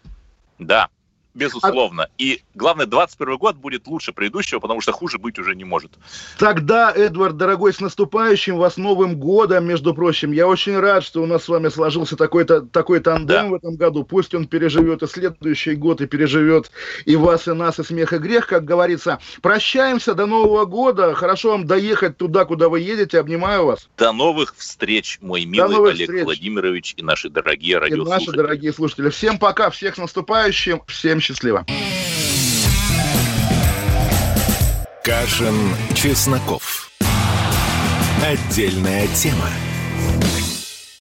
Да, 0.60 0.88
безусловно. 1.34 2.08
И 2.18 2.42
главное, 2.56 2.86
21 2.86 3.38
год 3.38 3.56
будет 3.56 3.88
лучше 3.88 4.14
предыдущего, 4.14 4.60
потому 4.60 4.82
что 4.82 4.92
хуже 4.92 5.18
быть 5.18 5.40
уже 5.40 5.56
не 5.56 5.64
может. 5.64 5.92
Тогда, 6.38 6.92
Эдвард, 6.92 7.38
дорогой, 7.38 7.74
с 7.74 7.80
наступающим 7.80 8.58
вас 8.58 8.78
Новым 8.78 9.16
годом, 9.16 9.66
между 9.66 9.94
прочим. 9.94 10.32
Я 10.32 10.48
очень 10.48 10.78
рад, 10.80 11.04
что 11.04 11.22
у 11.22 11.26
нас 11.26 11.44
с 11.46 11.48
вами 11.48 11.70
сложился 11.70 12.16
такой-то 12.16 12.62
такой 12.62 13.00
тандем 13.00 13.28
Да. 13.28 13.46
в 13.48 13.54
этом 13.56 13.76
году. 13.76 14.04
Пусть 14.04 14.34
он 14.34 14.48
переживет 14.48 15.04
и 15.04 15.08
следующий 15.08 15.76
год, 15.76 16.02
и 16.02 16.08
переживет 16.08 16.72
и 17.06 17.16
вас, 17.16 17.48
и 17.48 17.54
нас, 17.54 17.80
и 17.80 17.84
смех, 17.84 18.14
и 18.14 18.18
грех, 18.18 18.48
как 18.48 18.66
говорится. 18.66 19.20
Прощаемся 19.42 20.14
до 20.14 20.26
Нового 20.26 20.66
года. 20.66 21.14
Хорошо 21.16 21.52
вам 21.52 21.66
доехать 21.66 22.18
туда, 22.18 22.46
куда 22.46 22.70
вы 22.70 22.80
едете. 22.82 23.20
Обнимаю 23.20 23.66
вас. 23.66 23.88
До 23.98 24.12
новых 24.12 24.56
встреч, 24.58 25.20
мой 25.22 25.46
милый 25.46 25.92
Олег 25.92 26.08
встреч. 26.08 26.24
Владимирович 26.26 26.94
и 26.98 27.04
наши 27.04 27.30
дорогие 27.30 27.72
И 27.72 27.80
наши 27.80 27.92
радиослушатели. 27.92 28.36
дорогие 28.36 28.74
слушатели. 28.74 29.10
Всем 29.10 29.38
пока, 29.40 29.70
всех 29.70 29.96
с 29.96 29.98
наступающим. 29.98 30.82
Всем 30.88 31.21
счастливо. 31.22 31.66
Кашин, 35.04 35.56
Чесноков. 35.96 36.92
Отдельная 38.24 39.08
тема. 39.08 39.50